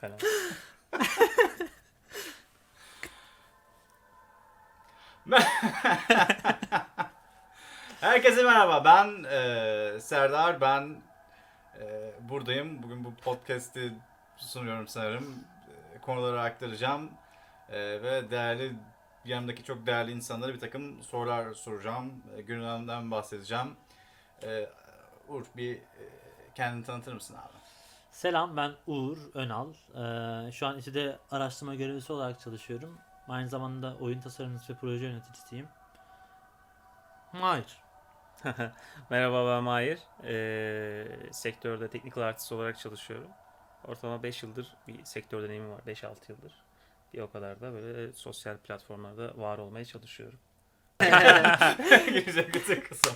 falan. 0.00 0.18
Herkese 8.00 8.42
merhaba. 8.42 8.84
Ben 8.84 9.24
e, 9.24 10.00
Serdar. 10.00 10.60
Ben 10.60 11.02
e, 11.80 12.12
buradayım. 12.28 12.82
Bugün 12.82 13.04
bu 13.04 13.14
podcast'i 13.14 13.92
sunuyorum 14.36 14.88
sanırım. 14.88 15.44
E, 15.94 16.00
konuları 16.00 16.40
aktaracağım. 16.40 17.10
E, 17.68 18.02
ve 18.02 18.30
değerli 18.30 18.72
yanımdaki 19.24 19.64
çok 19.64 19.86
değerli 19.86 20.12
insanlara 20.12 20.54
bir 20.54 20.60
takım 20.60 21.02
sorular 21.02 21.54
soracağım. 21.54 22.22
E, 22.36 22.42
gündemden 22.42 23.10
bahsedeceğim. 23.10 23.76
E, 24.42 24.70
Uğur 25.28 25.44
bir 25.56 25.76
e, 25.76 25.82
kendini 26.54 26.84
tanıtır 26.84 27.12
mısın 27.12 27.34
abi? 27.34 27.57
Selam 28.18 28.56
ben 28.56 28.72
Uğur 28.86 29.18
Önal. 29.34 29.68
Ee, 29.70 30.52
şu 30.52 30.66
an 30.66 30.78
İTÜ'de 30.78 31.18
araştırma 31.30 31.74
görevlisi 31.74 32.12
olarak 32.12 32.40
çalışıyorum. 32.40 32.98
Aynı 33.28 33.48
zamanda 33.48 33.96
oyun 34.00 34.20
tasarımcısı 34.20 34.72
ve 34.72 34.76
proje 34.80 35.04
yöneticisiyim. 35.04 35.66
Hayır. 37.32 37.78
Merhaba 39.10 39.46
ben 39.46 39.62
Mahir. 39.62 39.98
Ee, 40.24 41.06
sektörde 41.32 41.88
technical 41.88 42.22
artist 42.22 42.52
olarak 42.52 42.78
çalışıyorum. 42.78 43.28
Ortalama 43.84 44.22
5 44.22 44.42
yıldır 44.42 44.76
bir 44.88 45.04
sektör 45.04 45.42
deneyimim 45.42 45.70
var. 45.70 45.80
5-6 45.86 46.14
yıldır. 46.28 46.52
Bir 47.14 47.20
o 47.20 47.30
kadar 47.30 47.60
da 47.60 47.72
böyle 47.72 48.12
sosyal 48.12 48.56
platformlarda 48.56 49.36
var 49.36 49.58
olmaya 49.58 49.84
çalışıyorum. 49.84 50.38
Güzel 52.24 52.52
kısa 52.52 52.80
kısa. 52.80 53.10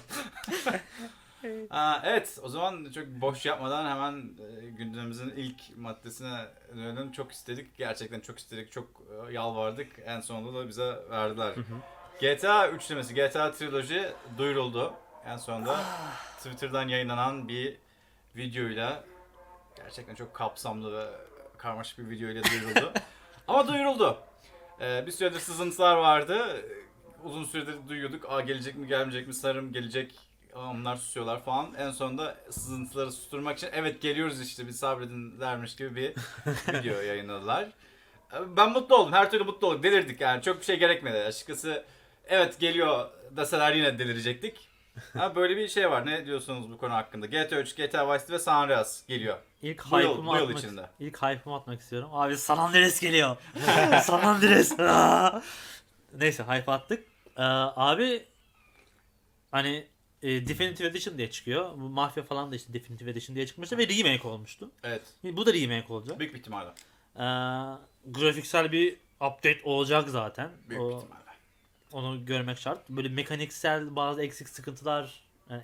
Aa, 1.70 1.98
evet 2.04 2.38
o 2.42 2.48
zaman 2.48 2.90
çok 2.94 3.06
boş 3.06 3.46
yapmadan 3.46 3.90
hemen 3.90 4.30
e, 4.62 4.70
gündemimizin 4.70 5.30
ilk 5.30 5.76
maddesine 5.76 6.40
dönelim. 6.76 7.12
Çok 7.12 7.32
istedik. 7.32 7.76
Gerçekten 7.78 8.20
çok 8.20 8.38
istedik. 8.38 8.72
Çok 8.72 8.88
e, 9.28 9.32
yalvardık. 9.32 9.92
En 10.04 10.20
sonunda 10.20 10.58
da 10.58 10.68
bize 10.68 10.98
verdiler. 11.10 11.54
GTA 12.20 12.68
üçlemesi, 12.68 13.14
GTA 13.14 13.52
Trilogy 13.52 14.00
duyuruldu. 14.38 14.94
En 15.26 15.36
sonunda 15.36 15.80
Twitter'dan 16.36 16.88
yayınlanan 16.88 17.48
bir 17.48 17.76
videoyla 18.36 19.04
gerçekten 19.76 20.14
çok 20.14 20.34
kapsamlı 20.34 20.98
ve 20.98 21.06
karmaşık 21.58 21.98
bir 21.98 22.10
videoyla 22.10 22.42
duyuruldu. 22.44 22.92
Ama 23.48 23.68
duyuruldu. 23.68 24.18
Ee, 24.80 25.06
bir 25.06 25.12
süredir 25.12 25.38
sızıntılar 25.40 25.96
vardı. 25.96 26.62
Uzun 27.24 27.44
süredir 27.44 27.88
duyuyorduk. 27.88 28.30
Aa 28.30 28.40
gelecek 28.40 28.76
mi 28.76 28.86
gelmeyecek 28.86 29.26
mi 29.26 29.34
sarım 29.34 29.72
gelecek. 29.72 30.18
Onlar 30.56 30.96
susuyorlar 30.96 31.42
falan. 31.44 31.74
En 31.78 31.90
sonunda 31.90 32.36
sızıntıları 32.50 33.12
susturmak 33.12 33.58
için 33.58 33.68
evet 33.72 34.02
geliyoruz 34.02 34.40
işte 34.40 34.66
bir 34.66 34.72
sabredin 34.72 35.40
dermiş 35.40 35.76
gibi 35.76 35.96
bir 35.96 36.14
video 36.74 37.00
yayınladılar. 37.00 37.68
Ben 38.56 38.72
mutlu 38.72 38.96
oldum. 38.96 39.12
Her 39.12 39.30
türlü 39.30 39.44
mutlu 39.44 39.66
olduk. 39.66 39.82
Delirdik 39.82 40.20
yani. 40.20 40.42
Çok 40.42 40.60
bir 40.60 40.64
şey 40.64 40.78
gerekmedi. 40.78 41.16
Açıkçası 41.18 41.84
evet 42.26 42.60
geliyor 42.60 43.10
deseler 43.30 43.72
yine 43.74 43.98
delirecektik. 43.98 44.68
Ha, 45.12 45.34
böyle 45.36 45.56
bir 45.56 45.68
şey 45.68 45.90
var. 45.90 46.06
Ne 46.06 46.26
diyorsunuz 46.26 46.70
bu 46.70 46.78
konu 46.78 46.92
hakkında? 46.94 47.26
GTA 47.26 47.56
3, 47.60 47.76
GTA 47.76 48.08
Vice 48.14 48.18
City 48.20 48.32
ve 48.32 48.38
San 48.38 48.62
Andreas 48.62 49.06
geliyor. 49.06 49.38
İlk 49.62 49.90
Bu 49.90 50.00
yıl- 50.00 50.26
bu 50.26 50.36
yıl 50.36 50.42
atmak, 50.42 50.58
içinde. 50.58 50.86
ilk 51.00 51.22
hype'ımı 51.22 51.56
atmak 51.56 51.80
istiyorum. 51.80 52.08
Abi 52.12 52.36
San 52.36 52.58
Andreas 52.58 53.00
geliyor. 53.00 53.36
San 54.02 54.20
Andreas. 54.22 54.72
Neyse 56.14 56.42
hype 56.42 56.72
attık. 56.72 57.04
Ee, 57.36 57.42
abi 57.76 58.26
hani 59.50 59.86
e, 60.22 60.46
Definitive 60.46 60.88
Edition 60.88 61.18
diye 61.18 61.30
çıkıyor. 61.30 61.70
Bu 61.72 61.88
Mafya 61.88 62.22
falan 62.22 62.52
da 62.52 62.56
işte 62.56 62.72
Definitive 62.74 63.10
Edition 63.10 63.34
diye 63.36 63.46
çıkmıştı 63.46 63.78
ve 63.78 63.88
remake 63.88 64.28
olmuştu. 64.28 64.70
Evet. 64.84 65.02
Bu 65.24 65.46
da 65.46 65.52
remake 65.54 65.92
olacak. 65.92 66.18
Büyük 66.18 66.34
bir 66.34 66.38
ihtimalle. 66.38 66.68
Ee, 67.16 67.22
grafiksel 68.06 68.72
bir 68.72 68.96
update 69.16 69.60
olacak 69.64 70.08
zaten. 70.08 70.50
Büyük 70.68 70.82
O- 70.82 70.90
bir 70.90 70.96
ihtimalle. 70.96 71.22
onu 71.92 72.26
görmek 72.26 72.58
şart. 72.58 72.88
Böyle 72.90 73.08
mekaniksel 73.08 73.96
bazı 73.96 74.22
eksik 74.22 74.48
sıkıntılar 74.48 75.22
yani 75.50 75.62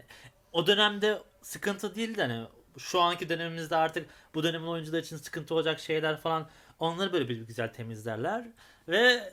o 0.53 0.67
dönemde 0.67 1.23
sıkıntı 1.43 1.95
değil 1.95 2.17
de 2.17 2.23
hani 2.23 2.47
şu 2.79 3.01
anki 3.01 3.29
dönemimizde 3.29 3.77
artık 3.77 4.09
bu 4.35 4.43
dönemin 4.43 4.67
oyuncular 4.67 4.99
için 4.99 5.17
sıkıntı 5.17 5.55
olacak 5.55 5.81
şeyler 5.81 6.21
falan 6.21 6.49
onları 6.79 7.13
böyle 7.13 7.29
bir 7.29 7.41
güzel 7.41 7.73
temizlerler 7.73 8.45
ve 8.89 9.33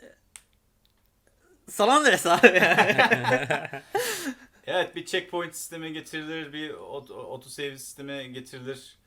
salam 1.69 2.03
veres 2.05 2.25
abi 2.25 2.47
Evet 4.67 4.95
bir 4.95 5.05
checkpoint 5.05 5.55
sistemi 5.55 5.93
getirilir, 5.93 6.53
bir 6.53 6.69
ot- 6.73 7.11
auto 7.11 7.49
save 7.49 7.77
sistemi 7.77 8.33
getirilir. 8.33 8.97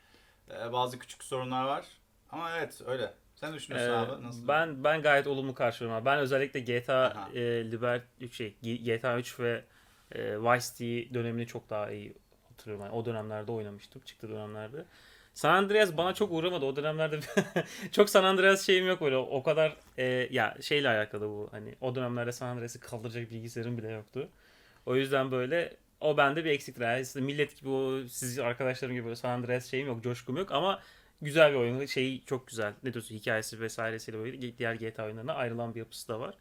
Ee, 0.50 0.72
bazı 0.72 0.98
küçük 0.98 1.24
sorunlar 1.24 1.64
var. 1.64 1.86
Ama 2.30 2.50
evet 2.58 2.82
öyle. 2.86 3.14
Sen 3.34 3.54
düşünüyorsun 3.54 3.92
Ee, 3.92 3.96
abi? 3.96 4.22
Nasıl? 4.22 4.48
ben 4.48 4.84
ben 4.84 5.02
gayet 5.02 5.26
olumlu 5.26 5.54
karşılıyorum 5.54 6.00
abi. 6.00 6.04
Ben 6.06 6.18
özellikle 6.18 6.60
GTA 6.60 7.04
Aha. 7.06 7.28
e, 7.34 7.40
Liber 7.70 8.02
şey 8.32 8.56
GTA 8.62 9.18
3 9.18 9.40
ve 9.40 9.64
e, 10.12 10.40
Vice 10.42 10.66
City 10.66 11.14
dönemini 11.14 11.46
çok 11.46 11.70
daha 11.70 11.90
iyi 11.90 12.14
hatırlıyorum. 12.48 12.84
Yani 12.86 12.94
o 12.94 13.04
dönemlerde 13.04 13.52
oynamıştım. 13.52 14.02
Çıktı 14.04 14.28
dönemlerde. 14.28 14.84
San 15.34 15.54
Andreas 15.54 15.96
bana 15.96 16.14
çok 16.14 16.32
uğramadı. 16.32 16.64
O 16.64 16.76
dönemlerde 16.76 17.20
çok 17.92 18.10
San 18.10 18.24
Andreas 18.24 18.66
şeyim 18.66 18.86
yok 18.86 19.00
böyle. 19.00 19.16
O 19.16 19.42
kadar 19.42 19.76
e, 19.98 20.04
ya 20.30 20.56
şeyle 20.60 20.88
alakalı 20.88 21.28
bu. 21.28 21.48
Hani 21.50 21.74
o 21.80 21.94
dönemlerde 21.94 22.32
San 22.32 22.46
Andreas'ı 22.48 22.80
kaldıracak 22.80 23.30
bilgisayarım 23.30 23.78
bile 23.78 23.90
yoktu. 23.90 24.28
O 24.88 24.96
yüzden 24.96 25.30
böyle 25.30 25.76
o 26.00 26.16
bende 26.16 26.44
bir 26.44 26.50
eksiktir. 26.50 26.82
Yani 26.82 27.02
işte 27.02 27.20
millet 27.20 27.60
gibi 27.60 27.68
o 27.68 28.04
siz 28.08 28.38
arkadaşlarım 28.38 28.94
gibi 28.94 29.04
böyle 29.04 29.16
San 29.16 29.30
Andreas 29.30 29.70
şeyim 29.70 29.86
yok, 29.86 30.02
coşkum 30.02 30.36
yok 30.36 30.52
ama 30.52 30.80
güzel 31.22 31.52
bir 31.52 31.56
oyun. 31.56 31.86
Şeyi 31.86 32.24
çok 32.24 32.46
güzel. 32.46 32.72
Ne 32.82 32.92
diyorsun 32.92 33.14
hikayesi 33.14 33.60
vesairesiyle 33.60 34.18
böyle 34.18 34.58
diğer 34.58 34.74
GTA 34.74 35.04
oyunlarına 35.04 35.34
ayrılan 35.34 35.74
bir 35.74 35.78
yapısı 35.78 36.08
da 36.08 36.20
var. 36.20 36.34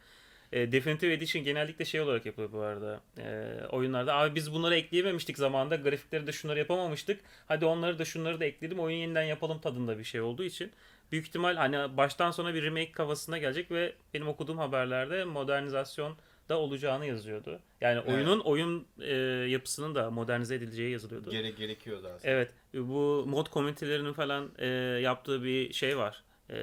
E, 0.52 0.72
Definitive 0.72 1.14
Edition 1.14 1.44
genellikle 1.44 1.86
şey 1.86 2.02
olarak 2.02 2.26
yapılıyor 2.26 2.52
bu 2.52 2.60
arada. 2.60 3.02
E, 3.18 3.54
oyunlarda 3.70 4.16
abi 4.16 4.36
biz 4.36 4.54
bunları 4.54 4.76
ekleyememiştik 4.76 5.38
zamanında. 5.38 5.76
Grafikleri 5.76 6.28
de 6.28 6.32
şunları 6.32 6.60
yapamamıştık. 6.60 7.20
Hadi 7.48 7.66
onları 7.66 8.00
da 8.00 8.06
şunları 8.06 8.40
da 8.40 8.46
ekledim. 8.46 8.80
Oyun 8.80 8.98
yeniden 8.98 9.24
yapalım 9.24 9.60
tadında 9.60 10.00
bir 10.00 10.04
şey 10.04 10.22
olduğu 10.22 10.44
için. 10.44 10.72
Büyük 11.12 11.28
ihtimal 11.28 11.56
hani 11.56 11.98
baştan 11.98 12.32
sona 12.32 12.54
bir 12.54 12.64
remake 12.64 12.92
kafasına 12.92 13.38
gelecek 13.38 13.72
ve 13.72 13.94
benim 14.14 14.28
okuduğum 14.28 14.58
haberlerde 14.58 15.24
modernizasyon 15.24 16.18
da 16.50 16.60
olacağını 16.60 17.06
yazıyordu. 17.06 17.60
Yani 17.82 18.02
Evet. 18.06 18.14
oyunun 18.16 18.40
oyun 18.40 18.88
e, 19.02 19.16
yapısının 19.50 19.96
da 19.96 20.12
modernize 20.12 20.56
edileceği 20.56 20.92
yazılıyordu. 20.92 21.30
Gere 21.32 21.50
gerekiyor 21.50 22.00
zaten. 22.00 22.30
Evet. 22.32 22.52
Bu 22.74 23.26
mod 23.28 23.48
komünitelerinin 23.48 24.14
falan 24.14 24.52
e, 24.58 24.68
yaptığı 25.02 25.44
bir 25.44 25.74
şey 25.74 25.98
var. 25.98 26.24
E, 26.50 26.58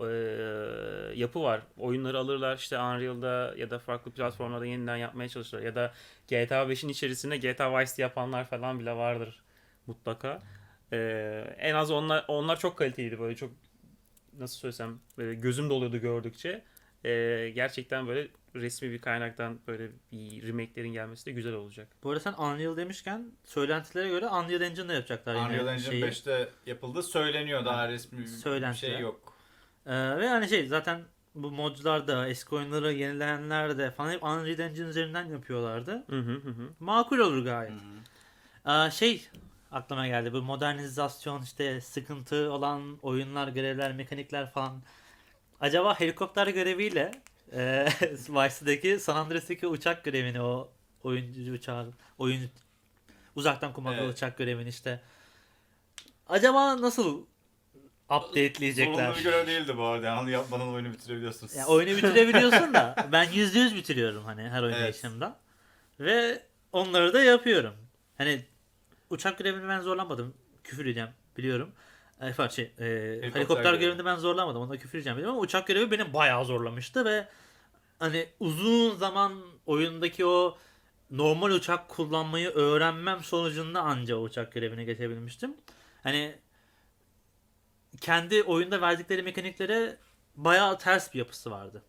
e, 0.00 0.06
yapı 1.14 1.42
var. 1.42 1.62
Oyunları 1.76 2.18
alırlar 2.18 2.56
işte 2.56 2.78
Unreal'da 2.78 3.54
ya 3.56 3.70
da 3.70 3.78
farklı 3.78 4.10
platformlarda 4.10 4.66
yeniden 4.66 4.96
yapmaya 4.96 5.28
çalışırlar. 5.28 5.62
Ya 5.62 5.74
da 5.74 5.92
GTA 6.28 6.68
5'in 6.68 6.88
içerisinde 6.88 7.36
GTA 7.36 7.78
Vice 7.80 8.02
yapanlar 8.02 8.44
falan 8.44 8.80
bile 8.80 8.92
vardır 8.92 9.42
mutlaka. 9.86 10.42
E, 10.92 10.98
en 11.58 11.74
az 11.74 11.90
onlar 11.90 12.24
onlar 12.28 12.58
çok 12.58 12.76
kaliteliydi 12.78 13.20
böyle 13.20 13.36
çok 13.36 13.52
nasıl 14.38 14.56
söylesem 14.56 14.98
gözüm 15.16 15.70
doluyordu 15.70 15.98
gördükçe. 15.98 16.62
E, 17.06 17.50
gerçekten 17.54 18.06
böyle 18.06 18.28
resmi 18.54 18.90
bir 18.90 19.00
kaynaktan 19.00 19.58
böyle 19.66 19.90
bir 20.12 20.48
remake'lerin 20.48 20.92
gelmesi 20.92 21.26
de 21.26 21.32
güzel 21.32 21.52
olacak. 21.52 21.88
Bu 22.02 22.10
arada 22.10 22.20
sen 22.20 22.32
Unreal 22.32 22.76
demişken 22.76 23.32
söylentilere 23.44 24.08
göre 24.08 24.26
Unreal 24.26 24.60
Engine'da 24.60 24.92
yapacaklar 24.92 25.34
yine 25.34 25.46
Unreal 25.46 25.66
Engine 25.66 25.90
şeyi. 25.90 26.04
5'te 26.04 26.48
yapıldı. 26.66 27.02
Söyleniyor 27.02 27.64
daha 27.64 27.88
resmi 27.88 28.18
bir 28.18 28.74
şey 28.74 28.98
yok. 28.98 29.36
Ee, 29.86 29.92
ve 29.92 30.28
hani 30.28 30.48
şey 30.48 30.66
zaten 30.66 31.00
bu 31.34 31.50
modcular 31.50 32.08
da 32.08 32.28
eski 32.28 32.54
oyunları 32.54 32.92
yenileyenler 32.92 33.78
de 33.78 33.90
falan 33.90 34.12
hep 34.12 34.22
Unreal 34.22 34.58
Engine 34.58 34.86
üzerinden 34.86 35.24
yapıyorlardı. 35.24 36.04
Hı 36.10 36.18
hı 36.18 36.32
hı 36.32 36.50
hı. 36.50 36.68
Makul 36.80 37.18
olur 37.18 37.44
gayet. 37.44 37.72
Hı 37.72 38.70
hı. 38.70 38.86
Ee, 38.86 38.90
şey 38.90 39.28
aklıma 39.72 40.06
geldi 40.06 40.32
bu 40.32 40.42
modernizasyon 40.42 41.42
işte 41.42 41.80
sıkıntı 41.80 42.52
olan 42.52 42.98
oyunlar, 43.02 43.48
görevler, 43.48 43.92
mekanikler 43.92 44.50
falan. 44.50 44.82
Acaba 45.60 46.00
helikopter 46.00 46.46
göreviyle 46.46 47.12
e, 47.52 47.86
Vice'daki 48.28 49.00
San 49.00 49.16
Andreas'taki 49.16 49.66
uçak 49.66 50.04
görevini 50.04 50.40
o 50.42 50.72
oyuncu 51.02 51.52
uçağı 51.52 51.92
oyun 52.18 52.50
uzaktan 53.36 53.72
kumandalı 53.72 54.04
Evet. 54.04 54.14
uçak 54.14 54.38
görevini 54.38 54.68
işte 54.68 55.00
acaba 56.28 56.80
nasıl 56.82 57.26
updateleyecekler? 58.10 58.94
Sorunlu 58.94 59.18
bir 59.18 59.22
görev 59.22 59.46
değildi 59.46 59.76
bu 59.76 59.82
arada. 59.84 60.06
Yani 60.06 60.30
yapmadan 60.30 60.68
oyunu 60.68 60.92
bitirebiliyorsunuz. 60.92 61.54
Ya 61.56 61.66
oyunu 61.66 61.96
bitirebiliyorsun 61.96 62.74
da 62.74 63.08
ben 63.12 63.30
yüzde 63.30 63.58
yüz 63.58 63.74
bitiriyorum 63.74 64.24
hani 64.24 64.42
her 64.42 64.62
Evet. 64.62 64.74
oynayışımda. 64.74 65.40
Ve 66.00 66.42
onları 66.72 67.12
da 67.14 67.20
yapıyorum. 67.22 67.74
Hani 68.18 68.44
uçak 69.10 69.38
görevini 69.38 69.68
ben 69.68 69.80
zorlamadım. 69.80 70.34
Küfür 70.64 70.84
edeceğim 70.86 71.08
biliyorum. 71.36 71.72
Pardon, 72.18 72.48
şey, 72.48 72.72
e, 72.78 72.84
helikopter, 73.22 73.64
görevi. 73.64 73.80
görevini 73.80 74.04
ben 74.04 74.16
zorlamadım. 74.16 74.62
Onda 74.62 74.76
küfür 74.76 74.98
edeceğim 74.98 75.16
biliyorum 75.16 75.36
ama 75.36 75.44
uçak 75.44 75.66
görevi 75.66 75.90
beni 75.90 76.12
bayağı 76.12 76.44
zorlamıştı 76.44 77.04
ve 77.04 77.28
hani 77.98 78.28
uzun 78.40 78.96
zaman 78.96 79.42
oyundaki 79.66 80.26
o 80.26 80.58
normal 81.10 81.50
uçak 81.50 81.88
kullanmayı 81.88 82.48
öğrenmem 82.48 83.24
sonucunda 83.24 83.80
anca 83.82 84.16
uçak 84.16 84.52
görevine 84.52 84.84
geçebilmiştim. 84.84 85.56
Hani 86.02 86.34
kendi 88.00 88.42
oyunda 88.42 88.80
verdikleri 88.80 89.22
mekaniklere 89.22 89.96
bayağı 90.36 90.78
ters 90.78 91.14
bir 91.14 91.18
yapısı 91.18 91.50
vardı. 91.50 91.82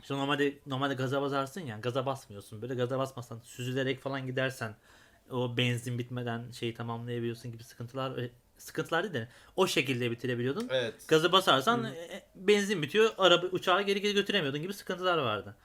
İşte 0.00 0.14
normalde 0.14 0.58
normalde 0.66 0.94
gaza 0.94 1.22
basarsın 1.22 1.60
ya 1.60 1.78
gaza 1.78 2.06
basmıyorsun. 2.06 2.62
Böyle 2.62 2.74
gaza 2.74 2.98
basmasan 2.98 3.40
süzülerek 3.44 4.00
falan 4.00 4.26
gidersen 4.26 4.74
o 5.30 5.56
benzin 5.56 5.98
bitmeden 5.98 6.50
şeyi 6.50 6.74
tamamlayabiliyorsun 6.74 7.52
gibi 7.52 7.64
sıkıntılar 7.64 8.18
e, 8.18 8.30
sıkıntılar 8.64 9.02
değil 9.02 9.14
de 9.14 9.28
o 9.56 9.66
şekilde 9.66 10.10
bitirebiliyordun. 10.10 10.68
Evet. 10.70 10.94
Gazı 11.08 11.32
basarsan 11.32 11.84
e, 11.84 12.22
benzin 12.34 12.82
bitiyor, 12.82 13.10
araba 13.18 13.46
uçağı 13.46 13.82
geri 13.82 14.00
geri 14.00 14.14
götüremiyordun 14.14 14.62
gibi 14.62 14.74
sıkıntılar 14.74 15.18
vardı. 15.18 15.56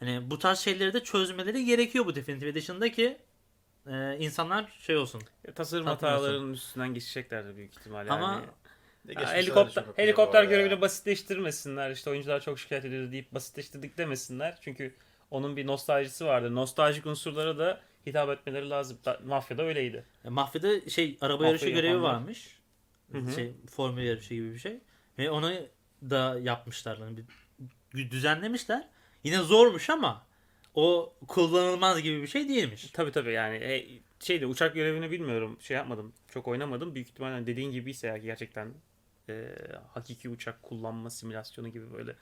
Hani 0.00 0.30
bu 0.30 0.38
tarz 0.38 0.58
şeyleri 0.58 0.92
de 0.92 1.00
çözmeleri 1.00 1.64
gerekiyor 1.64 2.06
bu 2.06 2.14
Definitive 2.14 2.50
Edition'da 2.50 2.92
ki 2.92 3.18
e, 3.86 4.16
insanlar 4.18 4.72
şey 4.78 4.96
olsun. 4.96 5.22
Tasarım 5.54 5.84
Tatmin 5.84 6.08
hatalarının 6.08 6.52
üstünden 6.52 6.94
geçeceklerdir 6.94 7.56
büyük 7.56 7.78
ihtimeyle. 7.78 8.10
Ama 8.10 8.32
yani. 8.32 8.46
Ya, 9.20 9.20
de 9.20 9.26
helikopter 9.26 9.84
helikopter 9.96 10.44
görevini 10.44 10.80
basitleştirmesinler. 10.80 11.90
İşte 11.90 12.10
oyuncular 12.10 12.40
çok 12.40 12.58
şikayet 12.58 12.84
ediyor 12.84 13.12
deyip 13.12 13.34
basitleştirdik 13.34 13.98
demesinler. 13.98 14.58
Çünkü 14.60 14.94
onun 15.30 15.56
bir 15.56 15.66
nostaljisi 15.66 16.24
vardı. 16.24 16.54
Nostaljik 16.54 17.06
unsurlara 17.06 17.58
da 17.58 17.80
hitap 18.06 18.30
etmeleri 18.30 18.70
lazım. 18.70 18.98
Da, 19.04 19.20
mafyada 19.24 19.62
öyleydi. 19.62 20.04
E, 20.24 20.28
Mafya'da 20.28 20.90
şey 20.90 21.18
araba 21.20 21.34
Mafya 21.34 21.48
yarışı 21.48 21.68
görevi 21.68 21.92
yapanlar. 21.92 22.12
varmış. 22.14 22.58
Hı 23.12 23.18
hı. 23.18 23.32
Şey 23.32 23.54
formül 23.70 24.02
yarışı 24.02 24.34
gibi 24.34 24.52
bir 24.52 24.58
şey. 24.58 24.78
Ve 25.18 25.30
onu 25.30 25.52
da 26.10 26.38
yapmışlar. 26.42 26.98
Yani 26.98 27.24
bir, 27.94 28.10
düzenlemişler. 28.10 28.88
Yine 29.24 29.38
zormuş 29.38 29.90
ama 29.90 30.26
o 30.74 31.14
kullanılmaz 31.28 32.02
gibi 32.02 32.22
bir 32.22 32.26
şey 32.26 32.48
değilmiş. 32.48 32.90
Tabii 32.92 33.12
tabii 33.12 33.32
yani 33.32 33.56
e, 33.56 33.86
şeyde 34.20 34.46
uçak 34.46 34.74
görevini 34.74 35.10
bilmiyorum. 35.10 35.58
Şey 35.60 35.76
yapmadım. 35.76 36.12
Çok 36.28 36.48
oynamadım. 36.48 36.94
Büyük 36.94 37.08
ihtimalle 37.08 37.46
dediğin 37.46 37.72
gibiyse 37.72 38.06
ya 38.06 38.16
gerçekten 38.16 38.68
e, 39.28 39.48
hakiki 39.88 40.28
uçak 40.28 40.62
kullanma 40.62 41.10
simülasyonu 41.10 41.68
gibi 41.68 41.92
böyle 41.92 42.16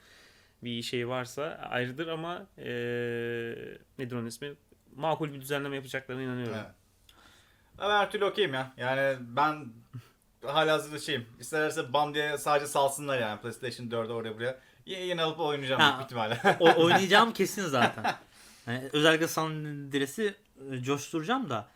bir 0.63 0.81
şey 0.81 1.07
varsa 1.07 1.43
ayrıdır 1.69 2.07
ama 2.07 2.47
e, 2.57 2.71
nedir 3.99 4.15
onun 4.15 4.25
ismi? 4.25 4.53
Makul 4.95 5.33
bir 5.33 5.41
düzenleme 5.41 5.75
yapacaklarına 5.75 6.21
inanıyorum. 6.23 6.55
Evet. 6.55 6.71
Ama 7.77 7.93
her 7.99 8.11
türlü 8.11 8.25
okeyim 8.25 8.53
ya. 8.53 8.73
Yani 8.77 9.17
ben 9.21 9.65
hala 10.45 10.73
hazırda 10.73 10.99
şeyim. 10.99 11.25
İsterlerse 11.39 11.93
bam 11.93 12.13
diye 12.13 12.37
sadece 12.37 12.67
salsınlar 12.67 13.19
yani 13.19 13.41
PlayStation 13.41 13.87
4'e 13.87 14.13
oraya 14.13 14.35
buraya. 14.35 14.59
Yine, 14.85 15.01
yine 15.01 15.21
alıp 15.23 15.39
oynayacağım 15.39 15.81
Ha. 15.81 15.93
büyük 15.93 16.03
ihtimalle. 16.05 16.57
O, 16.59 16.75
oynayacağım 16.83 17.33
kesin 17.33 17.65
zaten. 17.65 18.15
Yani 18.67 18.89
özellikle 18.93 19.27
San 19.27 19.45
Andreas'i 19.45 20.35
e, 20.71 20.77
coşturacağım 20.83 21.49
da 21.49 21.67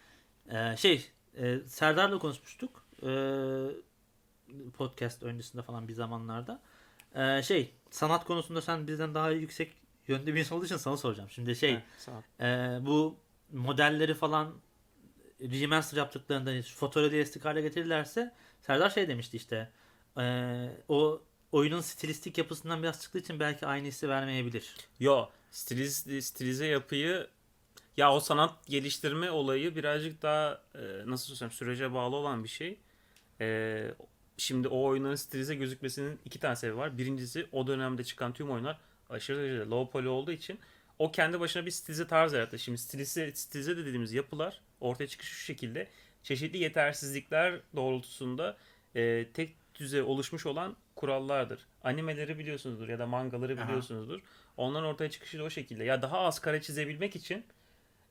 e, 0.50 0.77
şey 0.77 1.09
e, 1.38 1.59
Serdar'la 1.67 2.19
konuşmuştuk 2.19 2.85
e, 3.03 3.09
podcast 4.77 5.23
öncesinde 5.23 5.62
falan 5.62 5.88
bir 5.88 5.94
zamanlarda 5.94 6.62
E, 7.15 7.44
şey 7.44 7.73
sanat 7.89 8.25
konusunda 8.25 8.62
sen 8.62 8.88
bizden 8.88 9.13
daha 9.15 9.29
yüksek 9.31 9.73
yönde 10.07 10.33
bir 10.33 10.39
insan 10.39 10.57
olduğu 10.57 10.65
için 10.65 10.77
sana 10.77 10.97
soracağım. 10.97 11.29
Şimdi 11.29 11.55
şey 11.55 11.79
e, 12.39 12.45
bu 12.81 13.17
modelleri 13.51 14.13
falan 14.13 14.53
remaster 15.41 15.97
yaptıklarında 15.97 16.49
hani 16.49 16.61
fotorealistik 16.61 17.45
hale 17.45 17.61
getirirlerse 17.61 18.33
Serdar 18.65 18.89
şey 18.89 19.07
demişti 19.07 19.37
işte 19.37 19.69
e, 20.17 20.23
o 20.89 21.21
oyunun 21.51 21.81
stilistik 21.81 22.37
yapısından 22.37 22.83
biraz 22.83 23.01
çıktığı 23.01 23.19
için 23.19 23.39
belki 23.39 23.65
aynı 23.65 23.87
hissi 23.87 24.09
vermeyebilir. 24.09 24.75
Yo, 24.99 25.29
stiliz, 25.51 25.95
stilize 26.25 26.65
yapıyı 26.65 27.27
ya 27.97 28.13
o 28.13 28.19
sanat 28.19 28.67
geliştirme 28.67 29.31
olayı 29.31 29.75
birazcık 29.75 30.21
daha 30.21 30.61
e, 30.75 30.79
nasıl 31.05 31.25
söylesem 31.25 31.51
sürece 31.51 31.93
bağlı 31.93 32.15
olan 32.15 32.43
bir 32.43 32.49
şey. 32.49 32.79
E, 33.41 33.87
şimdi 34.37 34.67
o 34.67 34.83
oyunların 34.83 35.15
stilize 35.15 35.55
gözükmesinin 35.55 36.19
iki 36.25 36.39
tane 36.39 36.55
sebebi 36.55 36.77
var. 36.77 36.97
Birincisi 36.97 37.47
o 37.51 37.67
dönemde 37.67 38.03
çıkan 38.03 38.33
tüm 38.33 38.51
oyunlar 38.51 38.79
aşırı 39.09 39.37
derecede 39.37 39.65
low 39.65 39.91
poly 39.91 40.07
olduğu 40.07 40.31
için 40.31 40.59
o 40.99 41.11
kendi 41.11 41.39
başına 41.39 41.65
bir 41.65 41.71
stilize 41.71 42.07
tarz 42.07 42.33
yarattı. 42.33 42.59
Şimdi 42.59 42.77
stilize, 42.77 43.31
stilize 43.31 43.77
de 43.77 43.85
dediğimiz 43.85 44.13
yapılar 44.13 44.61
ortaya 44.81 45.07
çıkışı 45.07 45.35
şu 45.35 45.43
şekilde 45.43 45.87
çeşitli 46.23 46.57
yetersizlikler 46.57 47.59
doğrultusunda 47.75 48.57
e, 48.95 49.25
tek 49.33 49.55
düze 49.75 50.03
oluşmuş 50.03 50.45
olan 50.45 50.75
kurallardır. 50.95 51.67
Animeleri 51.83 52.39
biliyorsunuzdur 52.39 52.89
ya 52.89 52.99
da 52.99 53.05
mangaları 53.05 53.53
Aha. 53.53 53.67
biliyorsunuzdur. 53.67 54.21
Onların 54.57 54.89
ortaya 54.89 55.09
çıkışı 55.09 55.39
da 55.39 55.43
o 55.43 55.49
şekilde. 55.49 55.83
Ya 55.83 56.01
daha 56.01 56.19
az 56.19 56.39
kare 56.39 56.61
çizebilmek 56.61 57.15
için 57.15 57.45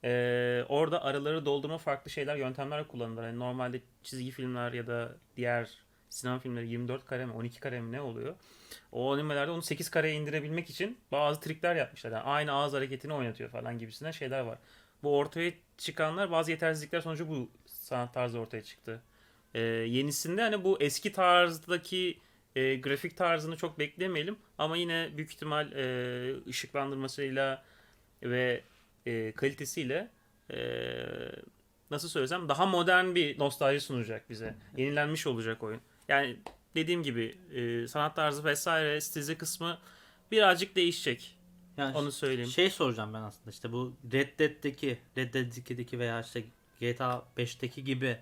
e, 0.05 0.65
orada 0.69 1.05
araları 1.05 1.45
doldurma 1.47 1.79
farklı 1.79 2.11
şeyler, 2.11 2.37
yöntemler 2.37 2.89
kullanılır. 2.89 3.25
Yani 3.25 3.39
normalde 3.39 3.81
çizgi 4.03 4.31
filmler 4.31 4.73
ya 4.73 4.87
da 4.87 5.17
diğer 5.37 5.84
sinema 6.15 6.39
filmleri 6.39 6.69
24 6.69 7.07
kare 7.07 7.27
mi 7.27 7.33
12 7.33 7.61
kare 7.61 7.81
mi 7.81 7.93
ne 7.93 8.01
oluyor? 8.01 8.35
O 8.93 9.13
animelerde 9.13 9.51
onu 9.51 9.63
8 9.63 9.91
kareye 9.91 10.15
indirebilmek 10.15 10.71
için 10.71 10.99
bazı 11.13 11.41
trikler 11.41 11.77
yapmışlar. 11.77 12.13
Yani 12.13 12.23
aynı 12.23 12.53
ağız 12.53 12.73
hareketini 12.73 13.15
oynatıyor 13.15 13.51
falan 13.51 13.79
gibisinden 13.79 14.11
şeyler 14.11 14.41
var. 14.41 14.59
Bu 15.03 15.19
ortaya 15.19 15.53
çıkanlar 15.79 16.31
bazı 16.31 16.51
yetersizlikler 16.51 17.01
sonucu 17.01 17.29
bu 17.29 17.51
sanat 17.67 18.15
tarzı 18.15 18.39
ortaya 18.39 18.63
çıktı. 18.63 19.03
Ee, 19.55 19.61
yenisinde 19.61 20.43
hani 20.43 20.65
bu 20.65 20.81
eski 20.81 21.13
tarzdaki 21.13 22.19
e, 22.57 22.77
grafik 22.77 23.17
tarzını 23.17 23.57
çok 23.57 23.79
beklemeyelim 23.79 24.37
ama 24.59 24.77
yine 24.77 25.11
büyük 25.17 25.33
ihtimal 25.33 25.73
e, 25.73 26.47
ışıklandırmasıyla 26.49 27.65
ve 28.23 28.63
e, 29.07 29.33
kalitesiyle 29.33 30.11
e, 30.51 30.59
nasıl 31.91 32.09
söylesem 32.09 32.49
daha 32.49 32.67
modern 32.67 33.15
bir 33.15 33.39
nostalji 33.39 33.81
sunacak 33.81 34.31
bize. 34.31 34.55
Yenilenmiş 34.77 35.27
olacak 35.27 35.63
oyun. 35.63 35.81
Yani 36.09 36.37
dediğim 36.75 37.03
gibi 37.03 37.39
e, 37.55 37.89
sanat 37.89 38.17
tarzı 38.17 38.45
vesaire 38.45 39.01
stilize 39.01 39.39
kısmı 39.39 39.79
birazcık 40.31 40.77
değişecek. 40.77 41.37
Yani 41.77 41.97
Onu 41.97 42.13
söyleyeyim. 42.13 42.51
Şey 42.51 42.71
soracağım 42.71 43.15
ben 43.15 43.23
aslında 43.23 43.51
işte 43.51 43.73
bu 43.73 43.93
Red 44.13 44.39
Dead'deki, 44.39 44.99
Red 45.19 45.35
Dead 45.35 45.53
2'deki 45.53 45.99
veya 45.99 46.21
işte 46.21 46.45
GTA 46.81 47.25
5'teki 47.37 47.85
gibi 47.85 48.19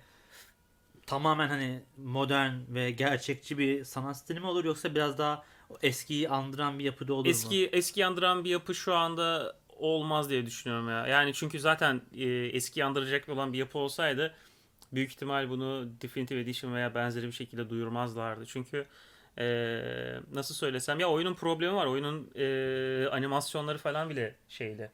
tamamen 1.06 1.48
hani 1.48 1.82
modern 1.96 2.52
ve 2.68 2.90
gerçekçi 2.90 3.58
bir 3.58 3.84
sanat 3.84 4.16
stili 4.16 4.40
mi 4.40 4.46
olur 4.46 4.64
yoksa 4.64 4.94
biraz 4.94 5.18
daha 5.18 5.44
eskiyi 5.82 6.28
andıran 6.28 6.78
bir 6.78 6.84
yapıda 6.84 7.14
olur 7.14 7.24
mu? 7.24 7.30
Eski 7.30 7.66
eski 7.66 8.06
andıran 8.06 8.44
bir 8.44 8.50
yapı 8.50 8.74
şu 8.74 8.94
anda 8.94 9.56
olmaz 9.68 10.30
diye 10.30 10.46
düşünüyorum 10.46 10.88
ya. 10.88 11.06
Yani 11.06 11.34
çünkü 11.34 11.60
zaten 11.60 12.02
e, 12.16 12.28
eski 12.28 12.84
andıracak 12.84 13.28
olan 13.28 13.52
bir 13.52 13.58
yapı 13.58 13.78
olsaydı 13.78 14.34
büyük 14.92 15.10
ihtimal 15.10 15.50
bunu 15.50 15.88
Definitive 16.02 16.40
Edition 16.40 16.74
veya 16.74 16.94
benzeri 16.94 17.26
bir 17.26 17.32
şekilde 17.32 17.70
duyurmazlardı. 17.70 18.46
Çünkü 18.46 18.86
e, 19.38 19.44
nasıl 20.34 20.54
söylesem 20.54 21.00
ya 21.00 21.08
oyunun 21.10 21.34
problemi 21.34 21.74
var. 21.74 21.86
Oyunun 21.86 22.30
e, 22.34 23.08
animasyonları 23.08 23.78
falan 23.78 24.10
bile 24.10 24.34
şeyle 24.48 24.92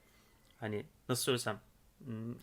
hani 0.61 0.85
nasıl 1.09 1.23
söylesem 1.23 1.61
hmm, 2.05 2.35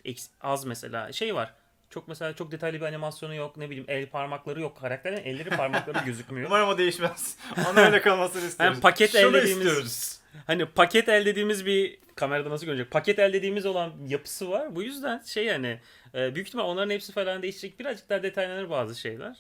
az 0.42 0.66
mesela 0.66 1.12
şey 1.12 1.36
var. 1.36 1.54
Çok 1.90 2.08
mesela 2.08 2.34
çok 2.34 2.52
detaylı 2.52 2.78
bir 2.78 2.86
animasyonu 2.86 3.36
yok. 3.36 3.58
Ne 3.58 3.70
bileyim 3.70 3.86
el 3.88 4.10
parmakları 4.10 4.62
yok. 4.62 4.78
Karakterin 4.82 5.18
elleri 5.18 5.50
parmakları 5.50 5.98
gözükmüyor. 6.06 6.48
Umarım 6.48 6.70
o 6.70 6.78
değişmez. 6.78 7.38
Onun 7.58 7.78
öyle 7.78 8.02
kalmasını 8.02 8.48
istiyoruz. 8.48 8.82
paket 8.82 9.12
Şunu 9.12 9.22
elde 9.22 9.38
dediğimiz- 9.38 9.58
istiyoruz. 9.58 10.20
Hani 10.48 10.66
paket 10.66 11.10
el 11.10 11.26
dediğimiz 11.26 11.66
bir 11.66 11.98
kamerada 12.16 12.50
nasıl 12.50 12.66
görünecek? 12.66 12.92
Paket 12.92 13.20
el 13.20 13.34
dediğimiz 13.34 13.66
olan 13.66 13.94
yapısı 14.08 14.50
var. 14.50 14.76
Bu 14.76 14.84
yüzden 14.84 15.22
şey 15.26 15.46
yani 15.46 15.80
e, 16.16 16.36
büyük 16.36 16.48
ihtimal 16.48 16.66
onların 16.66 16.90
hepsi 16.90 17.12
falan 17.14 17.42
değişecek. 17.42 17.80
Birazcık 17.80 18.10
daha 18.10 18.24
detaylanır 18.24 18.70
bazı 18.70 19.00
şeyler. 19.00 19.38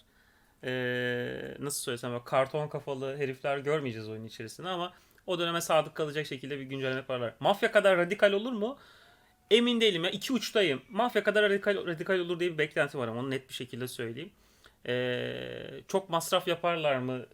E, 0.63 1.55
nasıl 1.59 1.81
söylesem 1.81 2.11
böyle 2.11 2.23
karton 2.23 2.67
kafalı 2.67 3.17
herifler 3.17 3.57
görmeyeceğiz 3.57 4.09
oyunun 4.09 4.27
içerisinde 4.27 4.69
ama 4.69 4.93
o 5.27 5.39
döneme 5.39 5.61
sadık 5.61 5.95
kalacak 5.95 6.25
şekilde 6.25 6.59
bir 6.59 6.63
güncelleme 6.63 6.95
yaparlar. 6.95 7.33
Mafya 7.39 7.71
kadar 7.71 7.97
radikal 7.97 8.31
olur 8.33 8.51
mu? 8.51 8.77
Emin 9.51 9.81
değilim 9.81 10.03
ya. 10.03 10.09
iki 10.09 10.33
uçtayım. 10.33 10.81
Mafya 10.89 11.23
kadar 11.23 11.43
radikal, 11.43 11.87
radikal 11.87 12.19
olur 12.19 12.39
diye 12.39 12.53
bir 12.53 12.57
beklenti 12.57 12.97
var 12.97 13.07
ama 13.07 13.19
onu 13.19 13.29
net 13.29 13.49
bir 13.49 13.53
şekilde 13.53 13.87
söyleyeyim. 13.87 14.31
E, 14.87 15.81
çok 15.87 16.09
masraf 16.09 16.47
yaparlar 16.47 16.97
mı 16.97 17.25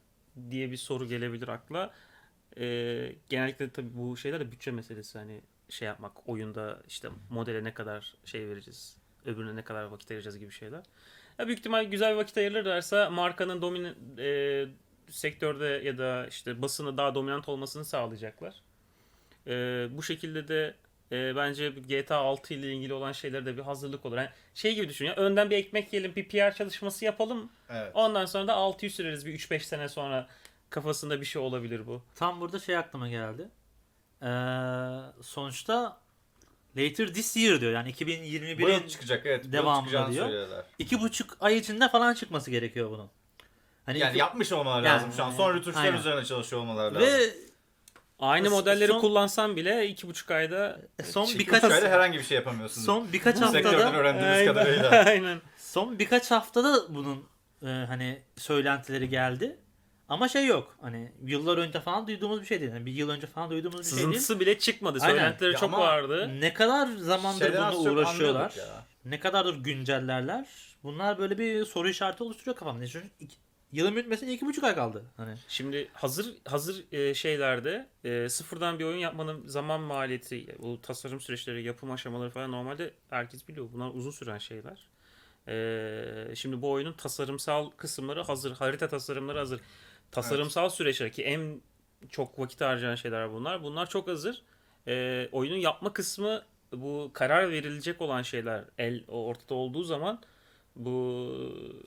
diye 0.52 0.72
bir 0.72 0.78
soru 0.78 1.08
gelebilir 1.08 1.48
akla. 1.48 1.94
Ee, 2.58 3.16
genellikle 3.30 3.70
tabii 3.70 3.90
bu 3.94 4.18
şeyler 4.18 4.40
de 4.40 4.52
bütçe 4.52 4.72
meselesi 4.72 5.18
hani 5.18 5.42
şey 5.70 5.86
yapmak 5.86 6.30
oyunda 6.30 6.82
işte 6.88 7.10
modele 7.30 7.64
ne 7.64 7.74
kadar 7.74 8.14
şey 8.26 8.48
vereceğiz 8.48 9.00
öbürüne 9.25 9.56
ne 9.56 9.63
kadar 9.63 9.84
vakit 9.84 10.12
ayıracağız 10.12 10.40
gibi 10.40 10.51
şeyler. 10.51 10.84
Ya 11.40 11.48
büyük 11.48 11.60
ihtimal 11.60 11.86
güzel 11.86 12.12
bir 12.12 12.18
vakit 12.18 12.38
ayırırlarsa 12.38 13.10
markanın 13.10 13.62
domine, 13.62 13.94
e, 14.18 14.66
sektörde 15.10 15.66
ya 15.66 15.98
da 15.98 16.28
işte 16.28 16.62
basını 16.62 16.98
daha 16.98 17.16
dominant 17.16 17.50
olmasını 17.50 17.86
sağlayacaklar. 17.86 18.56
Ee, 19.48 19.88
bu 19.92 20.04
şekilde 20.04 20.48
de 20.48 20.74
e, 21.12 21.36
bence 21.36 21.70
GTA 21.70 22.18
6 22.18 22.54
ile 22.54 22.74
ilgili 22.74 22.94
olan 22.94 23.12
şeylere 23.12 23.46
de 23.46 23.58
bir 23.58 23.62
hazırlık 23.62 24.06
olur. 24.06 24.18
Yani 24.18 24.30
şey 24.56 24.75
gibi 24.75 24.90
düşün 24.90 25.06
ya 25.06 25.16
önden 25.16 25.50
bir 25.50 25.58
ekmek 25.58 25.94
yiyelim 25.94 26.16
bir 26.16 26.30
PR 26.30 26.56
çalışması 26.56 27.06
yapalım 27.06 27.51
Evet. 27.70 27.92
ondan 27.94 28.25
sonra 28.25 28.48
da 28.48 28.54
6'yı 28.54 28.92
süreriz 28.92 29.25
bir 29.25 29.34
3-5 29.34 29.60
sene 29.60 29.90
sonra 29.90 30.28
kafasında 30.70 31.22
bir 31.22 31.25
şey 31.25 31.42
olabilir 31.42 31.88
bu. 31.88 32.01
Tam 32.16 32.42
burada 32.42 32.60
şey 32.60 32.78
aklıma 32.78 33.10
geldi. 33.10 33.50
Ee, 34.22 34.28
sonuçta 35.22 36.00
later 36.78 37.13
this 37.13 37.36
year 37.38 37.62
diyor. 37.62 37.72
Yani 37.72 37.94
Bu 38.01 38.10
yıl 38.12 38.18
2021'in 38.20 38.88
çıkacak 38.88 39.25
evet. 39.25 39.44
bu 39.44 39.48
yıl 39.48 39.54
devamında 39.54 39.82
çıkacağını 39.90 40.13
diyor. 40.13 40.25
söylüyorlar. 40.25 40.66
iki 40.80 41.01
buçuk 41.01 41.38
ay 41.40 41.58
içinde 41.58 41.90
falan 41.90 42.13
çıkması 42.13 42.51
gerekiyor 42.51 42.92
bunun. 42.92 43.10
Hani 43.86 44.00
Yani 44.00 44.10
iki- 44.10 44.20
yapmış 44.20 44.51
olmaları 44.51 44.86
Yani, 44.86 44.96
lazım 44.96 45.12
şu 45.18 45.24
an. 45.24 45.32
Son 45.32 45.54
rütuşlar 45.54 45.84
aynen. 45.86 45.98
üzerine 45.98 46.25
çalışıyor 46.25 46.62
olmaları 46.62 46.96
lazım. 46.96 47.08
ve 47.10 47.30
Aynı 48.20 48.50
Son- 48.50 48.58
modelleri 48.60 48.92
son- 48.92 49.00
kullansam 49.01 49.56
bile 49.56 49.88
iki 49.88 50.08
buçuk 50.08 50.32
ayda 50.32 50.80
son 51.04 51.25
Çıkmaz. 51.25 51.40
birkaç 51.40 51.62
Şöyle 51.74 51.90
herhangi 51.90 52.18
bir 52.18 52.24
şey 52.24 52.36
yapamıyorsun. 52.36 52.82
son 52.82 53.13
birkaç 53.13 53.38
Sektörden 53.38 53.63
haftada 53.63 53.98
öğrendiğimiz 53.98 54.38
Aynen. 54.38 54.46
kadarıyla. 54.54 54.90
Aynen. 55.08 55.42
son 55.58 56.00
birkaç 56.00 56.32
haftada 56.32 56.96
bunun 56.96 57.24
e, 57.63 57.68
hani 57.68 58.22
söylentileri 58.38 59.10
geldi. 59.10 59.58
Ama 60.12 60.27
şey 60.27 60.46
yok. 60.46 60.75
Hani 60.82 61.12
yıllar 61.25 61.58
önce 61.58 61.80
falan 61.80 62.08
duyduğumuz 62.08 62.41
bir 62.41 62.46
şey 62.46 62.62
değil. 62.62 62.72
Yani 62.72 62.86
bir 62.86 62.91
yıl 62.91 63.10
önce 63.10 63.27
falan 63.27 63.50
duyduğumuz 63.50 63.80
bir 63.80 63.84
şey 63.84 63.91
değil. 63.91 64.08
Sızıntısı 64.08 64.39
bile 64.39 64.60
çıkmadı. 64.60 65.00
Aynen. 65.01 65.13
Söylentileri 65.15 65.53
Ya 65.53 65.60
çok 65.60 65.74
ama- 65.74 65.80
vardı. 65.80 66.32
Ne 66.39 66.53
kadar 66.53 66.88
zamandır 66.88 67.46
Şeyden 67.46 67.62
az 67.62 67.74
çok 67.74 67.86
uğraşıyorlar. 67.86 68.41
anlıyorduk 68.41 68.58
ya. 68.58 68.86
Ne 69.06 69.20
kadardır 69.20 69.56
güncellerler. 69.63 70.48
Bunlar 70.84 71.18
böyle 71.18 71.38
bir 71.38 71.65
soru 71.65 71.89
işareti 71.89 72.24
oluşturuyor 72.24 72.58
kafamda. 72.58 72.88
Çünkü 72.88 73.10
iki, 73.20 73.36
yılın 73.72 73.96
bitmesine 73.96 74.34
iki 74.34 74.46
buçuk 74.46 74.63
ay 74.63 74.75
kaldı. 74.75 75.03
Hani 75.18 75.36
Şimdi 75.48 75.89
hazır 75.94 76.34
hazır 76.46 76.84
e, 76.91 77.13
şeylerde 77.13 77.88
e, 78.03 78.30
sıfırdan 78.30 78.80
bir 78.80 78.86
oyun 78.86 78.98
yapmanın 78.98 79.48
zaman 79.48 79.82
maliyeti, 79.82 80.56
bu 80.60 80.82
tasarım 80.82 81.22
süreçleri, 81.22 81.63
yapım 81.63 81.91
aşamaları 81.91 82.30
falan 82.30 82.51
normalde 82.51 82.94
herkes 83.10 83.48
biliyor. 83.48 83.68
Bunlar 83.74 83.91
uzun 83.94 84.12
süren 84.12 84.38
şeyler. 84.38 84.88
E, 85.48 86.36
şimdi 86.36 86.62
bu 86.62 86.72
oyunun 86.72 86.94
tasarımsal 86.94 87.70
kısımları 87.70 88.22
hazır, 88.22 88.51
harita 88.51 88.88
tasarımları 88.88 89.38
hazır. 89.38 89.62
Tasarımsal 90.12 90.70
süreçler 90.70 91.12
ki 91.12 91.24
en 91.24 91.62
çok 92.10 92.39
vakit 92.39 92.62
harcayan 92.62 92.96
şeyler 92.96 93.34
bunlar. 93.34 93.63
Bunlar 93.63 93.89
çok 93.89 94.08
hazır. 94.08 94.41
E, 94.88 95.27
oyunun 95.32 95.58
yapma 95.58 95.94
kısmı 95.94 96.41
bu 96.72 97.12
karar 97.13 97.51
verilecek 97.51 98.01
olan 98.01 98.22
şeyler 98.22 98.63
el 98.77 99.03
ortada 99.08 99.53
olduğu 99.53 99.84
zaman 99.84 100.22
bu 100.75 101.36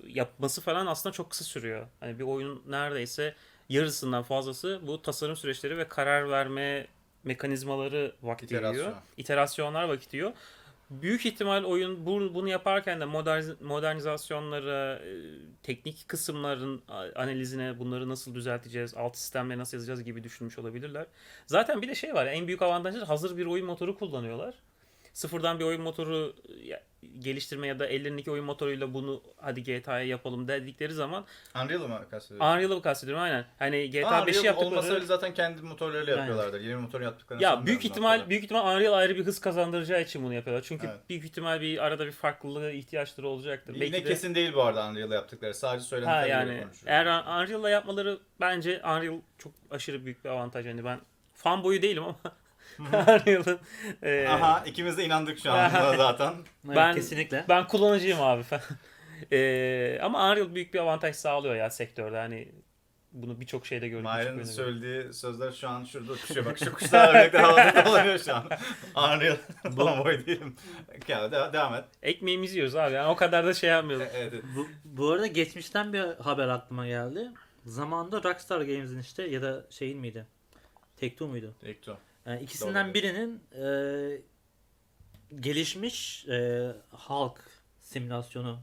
yapması 0.07 0.61
falan 0.61 0.87
aslında 0.87 1.13
çok 1.13 1.31
kısa 1.31 1.45
sürüyor. 1.45 1.87
Hani 2.01 2.19
bir 2.19 2.25
oyunun 2.25 2.63
neredeyse 2.69 3.35
yarısından 3.69 4.23
fazlası 4.23 4.81
bu 4.87 5.03
tasarım 5.03 5.37
süreçleri 5.37 5.79
ve 5.79 5.89
karar 5.89 6.31
verme 6.31 6.87
mekanizmaları 7.25 8.15
vakit 8.23 8.53
İterasyon. 8.53 8.73
yiyor. 8.73 8.93
İterasyonlar 9.17 9.85
vakit 9.85 10.15
yiyor. 10.15 10.33
Büyük 10.91 11.27
ihtimal 11.27 11.65
oyun 11.65 12.07
bu- 12.07 12.35
bunu 12.35 12.49
yaparken 12.49 13.01
de 13.01 13.05
moderniz- 13.05 13.63
modernizasyonlara, 13.65 14.95
e, 14.99 15.13
teknik 15.63 16.09
kısımların 16.09 16.83
analizine 17.15 17.79
bunları 17.79 18.09
nasıl 18.09 18.35
düzelteceğiz, 18.35 18.95
alt 18.95 19.17
sistemleri 19.17 19.59
nasıl 19.59 19.77
yazacağız 19.77 20.05
gibi 20.05 20.25
düşünmüş 20.25 20.59
olabilirler. 20.59 21.07
Zaten 21.47 21.83
bir 21.83 21.89
de 21.89 21.95
şey 21.95 22.15
var, 22.15 22.27
en 22.27 22.47
büyük 22.47 22.63
avantajı 22.63 23.05
hazır 23.05 23.37
bir 23.37 23.47
oyun 23.47 23.67
motoru 23.67 23.99
kullanıyorlar. 23.99 24.55
Sıfırdan 25.15 25.59
bir 25.61 25.65
oyun 25.65 25.81
motoru 25.81 26.35
geliştirme 27.19 27.67
ya 27.67 27.79
da 27.79 27.87
ellerindeki 27.87 28.31
oyun 28.31 28.45
motoruyla 28.45 28.95
bunu 28.95 29.23
hadi 29.37 29.63
GTA'ya 29.63 30.05
yapalım 30.07 30.49
dedikleri 30.49 30.93
zaman 30.93 31.25
Unreal'ı 31.65 31.89
mı 31.89 32.07
kastediyorsun? 32.11 32.57
Unreal'ı 32.57 32.83
kastediyorum 32.83 33.23
aynen. 33.23 33.45
Hani 33.59 33.91
GTA 33.91 34.09
Aa, 34.09 34.19
5'i 34.19 34.31
Unreal 34.31 34.45
yaptıkları 34.45 34.71
olmasaydı 34.71 35.07
zaten 35.07 35.35
kendi 35.35 35.63
motorlarıyla 35.63 36.17
yapıyorlardır. 36.17 36.61
Yeni 36.61 36.77
motor 36.77 37.01
yaptıklarını 37.01 37.43
ya 37.43 37.67
büyük 37.67 37.85
ihtimal 37.85 38.17
falan. 38.17 38.31
büyük 38.31 38.45
ihtimal 38.45 38.77
Unreal 38.77 38.93
ayrı 38.93 39.17
bir 39.17 39.25
hız 39.27 39.41
kazandıracağı 39.41 40.03
için 40.03 40.25
bunu 40.25 40.35
yapıyorlar. 40.35 40.65
Çünkü 40.69 40.87
Evet. 40.87 40.99
büyük 41.09 41.25
ihtimal 41.25 41.61
bir 41.61 41.85
arada 41.85 42.07
bir 42.07 42.13
farklılığa 42.13 42.71
ihtiyaçları 42.71 43.29
olacaktır. 43.29 43.75
Yine 43.75 43.81
Belki 43.81 44.05
de 44.05 44.09
kesin 44.09 44.35
değil 44.35 44.55
bu 44.55 44.63
arada 44.63 44.89
Unreal'la 44.91 45.15
yaptıkları. 45.15 45.55
Sadece 45.55 45.83
ha 45.83 45.89
söylentiler 45.89 46.27
yani 46.27 46.67
eğer 46.87 47.07
Unreal'la 47.07 47.71
yapmaları 47.71 48.19
bence 48.41 48.81
Unreal 48.85 49.21
çok 49.39 49.53
aşırı 49.71 50.05
büyük 50.05 50.25
bir 50.25 50.31
avantaj. 50.31 50.67
Yani 50.67 50.85
ben 50.85 51.01
fanboyu 51.35 51.83
değilim 51.83 52.03
ama 52.05 52.17
Unreal'ın 52.79 53.59
e, 54.03 54.27
Aha 54.29 54.63
ikimiz 54.67 54.99
de 54.99 55.05
inandık 55.05 55.39
şu 55.39 55.53
an 55.53 55.69
zaten. 55.97 56.33
evet, 56.67 56.77
Ben- 56.77 56.95
kesinlikle. 56.95 57.45
Ben 57.49 57.67
kullanıcıyım 57.67 58.23
abi 58.23 58.43
falan. 58.43 58.63
Ee, 59.33 59.99
ama 60.03 60.31
Unreal 60.33 60.55
büyük 60.55 60.75
bir 60.75 60.79
avantaj 60.79 61.17
sağlıyor 61.17 61.55
ya 61.55 61.71
sektörde. 61.71 62.17
Hani 62.17 62.49
bunu 63.13 63.41
birçok 63.41 63.67
şeyde 63.67 63.89
gördük. 63.89 64.09
gördük. 64.23 64.47
söylediği 64.47 65.13
sözler 65.13 65.53
şu 65.53 65.69
an 65.69 65.85
şurada 65.85 66.13
uçuşuyor. 66.13 66.47
Bak 66.47 66.59
şu 66.59 66.73
kuşlar 66.73 67.09
örnekler 67.15 67.41
havada 67.41 67.85
dolanıyor 67.87 68.19
şu 68.19 68.35
an. 68.35 68.45
Unreal 68.97 69.37
fanboy 69.63 70.27
değilim. 70.27 70.57
Ya, 71.09 71.33
de- 71.33 71.53
devam 71.53 71.75
et. 71.75 71.85
Ekmeğimizi 72.03 72.55
yiyoruz 72.57 72.77
abi. 72.77 72.95
Yani 72.95 73.09
o 73.09 73.17
kadar 73.17 73.47
da 73.47 73.55
şey 73.55 73.71
yapmıyoruz. 73.71 74.07
Evet, 74.15 74.33
evet. 74.33 74.45
Bu, 74.57 74.67
bu 74.85 75.11
arada 75.11 75.27
geçmişten 75.27 75.93
bir 75.93 76.01
haber 76.01 76.49
aklıma 76.49 76.87
geldi. 76.87 77.31
Zamanında 77.67 78.23
Rockstar 78.23 78.61
Games'in 78.61 78.99
işte 79.01 79.23
ya 79.23 79.43
da 79.43 79.65
şeyin 79.71 79.99
miydi? 79.99 80.27
Take-Two 81.01 81.27
muydu? 81.27 81.55
Tekto. 81.61 81.97
Yani 82.27 82.43
ikisinden 82.43 82.87
Doğru. 82.87 82.95
birinin 82.95 83.43
e, 83.63 83.67
gelişmiş 85.41 86.27
e, 86.29 86.71
halk 86.91 87.41
simülasyonu 87.81 88.59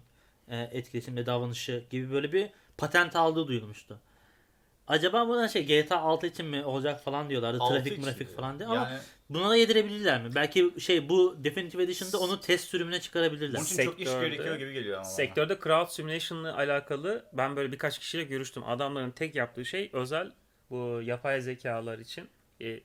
e, 0.48 0.58
etkileşim 0.72 1.16
ve 1.16 1.26
davranışı 1.26 1.84
gibi 1.90 2.12
böyle 2.12 2.34
bir 2.34 2.50
patent 2.78 3.16
aldığı 3.16 3.48
duyulmuştu. 3.48 4.00
Acaba 4.88 5.28
buna 5.28 5.48
şey 5.48 5.66
GTA 5.66 5.98
6 6.02 6.28
için 6.28 6.46
mi 6.46 6.66
olacak 6.66 7.04
falan 7.04 7.30
diyorlardı. 7.30 7.60
Trafik 7.70 8.04
trafik 8.04 8.20
diyor. 8.28 8.36
falan 8.38 8.60
diye 8.60 8.68
ama 8.70 8.76
Yani 8.90 9.00
buna 9.30 9.50
da 9.50 9.56
yedirebilirler 9.56 10.24
mi? 10.24 10.36
Belki 10.36 10.74
şey 10.80 11.10
bu 11.10 11.36
Definitive 11.44 11.84
Edition'da 11.84 12.20
onu 12.20 12.40
test 12.40 12.68
sürümüne 12.70 13.02
çıkarabilirler. 13.02 13.54
bunun 13.56 13.66
için 13.66 13.86
çok 13.86 14.00
iş 14.00 14.08
Sektörde- 14.08 14.30
gerekiyor 14.30 14.56
gibi 14.56 14.74
geliyor 14.74 14.96
ama. 14.98 15.04
bana. 15.06 15.12
Sektörde 15.14 15.60
crowd 15.64 15.88
simulation'la 15.88 16.56
alakalı 16.58 17.26
ben 17.34 17.56
böyle 17.56 17.72
birkaç 17.72 18.00
kişiyle 18.00 18.24
görüştüm. 18.24 18.64
Adamların 18.66 19.12
tek 19.12 19.36
yaptığı 19.36 19.66
şey 19.66 19.90
özel 19.94 20.32
bu 20.70 21.02
yapay 21.04 21.42
zekalar 21.42 22.00
için 22.00 22.30
e, 22.62 22.80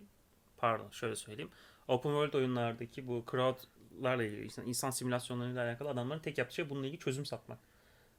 pardon 0.56 0.90
şöyle 0.90 1.16
söyleyeyim. 1.16 1.50
Open 1.88 2.10
world 2.10 2.32
oyunlardaki 2.32 3.06
bu 3.06 3.24
crowdlarla 3.30 4.24
ilgili 4.24 4.44
insan, 4.44 4.66
insan 4.66 4.90
simülasyonlarıyla 4.90 5.64
alakalı 5.64 5.88
adamların 5.88 6.20
tek 6.20 6.38
yaptığı 6.38 6.54
şey 6.54 6.70
bununla 6.70 6.86
ilgili 6.86 7.00
çözüm 7.00 7.26
satmak. 7.26 7.58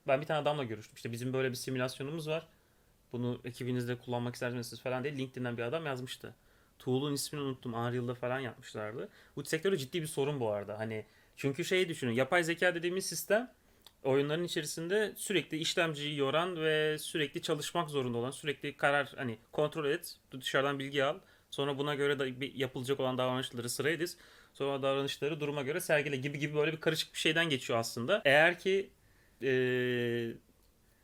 Ben 0.08 0.22
bir 0.22 0.26
tane 0.26 0.40
adamla 0.40 0.64
görüştüm. 0.64 0.96
İşte 0.96 1.12
bizim 1.12 1.34
böyle 1.34 1.50
bir 1.50 1.56
simülasyonumuz 1.56 2.28
var. 2.28 2.48
Bunu 3.12 3.42
ekibinizde 3.46 3.98
kullanmak 3.98 4.36
ister 4.36 4.52
misiniz 4.52 4.82
falan 4.82 5.04
diye 5.04 5.18
LinkedIn'den 5.18 5.58
bir 5.58 5.64
adam 5.64 5.86
yazmıştı. 5.86 6.36
Tool'un 6.80 7.14
ismini 7.14 7.44
unuttum. 7.44 7.74
Unreal'da 7.74 8.16
falan 8.16 8.40
yapmışlardı. 8.40 9.10
Bu 9.36 9.44
sektörde 9.44 9.78
ciddi 9.78 10.02
bir 10.02 10.08
sorun 10.08 10.40
bu 10.40 10.52
arada. 10.52 10.80
Hani 10.80 11.06
çünkü 11.36 11.66
şeyi 11.66 11.90
düşünün. 11.90 12.12
Yapay 12.12 12.44
zeka 12.44 12.76
dediğimiz 12.76 13.06
sistem 13.06 13.52
oyunların 14.04 14.44
içerisinde 14.44 15.14
sürekli 15.16 15.58
işlemciyi 15.58 16.18
yoran 16.18 16.62
ve 16.62 16.98
sürekli 16.98 17.42
çalışmak 17.42 17.90
zorunda 17.90 18.18
olan, 18.18 18.32
sürekli 18.32 18.78
karar 18.78 19.14
hani 19.16 19.38
kontrol 19.52 19.86
et, 19.86 20.18
dışarıdan 20.32 20.80
bilgi 20.80 21.04
al. 21.04 21.20
Sonra 21.52 21.78
buna 21.78 21.96
göre 21.96 22.20
da 22.20 22.42
bir 22.42 22.56
yapılacak 22.56 23.00
olan 23.00 23.18
davranışları 23.18 23.70
sıraya. 23.70 23.98
Sonra 24.54 24.82
davranışları 24.82 25.40
duruma 25.40 25.62
göre 25.62 25.80
sergile 25.82 26.18
gibi 26.18 26.40
gibi 26.40 26.56
böyle 26.56 26.72
bir 26.72 26.80
karışık 26.82 27.14
bir 27.14 27.20
şeyden 27.20 27.50
geçiyor 27.50 27.80
aslında. 27.80 28.22
Eğer 28.26 28.60
ki 28.60 28.90
eee, 29.42 30.34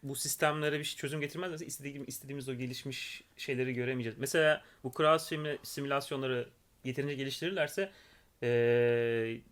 bu 0.03 0.15
sistemlere 0.15 0.79
bir 0.79 0.83
şey 0.83 0.97
çözüm 0.97 1.21
getirmezlerse 1.21 1.65
istediğimiz, 1.65 2.07
istediğimiz 2.09 2.49
o 2.49 2.53
gelişmiş 2.55 3.23
şeyleri 3.37 3.73
göremeyeceğiz. 3.73 4.17
Mesela 4.19 4.63
bu 4.83 4.89
simü- 4.89 5.57
simülasyonları 5.63 6.49
yeterince 6.83 7.13
geliştirirlerse 7.15 7.91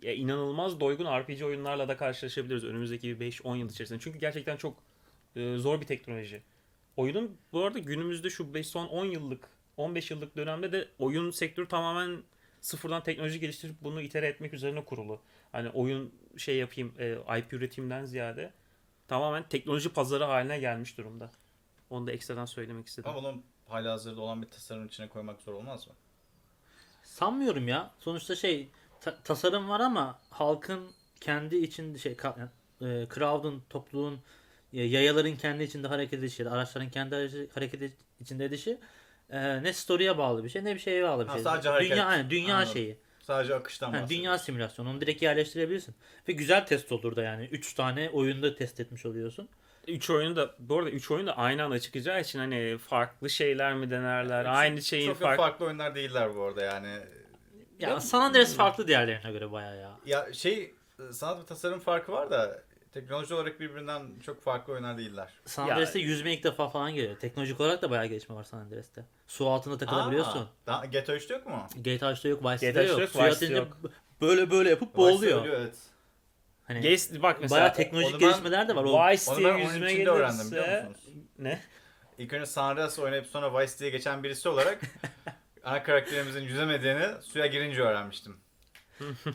ya 0.02 0.14
inanılmaz 0.14 0.80
doygun 0.80 1.06
RPG 1.06 1.44
oyunlarla 1.46 1.88
da 1.88 1.98
karşılaşabiliriz 1.98 2.64
önümüzdeki 2.64 3.20
5-10 3.20 3.56
yıl 3.56 3.70
içerisinde. 3.70 4.00
Çünkü 4.00 4.20
gerçekten 4.20 4.58
çok 4.58 4.84
eee, 5.36 5.58
zor 5.58 5.82
bir 5.82 5.86
teknoloji. 5.86 6.42
Oyunun 6.98 7.38
bu 7.54 7.64
arada 7.66 7.80
günümüzde 7.80 8.30
şu 8.30 8.54
5 8.54 8.68
son 8.68 8.88
10 8.88 9.06
yıllık 9.06 9.50
15 9.78 10.12
yıllık 10.12 10.36
dönemde 10.36 10.72
de 10.72 10.88
oyun 11.00 11.32
sektörü 11.32 11.68
tamamen 11.68 12.24
sıfırdan 12.62 13.04
teknoloji 13.04 13.40
geliştirip 13.40 13.76
bunu 13.82 14.02
itere 14.02 14.28
etmek 14.28 14.54
üzerine 14.54 14.86
kurulu. 14.86 15.22
Hani 15.52 15.70
oyun 15.70 16.14
şey 16.38 16.56
yapayım 16.58 16.94
e, 17.00 17.18
IP 17.40 17.54
üretimden 17.54 18.06
ziyade 18.06 18.54
tamamen 19.08 19.44
teknoloji 19.50 19.90
pazarı 19.94 20.24
haline 20.24 20.60
gelmiş 20.60 20.98
durumda. 20.98 21.32
Onu 21.90 22.08
da 22.08 22.12
ekstradan 22.12 22.46
söylemek 22.46 22.88
istedim. 22.88 23.10
Ama 23.10 23.24
bunu 23.24 23.44
halihazırda 23.68 24.22
olan 24.22 24.42
bir 24.42 24.48
tasarım 24.50 24.86
içine 24.86 25.08
koymak 25.10 25.42
zor 25.42 25.54
olmaz 25.54 25.88
mı? 25.88 25.94
Sanmıyorum 27.04 27.68
ya. 27.68 27.92
Sonuçta 28.00 28.36
şey 28.36 28.70
ta- 29.02 29.18
tasarım 29.24 29.70
var 29.70 29.80
ama 29.80 30.20
halkın 30.30 30.92
kendi 31.22 31.56
içinde 31.58 31.98
şey 31.98 32.14
ka- 32.14 32.48
e, 32.82 33.08
crowd'un 33.16 33.64
topluluğun 33.70 34.20
e, 34.74 34.84
yayaların 34.84 35.36
kendi 35.36 35.64
içinde 35.64 35.88
hareket 35.88 36.20
edişi, 36.20 36.50
araçların 36.50 36.90
kendi 36.90 37.16
hareket- 37.16 37.56
hareket 37.56 37.94
içinde 38.20 38.46
edişi 38.46 38.78
e, 39.32 39.64
ne 39.64 39.74
story'e 39.74 40.18
bağlı 40.18 40.44
bir 40.44 40.50
şey 40.50 40.64
ne 40.64 40.76
bir 40.76 40.80
şeye 40.80 41.04
bağlı 41.04 41.24
bir 41.24 41.28
Ha, 41.30 41.34
şey. 41.34 41.44
sadece 41.44 41.70
hareket. 41.70 41.92
Dünya 41.92 42.06
aynen, 42.06 42.30
dünya 42.30 42.56
Anladım. 42.56 42.74
şeyi. 42.74 42.98
Sadece 43.22 43.56
akıştan 43.56 43.94
bahsediyoruz. 43.94 44.18
dünya 44.18 44.38
simülasyonu 44.38 44.90
onu 44.90 45.02
direkt 45.02 45.22
yerleştirebilirsin. 45.22 45.96
Ve 46.28 46.32
güzel 46.34 46.66
test 46.66 46.92
olur 46.92 47.16
da 47.16 47.24
yani 47.24 47.46
3 47.46 47.74
tane 47.74 48.10
oyunda 48.10 48.56
test 48.56 48.80
etmiş 48.80 49.06
oluyorsun. 49.06 49.50
3 49.88 50.10
oyunu 50.10 50.36
da 50.36 50.56
bu 50.60 50.78
arada 50.80 50.90
3 50.90 51.12
oyun 51.12 51.28
da 51.28 51.38
aynı 51.38 51.64
anda 51.64 51.80
çıkacağı 51.80 52.22
için 52.22 52.40
hani 52.40 52.78
farklı 52.78 53.30
şeyler 53.30 53.74
mi 53.74 53.92
denerler? 53.92 54.46
Aynı 54.46 54.82
şeyin 54.82 55.08
Çok 55.08 55.20
farklı 55.20 55.44
farklı 55.44 55.66
oyunlar 55.66 55.96
değiller 55.96 56.36
bu 56.36 56.44
arada 56.44 56.62
yani. 56.64 56.88
Ya 57.80 57.90
Ya- 57.90 58.00
San 58.00 58.22
Andreas 58.22 58.56
farklı 58.56 58.88
diğerlerine 58.88 59.32
göre 59.32 59.52
bayağı 59.52 59.78
ya. 59.78 60.00
Ya 60.06 60.34
şey 60.34 60.74
sanat 61.12 61.42
ve 61.42 61.46
tasarım 61.46 61.80
farkı 61.80 62.12
var 62.12 62.32
da 62.32 62.64
teknoloji 62.94 63.34
olarak 63.34 63.60
birbirinden 63.60 64.20
çok 64.26 64.44
farklı 64.44 64.74
oyunlar 64.74 64.98
değiller. 64.98 65.30
San 65.46 65.68
Ya- 65.68 65.74
Andreas'te 65.74 66.00
yüzme 66.00 66.34
ilk 66.34 66.44
defa 66.44 66.70
falan 66.70 66.94
geliyor. 66.94 67.20
Teknolojik 67.20 67.60
olarak 67.62 67.82
da 67.82 67.92
bayağı 67.92 68.06
gelişme 68.06 68.36
var 68.36 68.44
San 68.44 68.58
Andreas'te. 68.60 69.06
Su 69.28 69.50
altında 69.50 69.78
takılabiliyorsun. 69.78 70.40
Aa, 70.40 70.48
daha 70.68 70.86
GTA 70.86 71.16
3'te 71.16 71.34
yok 71.34 71.46
mu? 71.48 71.68
GTA 71.76 72.12
3'te 72.12 72.30
yok, 72.30 72.46
Vice 72.46 72.72
GTA 72.72 72.84
City'de 72.84 72.84
3'te 72.84 72.92
yok. 72.92 73.00
yok, 73.00 73.10
Vice'de 73.16 73.30
atınca 73.46 73.56
yok. 73.56 73.78
böyle 74.22 74.52
böyle 74.52 74.70
yapıp 74.70 74.96
boğuluyor. 74.96 75.46
evet. 75.46 75.76
Hani 76.64 76.82
Geç, 76.82 77.10
bak 77.22 77.38
mesela 77.42 77.60
bayağı 77.62 77.74
teknolojik 77.74 78.20
gelişmeler 78.20 78.68
de 78.68 78.76
var. 78.76 78.84
O 78.84 78.88
Vice 79.12 79.32
Onu 79.32 79.38
diye 79.38 79.58
yüzüme 79.58 79.94
içinde 79.94 80.10
öğrendim 80.10 80.52
biliyor 80.52 80.66
gelirse... 80.66 80.88
musunuz? 80.88 81.16
Ne? 81.40 81.60
İlk 82.18 82.34
önce 82.34 82.46
San 82.46 82.70
Andreas 82.70 83.00
oynayıp 83.00 83.28
sonra 83.28 83.60
Vice 83.60 83.80
diye 83.80 83.90
geçen 83.90 84.24
birisi 84.24 84.50
olarak 84.50 84.80
ana 85.64 85.84
karakterimizin 85.84 86.42
yüzemediğini 86.42 87.22
suya 87.22 87.46
girince 87.48 87.82
öğrenmiştim. 87.82 88.38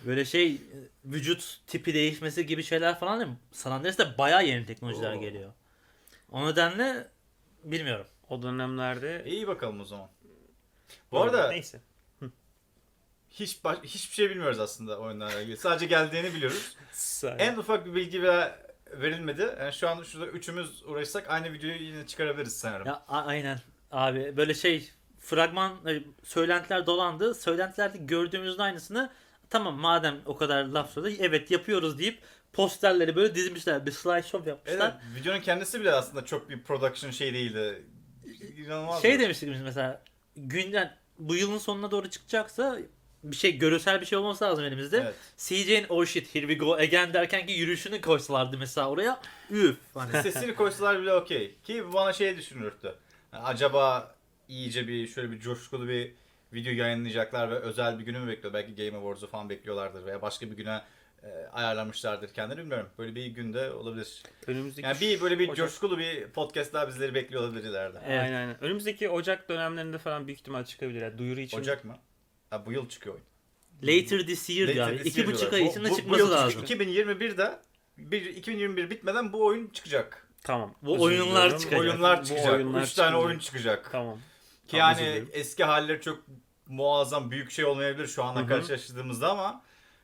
Böyle 0.07 0.25
şey 0.25 0.61
vücut 1.05 1.61
tipi 1.67 1.95
değişmesi 1.95 2.47
gibi 2.47 2.63
şeyler 2.63 2.99
falan 2.99 3.21
değil 3.21 3.31
mi? 3.31 3.37
San 3.53 3.73
Andreas'ta 3.73 4.19
bayağı 4.19 4.47
yeni 4.47 4.67
teknolojiler 4.67 5.13
Oo. 5.17 5.21
geliyor. 5.21 5.53
O 6.31 6.47
nedenle 6.49 7.09
bilmiyorum. 7.65 8.07
O 8.29 8.43
dönemlerde... 8.43 9.23
İyi 9.27 9.47
bakalım 9.47 9.81
o 9.81 9.85
zaman. 9.85 10.09
Bu 11.13 11.21
arada 11.23 11.49
Neyse. 11.49 11.81
hiç 13.31 13.65
baş- 13.65 13.79
hiçbir 13.83 14.15
şey 14.15 14.31
bilmiyoruz 14.31 14.59
aslında 14.61 14.99
oyunlarla 14.99 15.41
ilgili. 15.41 15.57
Sadece 15.57 15.87
geldiğini 15.87 16.35
biliyoruz. 16.35 16.77
En 17.39 17.57
ufak 17.57 17.87
bir 17.87 17.95
bilgi 17.95 18.23
bile 18.23 18.59
verilmedi. 18.93 19.57
Yani 19.61 19.73
şu 19.73 19.89
an 19.89 20.03
şurada 20.03 20.27
üçümüz 20.31 20.83
uğraşsak 20.87 21.31
aynı 21.31 21.53
videoyu 21.53 21.83
yine 21.83 22.07
çıkarabiliriz 22.07 22.59
sanırım. 22.59 22.87
Ya 22.87 23.05
a- 23.09 23.25
aynen 23.25 23.61
abi 23.91 24.37
böyle 24.37 24.55
şey 24.55 24.91
fragman 25.21 25.87
e, 25.87 26.03
söylentiler 26.25 26.87
dolandı. 26.87 27.35
Söylentilerde 27.35 27.99
gördüğümüzün 27.99 28.59
aynısını 28.59 29.11
tamam 29.51 29.75
madem 29.75 30.21
o 30.27 30.37
kadar 30.37 30.65
laf 30.65 30.93
söyledi 30.93 31.17
evet 31.21 31.51
yapıyoruz 31.51 31.99
deyip 31.99 32.19
posterleri 32.53 33.17
böyle 33.17 33.35
dizmişler. 33.35 33.87
Bir 33.87 33.91
slideshow 33.93 34.51
Evet, 34.51 34.59
yapmışlar. 34.67 34.97
videonun 35.17 35.41
kendisi 35.41 35.81
bile 35.81 35.93
aslında 35.93 36.25
çok 36.25 36.51
bir 36.51 36.63
production 36.63 37.11
şey 37.11 37.35
değildi. 37.35 37.83
İnanılmaz. 38.57 39.03
Şey 39.03 39.21
demiştik 39.21 39.51
biz 39.53 39.61
mesela 39.61 40.03
günden 40.37 40.97
bu 41.19 41.35
yılın 41.35 41.59
sonuna 41.59 41.91
doğru 41.91 42.11
çıkacaksa 42.11 42.79
bir 43.25 43.37
şey 43.37 43.59
görsel 43.59 44.01
bir 44.01 44.07
şey 44.07 44.19
olması 44.19 44.45
lazım 44.45 44.65
elimizde. 44.65 44.97
Evet. 44.97 45.15
CJ'nin 45.37 45.87
oh 45.89 46.07
shit 46.07 46.35
here 46.35 46.49
we 46.49 46.55
go 46.55 46.75
again 46.75 47.15
derken 47.15 47.47
ki 47.47 47.53
yürüyüşünü 47.53 48.01
koysalardı 48.01 48.59
mesela 48.59 48.89
oraya. 48.89 49.21
Üf. 49.51 49.77
Hani. 49.95 50.13
Sesini 50.23 50.55
koysalar 50.55 51.03
bile 51.03 51.13
okey. 51.13 51.55
Ki 51.65 51.93
bana 51.93 52.13
şey 52.13 52.37
düşünürtü. 52.37 52.95
Yani 53.33 53.45
acaba 53.45 54.15
iyice 54.49 54.89
bir 54.89 55.09
şöyle 55.09 55.31
bir 55.31 55.41
coşkulu 55.41 55.89
bir 55.89 56.13
video 56.53 56.73
yayınlayacaklar 56.73 57.51
ve 57.51 57.55
özel 57.55 57.99
bir 57.99 58.05
günü 58.05 58.19
mü 58.19 58.29
bekliyor? 58.29 58.55
Belki 58.55 58.75
Game 58.75 58.99
Awards'u 58.99 59.27
falan 59.27 59.49
bekliyorlardır 59.51 60.07
veya 60.07 60.23
başka 60.23 60.51
bir 60.51 60.57
güne 60.57 60.83
e, 61.23 61.29
ayarlamışlardır 61.53 62.29
kendini 62.35 62.59
bilmiyorum. 62.59 62.89
Böyle 62.99 63.15
bir 63.15 63.27
günde 63.27 63.71
olabilir. 63.73 64.23
Önümüzdeki 64.47 64.89
Yani 64.89 65.01
bir 65.01 65.21
böyle 65.21 65.39
bir 65.39 65.49
Ocak- 65.49 65.57
coşkulu 65.57 65.99
bir 65.99 66.27
podcast 66.29 66.75
daha 66.75 66.89
bizleri 66.89 67.15
bekliyor 67.15 67.43
olabilir 67.43 67.65
ileride. 67.65 67.99
Evet. 68.07 68.21
Aynen 68.23 68.37
aynen. 68.37 68.65
Önümüzdeki 68.65 69.09
Ocak 69.09 69.49
dönemlerinde 69.49 69.99
falan 69.99 70.27
büyük 70.27 70.41
ihtimal 70.41 70.65
çıkabilir. 70.65 71.03
Yani 71.03 71.19
duyuru 71.19 71.41
için. 71.41 71.59
Ocak 71.61 71.85
mı? 71.85 71.97
Ha, 72.51 72.67
bu 72.67 72.73
yıl 72.73 72.89
çıkıyor 72.89 73.15
oyun. 73.15 73.27
Later 73.83 74.27
this 74.27 74.51
year. 74.51 74.69
Later 74.69 74.99
this 74.99 75.07
İki 75.07 75.21
year 75.21 75.33
buçuk 75.33 75.53
ay 75.53 75.61
Bu- 75.61 75.71
içinde 75.71 75.89
bu- 75.89 75.93
bu 75.93 75.97
çıkması 75.97 76.21
yıl 76.23 76.31
lazım. 76.31 76.63
2021'de 76.63 77.59
bir, 77.99 78.27
2021 78.37 78.91
bitmeden 78.91 79.33
bu 79.33 79.45
oyun 79.47 79.69
çıkacak. 79.69 80.29
Tamam. 80.43 80.75
Bu 80.83 80.93
özür 80.95 81.01
oyunlar 81.05 81.27
diliyorum. 81.29 81.59
çıkacak. 81.59 81.81
Oyunlar 81.81 82.21
Bu 82.21 82.25
çıkacak. 82.27 82.53
oyunlar 82.55 82.83
3 82.83 82.93
tane 82.95 83.09
çıkacak. 83.09 83.27
oyun 83.27 83.39
çıkacak. 83.39 83.89
Tamam. 83.93 84.19
Ki 84.69 84.83
özür 84.91 85.05
yani 85.05 85.25
eski 85.33 85.65
halleri 85.65 86.01
çok 86.01 86.19
muazzam 86.67 87.31
büyük 87.31 87.51
şey 87.51 87.65
olmayabilir 87.65 88.07
şu 88.07 88.25
ana 88.25 88.47
karşılaştığımızda 88.47 89.31
ama 89.31 89.63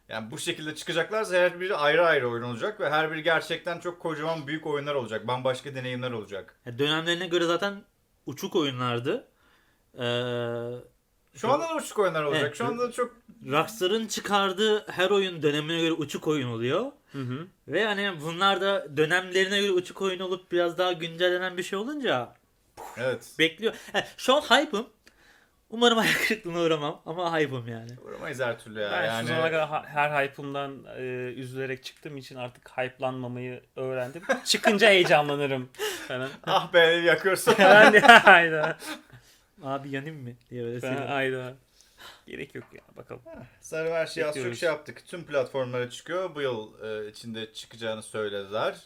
yani 0.09 0.31
bu 0.31 0.39
şekilde 0.39 0.75
çıkacaklarsa 0.75 1.37
her 1.37 1.61
biri 1.61 1.77
ayrı 1.77 2.07
ayrı 2.07 2.29
oyun 2.31 2.43
olacak 2.43 2.81
ve 2.81 2.91
her 2.91 3.13
biri 3.13 3.23
gerçekten 3.23 3.81
çok 3.81 4.01
kocaman 4.01 4.47
büyük 4.47 4.67
oyunlar 4.67 4.95
olacak. 4.95 5.27
Bambaşka 5.27 5.75
deneyimler 5.75 6.11
olacak. 6.11 6.55
Ya 6.67 6.79
Dönemlerine 6.79 7.27
göre 7.27 7.45
zaten 7.45 7.83
uçuk 8.27 8.57
oyunlardı. 8.57 9.29
Ee, 9.95 9.99
Şu 11.35 11.53
anda 11.53 11.69
da 11.69 11.75
uçuk 11.77 11.99
oyunlar 11.99 12.25
olacak. 12.25 12.43
Evet. 12.43 12.57
Şu 12.57 12.67
anda 12.67 12.89
da 12.89 12.93
çok 12.93 13.17
Rockstar'ın 13.47 14.07
çıkardığı 14.07 14.89
her 14.89 15.11
oyun 15.11 15.43
dönemine 15.43 15.81
göre 15.81 15.93
uçuk 15.93 16.29
oyun 16.29 16.49
oluyor. 16.49 16.93
Hı 17.13 17.19
hı. 17.19 17.47
Ve 17.69 17.85
hani 17.85 18.21
bunlar 18.21 18.61
da 18.61 18.97
dönemlerine 18.97 19.61
göre 19.61 19.73
uçuk 19.73 20.03
oyun 20.03 20.21
olup 20.21 20.53
biraz 20.53 20.79
daha 20.79 20.93
güncellenen 20.93 21.57
bir 21.57 21.63
şey 21.63 21.79
olunca 21.79 22.35
evet. 22.97 23.31
bekliyor. 23.39 23.75
Ha, 23.93 24.05
şu 24.17 24.35
an 24.35 24.41
hype'ım. 24.41 24.89
Umarım 25.73 25.99
hayal 25.99 26.15
kırıklığına 26.29 26.61
uğramam 26.61 27.03
ama 27.07 27.39
hype'ım 27.39 27.69
yani. 27.69 27.91
Uğramayız 28.05 28.41
her 28.41 28.59
türlü 28.59 28.81
ya. 28.81 28.93
Ben 28.93 29.05
yani 29.07 29.23
şu 29.23 29.29
zamana 29.29 29.51
kadar 29.51 29.69
ha- 29.69 29.85
her 29.87 30.25
hype'ımdan 30.25 30.85
e, 30.97 31.03
üzülerek 31.37 31.85
çıktığım 31.85 32.17
için 32.17 32.37
artık 32.37 32.71
hype'lanmamayı 32.79 33.63
öğrendim. 33.77 34.23
Çıkınca 34.45 34.89
heyecanlanırım. 34.89 35.69
Falan. 36.09 36.31
ah 36.45 36.73
be 36.73 36.79
yakıyorsun. 36.81 37.55
Ben 37.59 37.93
de 37.93 38.01
hayda. 38.01 38.79
Abi 39.63 39.91
yanayım 39.91 40.23
mı 40.23 40.31
diye 40.51 40.65
böyle 40.65 40.83
Ben 40.83 41.07
hayda. 41.07 41.55
Gerek 42.27 42.55
yok 42.55 42.65
ya 42.73 42.81
bakalım. 42.97 43.23
Sanırım 43.61 43.93
her 43.93 44.07
şeyi 44.07 44.27
az 44.27 44.35
çok 44.35 44.55
şey 44.55 44.69
yaptık. 44.69 45.07
Tüm 45.07 45.25
platformlara 45.25 45.91
çıkıyor. 45.91 46.35
Bu 46.35 46.41
yıl 46.41 46.85
e, 46.85 47.09
içinde 47.09 47.53
çıkacağını 47.53 48.03
söylediler. 48.03 48.77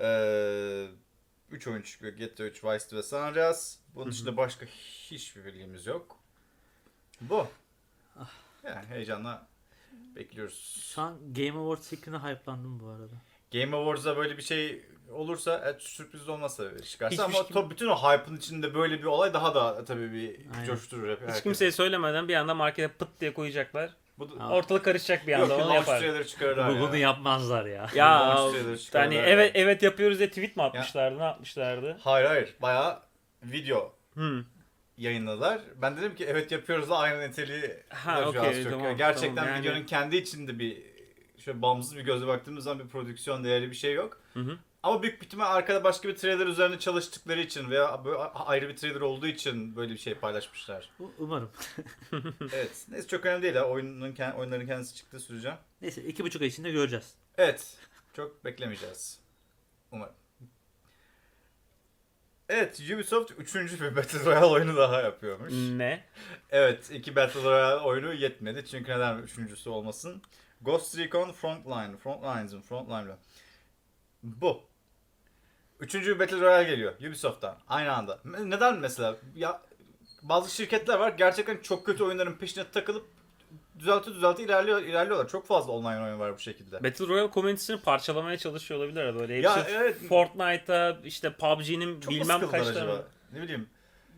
E, 0.00 0.08
3 1.50 1.66
oyun 1.66 1.82
çıkıyor. 1.82 2.12
GTA 2.12 2.44
3, 2.44 2.64
Vice 2.64 2.78
City 2.78 2.96
ve 2.96 3.02
San 3.02 3.22
Andreas. 3.22 3.76
Bunun 3.94 4.04
Hı 4.04 4.08
hı. 4.08 4.12
dışında 4.12 4.36
başka 4.36 4.66
hiçbir 5.10 5.44
bilgimiz 5.44 5.86
yok. 5.86 6.16
Bu. 7.20 7.46
Ah. 8.20 8.30
Yani 8.64 8.86
heyecanla 8.86 9.46
bekliyoruz. 10.16 10.82
Şu 10.94 11.02
an 11.02 11.18
Game 11.34 11.58
Awards 11.58 11.88
fikrine 11.88 12.16
hype'landım 12.18 12.80
bu 12.80 12.88
arada. 12.88 13.14
Game 13.52 13.76
Awards'da 13.76 14.16
böyle 14.16 14.36
bir 14.36 14.42
şey 14.42 14.84
olursa 15.10 15.60
evet, 15.64 15.82
sürpriz 15.82 16.28
olmasa 16.28 16.82
çıkarsa 16.82 17.12
Hiçbir 17.12 17.24
ama 17.24 17.44
şey- 17.44 17.54
tabii 17.54 17.70
bütün 17.70 17.86
o 17.88 17.96
hype'ın 17.96 18.36
içinde 18.36 18.74
böyle 18.74 18.98
bir 18.98 19.04
olay 19.04 19.34
daha 19.34 19.54
da 19.54 19.84
tabii 19.84 20.12
bir 20.12 20.40
Aynen. 20.54 20.66
coşturur 20.66 21.08
hep. 21.08 21.16
Hiç 21.16 21.22
herkesi. 21.22 21.42
kimseye 21.42 21.72
söylemeden 21.72 22.28
bir 22.28 22.34
anda 22.34 22.54
markete 22.54 22.88
pıt 22.94 23.08
diye 23.20 23.34
koyacaklar. 23.34 23.96
Bu 24.20 24.38
da. 24.40 24.48
Ortalık 24.48 24.84
karışacak 24.84 25.26
bir 25.26 25.32
yok, 25.32 25.42
anda 25.42 25.58
bir 25.58 25.62
onu 25.64 25.74
yapar. 25.74 26.00
trailer 26.00 26.26
çıkarırlar 26.26 26.70
Bu, 26.70 26.74
ya. 26.74 26.80
bunu 26.80 26.96
yapmazlar 26.96 27.66
ya. 27.66 27.86
Ya 27.94 28.36
hani 28.92 29.14
ya. 29.14 29.26
evet 29.26 29.50
evet 29.54 29.82
yapıyoruz 29.82 30.18
diye 30.18 30.28
tweet 30.28 30.56
mi 30.56 30.62
atmışlardı 30.62 31.18
ne 31.18 31.22
yapmışlardı? 31.24 31.96
Hayır 32.00 32.26
hayır. 32.26 32.54
Bayağı 32.62 32.98
video 33.42 33.92
Hmm. 34.14 34.44
yayınladılar. 34.96 35.60
Ben 35.82 35.96
dedim 35.96 36.14
ki 36.14 36.24
evet 36.28 36.52
yapıyoruz 36.52 36.90
da 36.90 36.98
aynı 36.98 37.28
niteliği 37.28 37.76
Ha, 37.88 38.24
çok. 38.24 38.34
tamam, 38.34 38.96
Gerçekten 38.96 39.34
tamam, 39.34 39.50
yani- 39.50 39.60
videonun 39.62 39.84
kendi 39.86 40.16
içinde 40.16 40.58
bir 40.58 40.82
şöyle 41.38 41.62
bağımsız 41.62 41.96
bir 41.96 42.02
gözle 42.02 42.26
baktığımız 42.26 42.64
zaman 42.64 42.84
bir 42.84 42.90
prodüksiyon 42.90 43.44
değerli 43.44 43.70
bir 43.70 43.76
şey 43.76 43.94
yok. 43.94 44.20
Hı 44.34 44.40
hı. 44.40 44.58
Ama 44.82 45.02
büyük 45.02 45.22
ihtimal 45.24 45.56
arkada 45.56 45.84
başka 45.84 46.08
bir 46.08 46.16
trailer 46.16 46.46
üzerine 46.46 46.78
çalıştıkları 46.78 47.40
için 47.40 47.70
veya 47.70 48.04
böyle 48.04 48.16
ayrı 48.18 48.68
bir 48.68 48.76
trailer 48.76 49.00
olduğu 49.00 49.26
için 49.26 49.76
böyle 49.76 49.92
bir 49.92 49.98
şey 49.98 50.14
paylaşmışlar. 50.14 50.90
Umarım. 51.18 51.50
evet. 52.52 52.86
Neyse 52.88 53.08
çok 53.08 53.26
önemli 53.26 53.42
değil 53.42 53.54
ya. 53.54 53.68
Oyunun, 53.68 54.14
oyunların 54.36 54.66
kendisi 54.66 54.94
çıktığı 54.94 55.20
sürece. 55.20 55.58
Neyse 55.82 56.02
iki 56.02 56.24
buçuk 56.24 56.42
ay 56.42 56.48
içinde 56.48 56.70
göreceğiz. 56.70 57.14
Evet. 57.38 57.76
Çok 58.16 58.44
beklemeyeceğiz. 58.44 59.20
Umarım. 59.92 60.14
Evet, 62.48 62.80
Ubisoft 62.94 63.32
3. 63.38 63.54
bir 63.54 63.96
Battle 63.96 64.24
Royale 64.24 64.44
oyunu 64.44 64.76
daha 64.76 65.02
yapıyormuş. 65.02 65.52
Ne? 65.52 66.04
Evet, 66.50 66.90
iki 66.90 67.16
Battle 67.16 67.42
Royale 67.42 67.80
oyunu 67.80 68.14
yetmedi. 68.14 68.66
Çünkü 68.66 68.92
neden 68.92 69.18
üçüncüsü 69.18 69.70
olmasın? 69.70 70.22
Ghost 70.60 70.98
Recon 70.98 71.32
Frontline. 71.32 71.96
Frontlines'ın 71.96 72.60
Frontline'la. 72.60 73.18
Bu. 74.22 74.69
Üçüncü 75.80 76.14
bir 76.14 76.18
Battle 76.18 76.40
Royale 76.40 76.70
geliyor 76.70 76.92
Ubisoft'tan. 77.00 77.56
Aynı 77.68 77.92
anda. 77.92 78.18
Neden 78.44 78.78
mesela? 78.78 79.16
Ya 79.34 79.60
bazı 80.22 80.54
şirketler 80.54 80.98
var 80.98 81.12
gerçekten 81.12 81.56
çok 81.56 81.86
kötü 81.86 82.04
oyunların 82.04 82.34
peşine 82.34 82.64
takılıp 82.70 83.06
düzelti 83.78 84.14
düzelti 84.14 84.42
ilerliyor, 84.42 84.82
ilerliyorlar. 84.82 85.28
Çok 85.28 85.46
fazla 85.46 85.72
online 85.72 86.04
oyun 86.04 86.18
var 86.18 86.34
bu 86.34 86.38
şekilde. 86.38 86.84
Battle 86.84 87.06
Royale 87.06 87.30
komünitesini 87.30 87.80
parçalamaya 87.80 88.38
çalışıyor 88.38 88.80
olabilirler 88.80 89.18
böyle. 89.18 89.36
Hepsi 89.38 89.58
Ya 89.58 89.66
evet. 89.68 89.96
Fortnite'a 90.08 90.96
işte 91.04 91.32
PUBG'nin 91.32 92.02
bilmem 92.02 92.50
kaç 92.50 92.66
tane. 92.66 92.92
Ne 93.32 93.42
bileyim. 93.42 93.68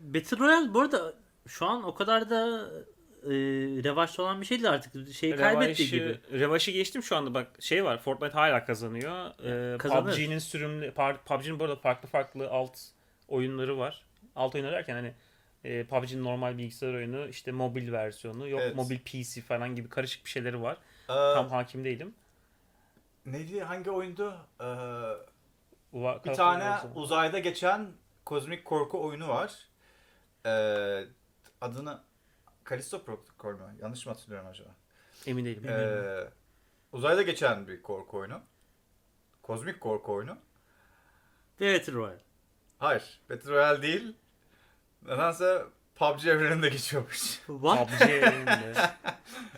Battle 0.01 0.37
Royale 0.37 0.73
bu 0.73 0.81
arada 0.81 1.13
şu 1.47 1.65
an 1.65 1.83
o 1.83 1.93
kadar 1.95 2.29
da 2.29 2.69
e, 3.25 3.29
revaçta 3.83 4.23
olan 4.23 4.41
bir 4.41 4.45
şey 4.45 4.57
değil 4.57 4.69
artık. 4.69 5.13
Şeyi 5.13 5.35
kaybetti 5.35 5.89
gibi. 5.89 6.19
Revaşı, 6.31 6.71
geçtim 6.71 7.03
şu 7.03 7.15
anda 7.15 7.33
bak 7.33 7.47
şey 7.59 7.85
var 7.85 7.97
Fortnite 7.97 8.33
hala 8.33 8.65
kazanıyor. 8.65 9.25
Ee, 9.75 9.77
Kazanır. 9.77 10.11
PUBG'nin 10.11 10.39
sürümlü 10.39 10.93
PUBG'nin 11.25 11.59
bu 11.59 11.63
arada 11.63 11.75
farklı 11.75 12.07
farklı 12.07 12.49
alt 12.49 12.79
oyunları 13.27 13.77
var. 13.77 14.03
Alt 14.35 14.55
oyunları 14.55 14.73
derken 14.73 14.93
hani 14.93 15.13
e, 15.63 15.83
PUBG'nin 15.83 16.23
normal 16.23 16.57
bilgisayar 16.57 16.93
oyunu 16.93 17.27
işte 17.27 17.51
mobil 17.51 17.91
versiyonu 17.91 18.47
yok 18.49 18.61
Evet. 18.63 18.75
mobil 18.75 18.99
PC 18.99 19.41
falan 19.41 19.75
gibi 19.75 19.89
karışık 19.89 20.25
bir 20.25 20.29
şeyleri 20.29 20.61
var. 20.61 20.77
Ee, 21.03 21.13
Tam 21.13 21.49
hakim 21.49 21.83
değilim. 21.85 22.13
neydi? 23.25 23.61
Hangi 23.61 23.91
oyundu? 23.91 24.37
Ee, 24.59 24.63
Va- 25.93 26.25
bir 26.25 26.33
tane 26.33 26.77
uzayda 26.95 27.39
geçen 27.39 27.87
kozmik 28.25 28.65
korku 28.65 29.03
oyunu 29.05 29.27
var. 29.27 29.53
Ee, 30.45 31.05
adını 31.61 31.99
Callisto 32.69 33.03
Protocol 33.03 33.51
mu? 33.51 33.71
Yanlış 33.81 34.05
mı 34.05 34.11
hatırlıyorum 34.11 34.47
acaba? 34.47 34.69
Emin 35.25 35.45
değilim. 35.45 35.69
Ee, 35.69 36.29
uzayda 36.91 37.21
geçen 37.21 37.67
bir 37.67 37.81
korku 37.81 38.17
oyunu. 38.17 38.41
Kozmik 39.41 39.81
korku 39.81 40.13
oyunu. 40.13 40.37
Battle 41.61 41.93
Royale. 41.93 42.21
Hayır. 42.79 43.21
Battle 43.29 43.51
Royale 43.51 43.81
değil. 43.81 44.15
Nedense 45.01 45.63
PUBG 45.95 46.27
evreninde 46.27 46.69
geçiyormuş. 46.69 47.21
What? 47.47 47.89
PUBG 47.89 48.09
evreninde. 48.09 48.73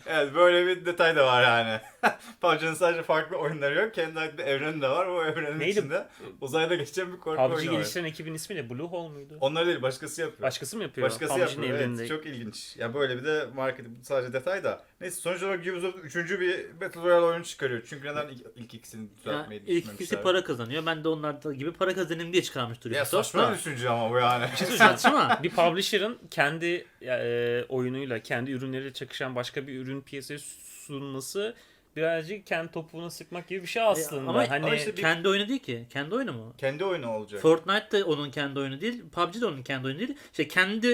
Evet 0.08 0.34
böyle 0.34 0.66
bir 0.66 0.86
detay 0.86 1.16
da 1.16 1.26
var 1.26 1.42
yani. 1.42 1.80
PUBG'nin 2.40 2.74
sadece 2.74 3.02
farklı 3.02 3.36
oyunları 3.36 3.74
yok. 3.74 3.94
Kendi 3.94 4.38
bir 4.38 4.44
evreni 4.44 4.82
de 4.82 4.88
var. 4.88 5.06
O 5.06 5.24
evrenin 5.24 5.58
Neydi? 5.60 5.70
içinde 5.70 6.06
uzayda 6.40 6.74
geçen 6.74 7.12
bir 7.12 7.18
korku 7.18 7.42
PUBG 7.42 7.56
oyunu 7.56 7.70
var. 7.72 7.76
geliştiren 7.76 8.04
ekibin 8.04 8.34
ismi 8.34 8.56
ne? 8.56 8.70
Blue 8.70 8.86
Hole 8.86 9.08
muydu? 9.12 9.34
Onları 9.40 9.66
değil 9.66 9.82
başkası 9.82 10.20
yapıyor. 10.20 10.42
Başkası 10.42 10.76
mı 10.76 10.82
yapıyor? 10.82 11.06
Başkası 11.06 11.32
PUBG'nin 11.32 11.48
yapıyor. 11.48 11.68
Evet, 11.68 11.80
evreninde. 11.80 12.08
çok 12.08 12.26
ilginç. 12.26 12.76
Ya 12.76 12.94
böyle 12.94 13.16
bir 13.16 13.24
de 13.24 13.46
market 13.54 13.86
sadece 14.02 14.32
detay 14.32 14.64
da. 14.64 14.84
Neyse 15.00 15.20
sonuç 15.20 15.42
olarak 15.42 15.60
Ubisoft 15.66 15.98
üçüncü 16.04 16.40
bir 16.40 16.80
Battle 16.80 17.00
Royale 17.00 17.26
oyunu 17.26 17.44
çıkarıyor. 17.44 17.82
Çünkü 17.86 18.08
neden 18.08 18.28
ilk, 18.28 18.46
ilk 18.56 18.74
ikisini 18.74 19.02
Ya, 19.02 19.08
düzeltmeyi 19.18 19.60
ilk 19.60 19.68
ikisi 19.68 19.84
düşünmemişler? 19.98 20.22
para 20.22 20.44
kazanıyor. 20.44 20.86
Ben 20.86 21.04
de 21.04 21.08
onlar 21.08 21.42
da 21.44 21.52
gibi 21.54 21.72
para 21.72 21.94
kazanayım 21.94 22.32
diye 22.32 22.42
çıkarmıştır. 22.42 22.90
Ya 22.90 23.02
Ubisoft 23.02 23.26
saçma 23.26 23.50
bir 23.52 23.56
düşünce 23.58 23.88
ama 23.90 24.10
bu 24.10 24.18
yani. 24.18 24.44
Saçma. 24.78 25.38
bir 25.42 25.50
publisher'ın 25.50 26.18
kendi 26.30 26.86
e, 27.02 27.64
oyunuyla, 27.68 28.18
kendi 28.18 28.50
ürünleriyle 28.50 28.92
çakışan 28.92 29.36
başka 29.36 29.66
bir 29.66 29.78
ürün 29.80 29.95
piyasaya 30.02 30.38
sunması 30.86 31.54
birazcık 31.96 32.46
kendi 32.46 32.72
topuğuna 32.72 33.10
sıkmak 33.10 33.48
gibi 33.48 33.62
bir 33.62 33.66
şey 33.66 33.82
aslında. 33.82 34.30
Ama- 34.30 34.50
hani 34.50 34.66
ama 34.66 34.74
işte 34.76 34.96
bir- 34.96 35.02
kendi 35.02 35.28
oyunu 35.28 35.48
değil 35.48 35.60
ki. 35.62 35.86
Kendi 35.90 36.14
oyunu 36.14 36.32
mu? 36.32 36.54
Kendi 36.58 36.84
oyunu 36.84 37.10
olacak. 37.10 37.40
Fortnite 37.42 37.90
de 37.90 38.04
onun 38.04 38.30
kendi 38.30 38.58
oyunu 38.58 38.80
değil. 38.80 39.02
PUBG 39.12 39.40
de 39.40 39.46
onun 39.46 39.62
kendi 39.62 39.86
oyunu 39.86 39.98
değil. 39.98 40.14
İşte 40.30 40.48
kendi 40.48 40.88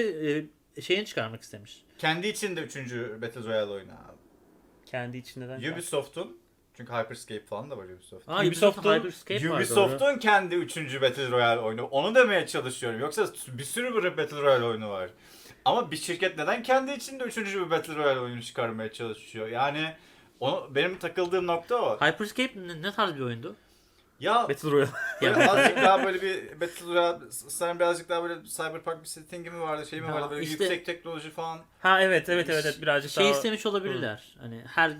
e, 0.77 0.81
şeyini 0.81 1.05
çıkarmak 1.05 1.41
istemiş. 1.41 1.83
Kendi 1.97 2.27
içinde 2.27 2.61
üçüncü 2.61 3.17
Battle 3.21 3.43
Royale 3.43 3.71
oyunu 3.71 3.91
abi. 3.91 4.17
kendi 4.85 5.17
içinden 5.17 5.71
Ubisoft'un 5.73 6.37
çünkü 6.77 6.93
Hyperscape 6.93 7.45
falan 7.45 7.71
da 7.71 7.77
var 7.77 7.83
Ubisoft'un. 7.85 8.31
Aa, 8.33 8.43
Ubisoft'un- 8.45 8.83
doğru. 8.83 9.55
Ubisoft'un 9.55 10.19
kendi 10.19 10.55
üçüncü 10.55 11.01
Battle 11.01 11.31
Royale 11.31 11.59
oyunu. 11.59 11.83
Onu 11.85 12.15
demeye 12.15 12.47
çalışıyorum. 12.47 12.99
Yoksa 12.99 13.27
bir 13.47 13.63
sürü 13.63 13.95
bir 14.03 14.17
Battle 14.17 14.41
Royale 14.41 14.65
oyunu 14.65 14.89
var. 14.89 15.09
Ama 15.65 15.91
bir 15.91 15.97
şirket 15.97 16.37
neden 16.37 16.63
kendi 16.63 16.91
içinde 16.91 17.23
üçüncü 17.23 17.65
bir 17.65 17.69
Battle 17.69 17.95
Royale 17.95 18.19
oyunu 18.19 18.41
çıkarmaya 18.43 18.91
çalışıyor? 18.91 19.47
Yani 19.47 19.93
onu, 20.39 20.75
benim 20.75 20.99
takıldığım 20.99 21.47
nokta 21.47 21.75
o. 21.75 21.99
Hyperscape 21.99 22.51
ne, 22.67 22.81
ne 22.81 22.91
tarz 22.91 23.15
bir 23.15 23.21
oyundu? 23.21 23.55
Ya 24.19 24.49
Battle 24.49 24.71
Royale. 24.71 24.91
böyle 25.21 25.49
azıcık 25.49 25.77
daha 25.77 26.05
böyle 26.05 26.21
bir 26.21 26.61
Battle 26.61 26.85
Royale, 26.85 27.31
sen 27.31 27.79
birazcık 27.79 28.09
daha 28.09 28.23
böyle 28.23 28.43
cyberpunk 28.45 29.01
bir 29.01 29.07
settingi 29.07 29.49
mi 29.49 29.59
vardı, 29.59 29.85
şey 29.85 30.01
mi 30.01 30.07
Ya 30.07 30.13
vardı, 30.13 30.29
böyle 30.31 30.43
işte- 30.43 30.63
yüksek 30.63 30.85
teknoloji 30.85 31.29
falan. 31.29 31.59
ha 31.79 32.01
evet 32.01 32.29
evet 32.29 32.49
evet, 32.49 32.65
evet 32.65 32.81
birazcık 32.81 33.11
Şey 33.11 33.23
daha 33.23 33.33
istemiş 33.33 33.65
olabilirler. 33.65 34.35
Hani 34.39 34.61
her 34.67 34.93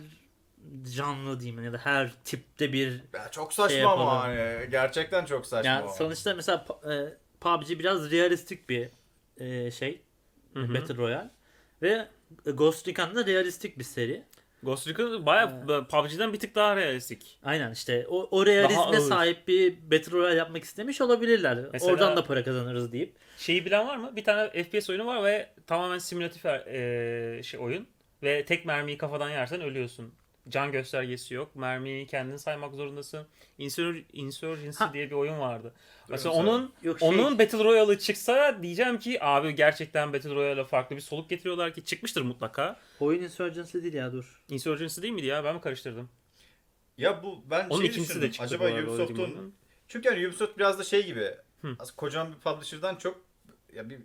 canlı 0.95 1.39
diyeyim 1.39 1.63
ya 1.63 1.73
da 1.73 1.77
her 1.77 2.11
tipte 2.23 2.73
bir 2.73 3.01
Ya 3.13 3.31
çok 3.31 3.53
saçma 3.53 3.75
Şey 3.75 3.83
ama 3.83 4.23
hani 4.23 4.67
gerçekten 4.71 5.25
çok 5.25 5.45
saçma. 5.45 5.71
yani 5.71 5.89
sonuçta 5.97 6.33
mesela 6.33 6.65
e, 6.91 7.17
PUBG 7.39 7.69
biraz 7.69 8.11
realistik 8.11 8.69
bir 8.69 8.89
e, 9.37 9.71
şey. 9.71 10.01
Hı 10.53 10.59
hı. 10.59 10.73
Battle 10.73 10.95
Royale. 10.95 11.29
Ve 11.81 12.07
Ghost 12.45 12.87
Recon 12.87 13.15
da 13.15 13.25
realistik 13.25 13.79
bir 13.79 13.83
seri. 13.83 14.23
Ghost 14.63 14.87
Recon 14.87 15.25
bayağı 15.25 15.87
PUBG'den 15.87 16.33
bir 16.33 16.39
tık 16.39 16.55
daha 16.55 16.75
realistik. 16.75 17.39
Aynen 17.43 17.71
işte 17.71 18.05
o, 18.09 18.27
o 18.31 18.45
realizme 18.45 18.99
sahip 18.99 19.47
bir 19.47 19.77
Battle 19.91 20.11
Royale 20.11 20.35
yapmak 20.37 20.63
istemiş 20.63 21.01
olabilirler. 21.01 21.57
Mesela- 21.73 21.93
Oradan 21.93 22.17
da 22.17 22.23
para 22.23 22.43
kazanırız 22.43 22.91
deyip. 22.91 23.15
Şeyi 23.37 23.65
bilen 23.65 23.87
var 23.87 23.97
mı? 23.97 24.15
Bir 24.15 24.23
tane 24.23 24.63
FPS 24.63 24.89
oyunu 24.89 25.05
var 25.05 25.23
ve 25.23 25.49
tamamen 25.67 25.97
simülatif 25.97 26.45
e, 26.45 27.41
şey 27.43 27.59
oyun 27.59 27.87
ve 28.23 28.45
tek 28.45 28.65
mermiyi 28.65 28.97
kafadan 28.97 29.29
yersen 29.29 29.61
ölüyorsun. 29.61 30.13
Can 30.49 30.71
göstergesi 30.71 31.33
yok. 31.33 31.55
Mermiyi 31.55 32.07
kendin 32.07 32.35
saymak 32.37 32.73
zorundasın. 32.73 33.27
Insur- 33.59 34.03
Insurgency 34.13 34.83
Ha. 34.83 34.93
diye 34.93 35.07
bir 35.09 35.15
oyun 35.15 35.39
vardı. 35.39 35.73
Mesela 36.09 36.35
onun 36.35 36.73
Yok 36.83 36.99
şey, 36.99 37.09
onun 37.09 37.39
Battle 37.39 37.63
Royale'ı 37.63 37.99
çıksa 37.99 38.63
diyeceğim 38.63 38.99
ki 38.99 39.23
abi 39.23 39.55
gerçekten 39.55 40.13
Battle 40.13 40.35
Royale'a 40.35 40.63
farklı 40.65 40.95
bir 40.95 41.01
soluk 41.01 41.29
getiriyorlar 41.29 41.73
ki 41.73 41.85
çıkmıştır 41.85 42.21
mutlaka. 42.21 42.79
oyun 42.99 43.23
Insurgency 43.23 43.77
değil 43.83 43.93
ya 43.93 44.11
dur. 44.13 44.43
Insurgency 44.49 45.01
değil 45.01 45.13
miydi 45.13 45.27
ya? 45.27 45.43
Ben 45.43 45.55
mi 45.55 45.61
karıştırdım? 45.61 46.09
Ya 46.97 47.23
bu 47.23 47.43
ben 47.49 47.69
Onun 47.69 47.79
şey 47.81 47.89
ikincisi 47.89 48.09
düşündüm. 48.09 48.27
de 48.27 48.31
çıktı 48.31 48.43
Acaba 48.45 48.83
Ubisoft'un 48.83 49.55
çünkü 49.87 50.07
yani 50.09 50.27
Ubisoft 50.27 50.57
biraz 50.57 50.79
da 50.79 50.83
şey 50.83 51.05
gibi. 51.05 51.31
Hı. 51.61 51.75
az 51.79 51.91
kocaman 51.91 52.33
bir 52.33 52.39
publisher'dan 52.39 52.95
çok 52.95 53.21
ya 53.73 53.89
bir 53.89 53.99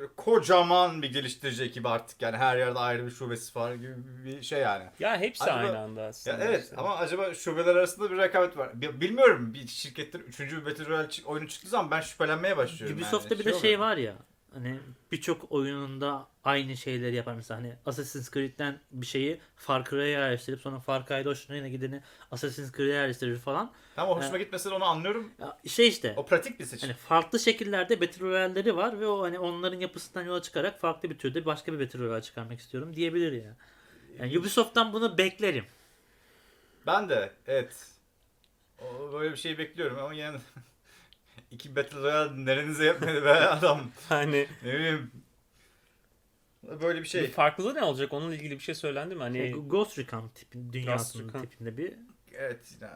böyle 0.00 0.12
kocaman 0.16 1.02
bir 1.02 1.12
geliştirici 1.12 1.64
ekibi 1.64 1.88
artık 1.88 2.22
yani 2.22 2.36
her 2.36 2.56
yerde 2.58 2.78
ayrı 2.78 3.06
bir 3.06 3.10
şubesi 3.10 3.58
var 3.58 3.74
gibi 3.74 3.94
bir 4.24 4.42
şey 4.42 4.60
yani. 4.60 4.84
Ya 5.00 5.20
hepsi 5.20 5.44
Acaba- 5.44 5.58
aynı 5.58 5.78
anda 5.78 6.00
Ya 6.00 6.08
aslında. 6.08 6.44
evet 6.44 6.64
işte. 6.64 6.76
ama 6.76 6.96
acaba 6.96 7.34
şubeler 7.34 7.76
arasında 7.76 8.10
bir 8.10 8.16
rekabet 8.18 8.56
var. 8.56 8.70
Bi- 8.80 9.00
Bilmiyorum 9.00 9.54
bir 9.54 9.66
şirketten 9.66 10.20
3. 10.20 10.40
bir 10.40 10.64
Battle 10.66 10.86
Royale 10.86 11.08
oyunu 11.24 11.48
çıktığı 11.48 11.68
zaman 11.68 11.90
ben 11.90 12.00
şüphelenmeye 12.00 12.56
başlıyorum. 12.56 12.96
Ubisoft'ta 12.96 13.34
yani. 13.34 13.40
bir 13.46 13.52
de 13.52 13.58
şey 13.60 13.76
oluyor. 13.76 13.80
var 13.90 13.96
ya. 13.96 14.14
Hani 14.54 14.80
birçok 15.12 15.52
oyununda 15.52 16.28
aynı 16.44 16.76
şeyleri 16.76 17.16
yapar 17.16 17.34
mesela 17.34 17.60
hani 17.60 17.74
Assassin's 17.86 18.30
Creed'den 18.30 18.78
bir 18.90 19.06
şeyi 19.06 19.40
Far 19.56 19.84
Cry'a 19.84 20.06
yerleştirip 20.06 20.60
sonra 20.60 20.80
Far 20.80 21.06
Cry'da 21.06 21.30
hoşuna 21.30 21.56
yine 21.56 21.70
gideni 21.70 22.02
Assassin's 22.30 22.72
Creed'e 22.72 22.92
yerleştirir 22.92 23.38
falan. 23.38 23.72
Tamam 23.96 24.18
hoşuma 24.18 24.38
gitmese 24.38 24.70
de 24.70 24.74
onu 24.74 24.84
anlıyorum. 24.84 25.30
Şey 25.66 25.88
işte 25.88 26.14
O 26.16 26.26
pratik 26.26 26.60
bir 26.60 26.64
seçim. 26.64 26.88
hani 26.88 26.98
farklı 26.98 27.40
şekillerde 27.40 28.00
Battle 28.00 28.26
Royale'leri 28.26 28.76
var 28.76 29.00
ve 29.00 29.06
o 29.06 29.22
hani 29.22 29.38
onların 29.38 29.80
yapısından 29.80 30.26
yola 30.26 30.42
çıkarak 30.42 30.80
farklı 30.80 31.10
bir 31.10 31.18
türde 31.18 31.44
başka 31.44 31.72
bir 31.72 31.80
Battle 31.86 31.98
Royale 31.98 32.22
çıkarmak 32.22 32.60
istiyorum 32.60 32.96
diyebilir 32.96 33.32
ya. 33.32 33.56
Yani 34.18 34.38
Ubisoft'tan 34.38 34.92
bunu 34.92 35.18
beklerim. 35.18 35.64
Ben 36.86 37.08
de 37.08 37.32
evet. 37.46 37.86
O, 38.78 39.12
böyle 39.12 39.32
bir 39.32 39.36
şey 39.36 39.58
bekliyorum 39.58 39.98
ama 39.98 40.14
yine 40.14 40.32
iki 41.50 41.76
Battle 41.76 41.98
Royale 41.98 42.44
nerenize 42.44 42.84
yapmadı 42.84 43.24
be 43.24 43.30
adam. 43.34 43.90
Hani 44.08 44.46
Ne 44.64 44.74
bileyim. 44.74 45.10
Böyle 46.82 47.00
bir 47.02 47.08
şey. 47.08 47.22
bir 47.22 47.30
farklılığı 47.30 47.74
ne 47.74 47.82
olacak? 47.82 48.12
Onunla 48.12 48.34
ilgili 48.34 48.54
bir 48.54 48.58
şey 48.62 48.74
söylendi 48.74 49.14
mi? 49.14 49.22
Hani 49.22 49.38
Şey, 49.38 49.52
Ghost 49.52 49.98
Recon 49.98 50.28
tipi, 50.28 50.72
dünyasının 50.72 51.28
Recon. 51.28 51.40
tipinde 51.40 51.76
bir. 51.76 51.92
Evet 52.32 52.60
yine 52.74 52.90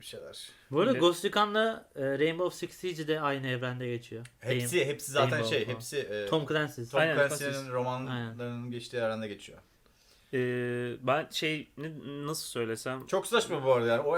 bir 0.00 0.04
şeyler. 0.04 0.48
Bu 0.70 0.80
arada 0.80 0.90
Yine- 0.92 1.00
Ghost 1.00 1.24
Recon'la 1.24 1.88
e, 1.96 2.02
Rainbow 2.18 2.56
Six 2.66 2.76
Siege 2.76 3.08
de 3.08 3.20
aynı 3.20 3.46
evrende 3.48 3.86
geçiyor. 3.88 4.26
Hepsi 4.40 4.84
hepsi 4.86 5.12
zaten 5.12 5.30
Rainbow 5.30 5.56
şey 5.56 5.64
falan. 5.64 5.74
hepsi 5.74 5.98
e, 5.98 6.26
Tom 6.26 6.46
Clancy. 6.46 6.82
Tom 6.82 7.00
Clancy'nin 7.00 7.28
Clancy's. 7.52 7.68
romanlarının 7.70 8.70
geçtiği 8.70 9.02
aranda 9.02 9.26
geçiyor. 9.26 9.58
E, 10.34 10.38
ben 11.06 11.28
şey 11.30 11.68
ne, 11.78 11.88
nasıl 12.26 12.46
söylesem 12.48 13.06
Çok 13.06 13.26
saçma 13.26 13.64
bu 13.64 13.72
arada 13.72 13.86
yani. 13.88 14.00
O, 14.00 14.16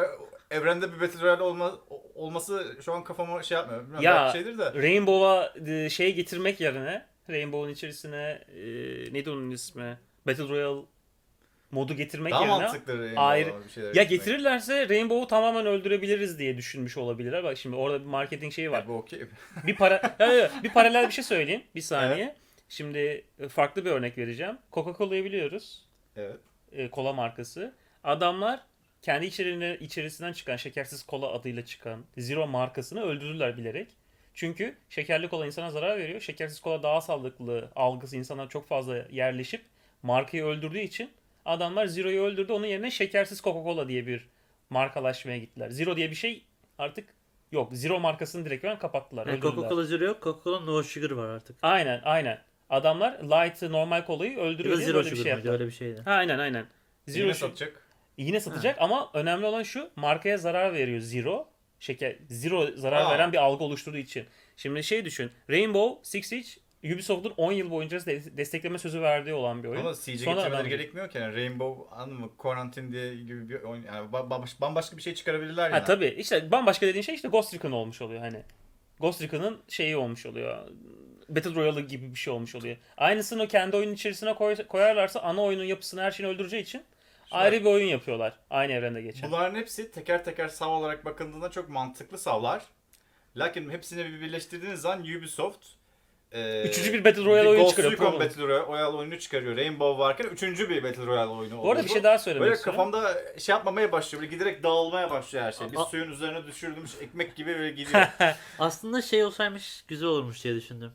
evrende 0.50 0.92
bir 0.92 1.00
Battle 1.00 1.20
Royale 1.22 1.42
olma, 1.42 1.78
olması 2.14 2.76
şu 2.84 2.92
an 2.92 3.04
kafama 3.04 3.42
şey 3.42 3.56
yapmıyor. 3.56 3.80
Bilmiyorum, 3.82 4.04
Ya, 4.04 4.30
şeydir 4.32 4.58
de. 4.58 4.74
Rainbow'a 4.74 5.54
e, 5.66 5.90
şey 5.90 6.14
getirmek 6.14 6.60
yerine 6.60 7.06
Rainbow'un 7.30 7.72
içerisine 7.72 8.44
e, 8.56 8.62
neydi 9.12 9.30
onun 9.30 9.50
ismi? 9.50 9.98
Battle 10.26 10.48
Royale 10.48 10.80
modu 11.70 11.94
getirmek 11.94 12.32
Daha 12.32 12.40
yerine 12.44 12.56
mantıklı 12.58 12.92
ayrı- 13.16 13.48
ya 13.48 13.54
getirmek. 13.56 14.08
getirirlerse 14.10 14.88
Rainbow'u 14.88 15.26
tamamen 15.26 15.66
öldürebiliriz 15.66 16.38
diye 16.38 16.56
düşünmüş 16.56 16.96
olabilirler. 16.96 17.44
Bak 17.44 17.58
şimdi 17.58 17.76
orada 17.76 18.00
bir 18.00 18.06
marketing 18.06 18.52
şeyi 18.52 18.70
var. 18.70 18.78
Ya 18.78 18.88
bu 18.88 18.92
okey. 18.94 19.20
bir 19.66 19.76
para 19.76 20.16
ya, 20.18 20.26
ya, 20.32 20.50
bir 20.62 20.70
paralel 20.72 21.06
bir 21.06 21.12
şey 21.12 21.24
söyleyeyim. 21.24 21.62
Bir 21.74 21.80
saniye. 21.80 22.36
Şimdi 22.68 23.24
e, 23.40 23.48
farklı 23.48 23.84
bir 23.84 23.90
örnek 23.90 24.18
vereceğim. 24.18 24.58
Coca-Cola'yı 24.72 25.24
biliyoruz. 25.24 25.84
Evet. 26.16 26.36
e, 26.72 26.90
kola 26.90 27.12
markası. 27.12 27.74
Adamlar 28.04 28.60
kendi 29.02 29.26
içeriğine, 29.26 29.76
içerisinden 29.80 30.32
çıkan 30.32 30.56
şekersiz 30.56 31.02
kola 31.02 31.32
adıyla 31.32 31.64
çıkan 31.64 32.04
Zero 32.18 32.46
markasını 32.46 33.02
öldürdüler 33.02 33.56
bilerek. 33.56 33.88
Çünkü 34.34 34.76
şekerli 34.88 35.28
kola 35.28 35.46
insana 35.46 35.70
zarar 35.70 35.98
veriyor. 35.98 36.20
Şekersiz 36.20 36.60
kola 36.60 36.82
daha 36.82 37.00
sağlıklı 37.00 37.70
algısı 37.76 38.16
insana 38.16 38.48
çok 38.48 38.68
fazla 38.68 38.96
yerleşip 39.10 39.62
markayı 40.02 40.44
öldürdüğü 40.44 40.78
için 40.78 41.10
adamlar 41.44 41.86
Zero'yu 41.86 42.22
öldürdü. 42.22 42.52
Onun 42.52 42.66
yerine 42.66 42.90
şekersiz 42.90 43.38
Coca-Cola 43.40 43.88
diye 43.88 44.06
bir 44.06 44.28
markalaşmaya 44.70 45.38
gittiler. 45.38 45.70
Zero 45.70 45.96
diye 45.96 46.10
bir 46.10 46.16
şey 46.16 46.44
artık 46.78 47.14
yok. 47.52 47.68
Zero 47.72 48.00
markasını 48.00 48.44
direkt 48.44 48.64
veren 48.64 48.78
kapattılar. 48.78 49.26
Yani. 49.26 49.40
Coca-Cola 49.40 49.84
Zero 49.84 50.04
yok. 50.04 50.22
Coca-Cola 50.22 50.66
No 50.66 50.82
Sugar 50.82 51.10
var 51.10 51.28
artık. 51.28 51.56
Aynen 51.62 52.00
aynen. 52.04 52.38
Adamlar 52.70 53.12
light 53.12 53.62
normal 53.62 54.04
kolayı 54.04 54.38
öldürüyor 54.38 54.76
diye 54.76 54.86
Zero 54.86 54.96
böyle 54.96 55.10
bir 55.10 55.16
Sugar 55.16 55.22
şey 55.24 55.32
mıydı? 55.32 55.46
yaptılar. 55.46 55.52
Öyle 55.54 55.66
bir 55.66 55.74
şeydi. 55.74 56.00
Ha, 56.04 56.10
aynen 56.12 56.38
aynen. 56.38 56.66
Zero 57.06 57.22
Yine 57.24 57.34
şu- 57.34 57.38
satacak. 57.40 57.86
Yine 58.16 58.40
satacak 58.40 58.76
ama 58.80 59.10
önemli 59.14 59.46
olan 59.46 59.62
şu 59.62 59.90
markaya 59.96 60.38
zarar 60.38 60.74
veriyor 60.74 61.00
Zero. 61.00 61.48
Şeker 61.80 62.16
Zero 62.28 62.66
zarar 62.76 63.02
Aa. 63.04 63.10
veren 63.10 63.32
bir 63.32 63.38
algı 63.38 63.64
oluşturduğu 63.64 63.96
için. 63.96 64.26
Şimdi 64.56 64.84
şey 64.84 65.04
düşün. 65.04 65.30
Rainbow 65.50 66.10
Six 66.10 66.26
Siege 66.26 66.48
Ubisoft'un 66.94 67.32
10 67.36 67.52
yıl 67.52 67.70
boyunca 67.70 68.06
de- 68.06 68.36
destekleme 68.36 68.78
sözü 68.78 69.00
verdiği 69.02 69.34
olan 69.34 69.62
bir 69.62 69.68
oyun. 69.68 69.80
Ama 69.80 69.94
Siege'e 69.94 70.24
Sonra 70.24 70.34
getirmeleri 70.36 70.60
adam- 70.60 70.70
gerekmiyor 70.70 71.10
ki. 71.10 71.18
Yani 71.18 71.36
Rainbow, 71.36 71.94
anladın 71.96 72.20
mı? 72.20 72.30
Quarantine 72.38 72.92
diye 72.92 73.14
gibi 73.14 73.48
bir 73.48 73.60
oyun. 73.62 73.82
Yani 73.82 74.10
ba- 74.10 74.28
ba- 74.28 74.60
bambaşka 74.60 74.96
bir 74.96 75.02
şey 75.02 75.14
çıkarabilirler 75.14 75.70
Ha 75.70 75.76
yani. 75.76 75.86
tabii 75.86 76.06
işte 76.18 76.50
bambaşka 76.50 76.86
dediğin 76.86 77.02
şey 77.02 77.14
işte 77.14 77.28
Ghost 77.28 77.54
Recon 77.54 77.72
olmuş 77.72 78.02
oluyor 78.02 78.20
hani. 78.20 78.42
Ghost 79.00 79.22
Recon'ın 79.22 79.58
şeyi 79.68 79.96
olmuş 79.96 80.26
oluyor. 80.26 80.68
Battle 81.36 81.54
Royale 81.54 81.80
gibi 81.80 82.10
bir 82.14 82.18
şey 82.18 82.32
olmuş 82.32 82.54
oluyor. 82.54 82.76
Aynısını 82.96 83.48
kendi 83.48 83.76
oyunun 83.76 83.92
içerisine 83.92 84.34
koy- 84.34 84.66
koyarlarsa 84.66 85.20
ana 85.20 85.42
oyunun 85.42 85.64
yapısını 85.64 86.02
her 86.02 86.10
şeyini 86.10 86.34
öldüreceği 86.34 86.62
için 86.62 86.82
ayrı 87.30 87.60
bir 87.60 87.64
oyun 87.66 87.86
yapıyorlar. 87.86 88.32
Aynı 88.50 88.72
evrende 88.72 89.02
geçen. 89.02 89.30
Bunların 89.30 89.54
hepsi 89.54 89.90
teker 89.90 90.24
teker 90.24 90.48
sav 90.48 90.70
olarak 90.70 91.04
bakıldığında 91.04 91.50
çok 91.50 91.68
mantıklı 91.68 92.18
savlar. 92.18 92.62
Lakin 93.36 93.70
hepsini 93.70 94.04
bir 94.04 94.20
birleştirdiğiniz 94.20 94.80
zaman 94.80 95.00
Ubisoft 95.00 95.66
e, 96.32 96.62
Üçüncü 96.68 96.92
bir 96.92 97.04
Battle 97.04 97.24
Royale 97.24 97.48
oyunu 97.48 97.62
Ghost 97.62 97.76
çıkarıyor, 97.76 97.92
Recon 97.92 98.04
pardon. 98.04 98.20
Battle 98.20 98.42
Royale 98.42 98.96
oyunu 98.96 99.18
çıkarıyor. 99.18 99.56
Rainbow 99.56 99.98
varken 100.04 100.24
üçüncü 100.24 100.70
bir 100.70 100.82
Battle 100.82 101.06
Royale 101.06 101.30
oyunu 101.30 101.58
Bu 101.62 101.70
arada 101.70 101.84
bir 101.84 101.88
şey 101.88 102.02
daha 102.02 102.18
söylemek 102.18 102.44
Böyle 102.44 102.54
istiyorum. 102.54 102.90
kafamda 102.92 103.38
şey 103.38 103.52
yapmamaya 103.52 103.92
başlıyor. 103.92 104.22
Böyle 104.22 104.34
giderek 104.34 104.62
dağılmaya 104.62 105.10
başlıyor 105.10 105.44
her 105.44 105.52
şey. 105.52 105.72
Bir 105.72 105.76
suyun 105.76 106.10
üzerine 106.10 106.46
düşürdüğümüz 106.46 106.96
ekmek 107.00 107.36
gibi 107.36 107.54
böyle 107.58 107.70
gidiyor. 107.70 108.06
Aslında 108.58 109.02
şey 109.02 109.24
olsaymış 109.24 109.84
güzel 109.88 110.08
olurmuş 110.08 110.44
diye 110.44 110.54
düşündüm. 110.54 110.92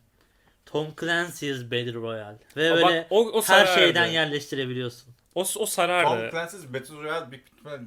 Tom 0.66 0.88
Clancy's 1.00 1.64
Battle 1.64 1.94
Royale. 1.94 2.38
Ve 2.58 2.72
Bak, 2.72 2.84
böyle 2.84 3.08
o, 3.10 3.30
o 3.32 3.36
her 3.38 3.42
sarardı. 3.42 3.80
şeyden 3.80 4.06
yerleştirebiliyorsun. 4.06 5.14
O, 5.36 5.42
o 5.42 5.46
Tom 5.46 5.68
sarardı. 5.68 6.32
Clancy's 6.32 6.74
Battle 6.74 6.96
Royale 6.96 7.32
büyük 7.32 7.48
ihtimal 7.48 7.80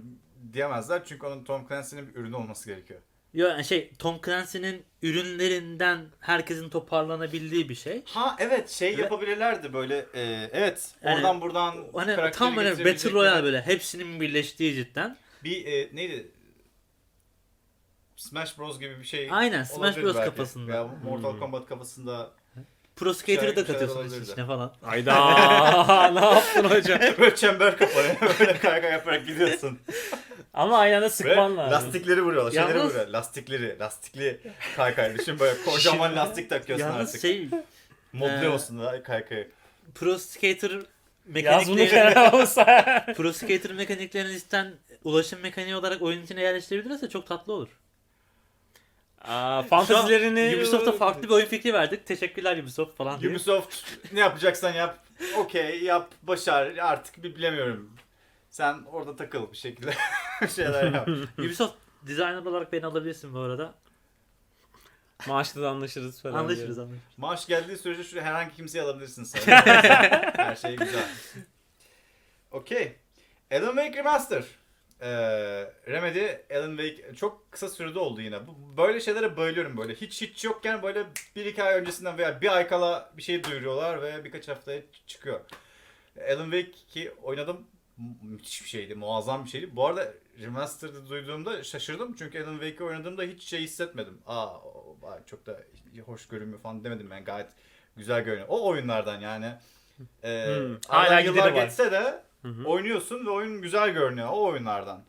diyemezler. 0.52 1.04
Çünkü 1.04 1.26
onun 1.26 1.44
Tom 1.44 1.68
Clancy'nin 1.68 2.08
bir 2.08 2.14
ürünü 2.14 2.36
olması 2.36 2.66
gerekiyor. 2.66 3.00
Yo, 3.34 3.48
yani 3.48 3.64
şey 3.64 3.92
Tom 3.98 4.20
Clancy'nin 4.24 4.84
ürünlerinden 5.02 6.06
herkesin 6.20 6.68
toparlanabildiği 6.68 7.68
bir 7.68 7.74
şey. 7.74 8.02
Ha 8.06 8.36
evet 8.38 8.70
şey 8.70 8.96
Ve- 8.96 9.00
yapabilirlerdi 9.02 9.72
böyle 9.72 10.06
e, 10.14 10.50
evet 10.52 10.94
Yani 11.02 11.16
oradan 11.16 11.40
buradan 11.40 11.86
Hani 11.94 12.30
tam 12.32 12.56
böyle 12.56 12.84
Battle 12.84 13.10
Royale 13.12 13.44
böyle 13.44 13.60
hepsinin 13.62 14.20
birleştiği 14.20 14.74
cidden. 14.74 15.16
Bir 15.44 15.66
e, 15.66 15.96
neydi? 15.96 16.30
Smash 18.16 18.58
Bros 18.58 18.80
gibi 18.80 18.98
bir 18.98 19.04
şey. 19.04 19.28
Aynen, 19.30 19.62
Smash 19.62 19.96
Bros 19.96 20.16
belki. 20.16 20.30
kafasında. 20.30 20.74
Ya 20.74 20.84
Mortal 20.84 21.32
Hmm. 21.32 21.40
Kombat 21.40 21.66
kafasında. 21.68 22.30
Pro 22.98 23.14
Skater'ı 23.14 23.40
da 23.40 23.54
şeyler 23.54 23.66
katıyorsun 23.66 23.96
olabilirdi. 23.96 24.22
işin 24.22 24.32
içine 24.32 24.46
falan. 24.46 24.72
Hayda 24.82 25.14
ne 26.14 26.20
yaptın 26.24 26.64
hocam? 26.64 27.00
böyle 27.18 27.34
çember 27.36 27.76
kafanı 27.78 28.06
böyle 28.40 28.58
kayka 28.58 28.86
yaparak 28.88 29.26
gidiyorsun. 29.26 29.78
Ama 30.54 30.78
aynı 30.78 30.96
anda 30.96 31.10
sıkman 31.10 31.56
lazım. 31.56 31.72
lastikleri 31.86 32.22
vuruyorlar. 32.22 32.52
Şeyleri 32.52 32.78
Yalnız- 32.78 32.90
vuruyor. 32.90 33.08
Lastikleri. 33.08 33.78
Lastikli 33.78 34.40
kaykay. 34.76 35.18
Düşün 35.18 35.38
böyle 35.38 35.62
kocaman 35.64 36.06
Şimdi- 36.08 36.16
lastik 36.20 36.50
takıyorsun 36.50 36.86
Yalnız 36.86 37.08
artık. 37.08 37.20
şey 37.20 37.48
Modlu 38.12 38.44
Ee, 38.44 38.48
olsun 38.48 38.78
da 38.80 39.02
kaykayı. 39.02 39.48
Pro 39.94 40.18
Skater 40.18 40.70
Yaz 40.70 41.66
bunu 41.66 41.74
mekanikleri 41.76 42.14
fena 42.14 42.32
olsa. 42.32 42.64
Pro 43.16 43.32
Skater 43.32 43.72
mekaniklerini 43.72 44.32
isten 44.34 44.72
ulaşım 45.04 45.40
mekaniği 45.40 45.76
olarak 45.76 46.02
oyun 46.02 46.22
içine 46.22 46.40
yerleştirebilirse 46.42 47.08
çok 47.08 47.26
tatlı 47.26 47.52
olur. 47.52 47.68
Aa, 49.28 49.62
fantezilerini... 49.62 50.56
Ubisoft'a 50.56 50.92
farklı 50.92 51.22
bir 51.22 51.28
oyun 51.28 51.46
fikri 51.46 51.72
verdik. 51.72 52.06
Teşekkürler 52.06 52.62
Ubisoft 52.62 52.96
falan 52.96 53.20
diye. 53.20 53.30
Ubisoft 53.30 53.76
ne 54.12 54.20
yapacaksan 54.20 54.72
yap. 54.72 54.98
Okey 55.36 55.82
yap. 55.82 56.10
Başar. 56.22 56.76
Artık 56.76 57.22
bir 57.22 57.36
bilemiyorum. 57.36 57.90
Sen 58.50 58.78
orada 58.92 59.16
takıl 59.16 59.52
bir 59.52 59.56
şekilde. 59.56 59.94
bir 60.42 60.48
şeyler 60.48 60.92
yap. 60.92 61.08
Ubisoft 61.38 61.74
designer 62.02 62.46
olarak 62.46 62.72
beni 62.72 62.86
alabilirsin 62.86 63.34
bu 63.34 63.38
arada. 63.38 63.74
Maaşta 65.26 65.62
da 65.62 65.70
anlaşırız 65.70 66.22
falan. 66.22 66.34
Anlaşırız 66.34 66.76
diyor. 66.76 66.86
anlaşırız. 66.86 67.16
Maaş 67.16 67.46
geldiği 67.46 67.76
sürece 67.76 68.04
şuraya 68.04 68.24
herhangi 68.24 68.56
kimseyi 68.56 68.82
alabilirsin 68.82 69.24
sen. 69.24 69.40
Her 70.36 70.56
şey 70.56 70.76
güzel. 70.76 71.08
Okey. 72.50 72.96
Alan 73.52 73.76
Wake 73.76 73.98
Remaster. 73.98 74.44
Ee, 75.00 75.08
Remedy, 75.88 76.26
Alan 76.56 76.76
Wake 76.76 77.14
çok 77.16 77.52
kısa 77.52 77.68
sürede 77.68 77.98
oldu 77.98 78.20
yine. 78.20 78.46
Bu, 78.46 78.76
böyle 78.76 79.00
şeylere 79.00 79.36
bayılıyorum 79.36 79.76
böyle. 79.76 79.94
Hiç 79.94 80.20
hiç 80.22 80.44
yokken 80.44 80.82
böyle 80.82 81.06
bir 81.36 81.44
iki 81.46 81.62
ay 81.62 81.74
öncesinden 81.80 82.18
veya 82.18 82.40
bir 82.40 82.56
ay 82.56 82.68
kala 82.68 83.10
bir 83.16 83.22
şey 83.22 83.44
duyuruyorlar 83.44 84.02
ve 84.02 84.24
birkaç 84.24 84.48
haftaya 84.48 84.80
çıkıyor. 85.06 85.40
Alan 86.34 86.50
Wake'i 86.50 87.10
oynadım. 87.22 87.66
Mü- 87.98 88.14
Müthiş 88.22 88.62
bir 88.64 88.68
şeydi. 88.68 88.94
Muazzam 88.94 89.44
bir 89.44 89.50
şeydi. 89.50 89.76
Bu 89.76 89.86
arada 89.86 90.12
Remastered'ı 90.40 91.08
duyduğumda 91.08 91.62
şaşırdım. 91.64 92.16
Çünkü 92.18 92.44
Alan 92.44 92.52
Wake'i 92.58 92.86
oynadığımda 92.86 93.22
hiç 93.22 93.42
şey 93.42 93.60
hissetmedim. 93.60 94.18
Aa 94.26 94.48
çok 95.26 95.46
da 95.46 95.60
hoş 96.06 96.28
görünmüyor 96.28 96.60
falan 96.60 96.84
demedim 96.84 97.10
ben. 97.10 97.24
Gayet 97.24 97.48
güzel 97.96 98.24
görünüyor. 98.24 98.46
O 98.50 98.66
oyunlardan 98.68 99.20
yani. 99.20 99.52
Ee, 100.24 100.46
Hmm. 100.46 100.76
Hala 100.88 101.20
yıllar 101.20 101.44
geçse 101.64 101.92
de 101.92 102.22
Hı 102.42 102.48
hı. 102.48 102.64
oynuyorsun 102.64 103.26
ve 103.26 103.30
oyun 103.30 103.62
güzel 103.62 103.90
görünüyor. 103.90 104.28
O 104.32 104.44
oyunlardan. 104.46 105.02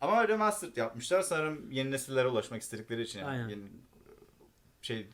Ama 0.00 0.28
remastered 0.28 0.76
yapmışlar. 0.76 1.22
Sanırım 1.22 1.70
yeni 1.70 1.90
nesillere 1.90 2.28
ulaşmak 2.28 2.62
istedikleri 2.62 3.02
için 3.02 3.18
yani. 3.18 3.28
Aynen. 3.30 3.48
Yeni 3.48 3.62
şey 4.82 5.06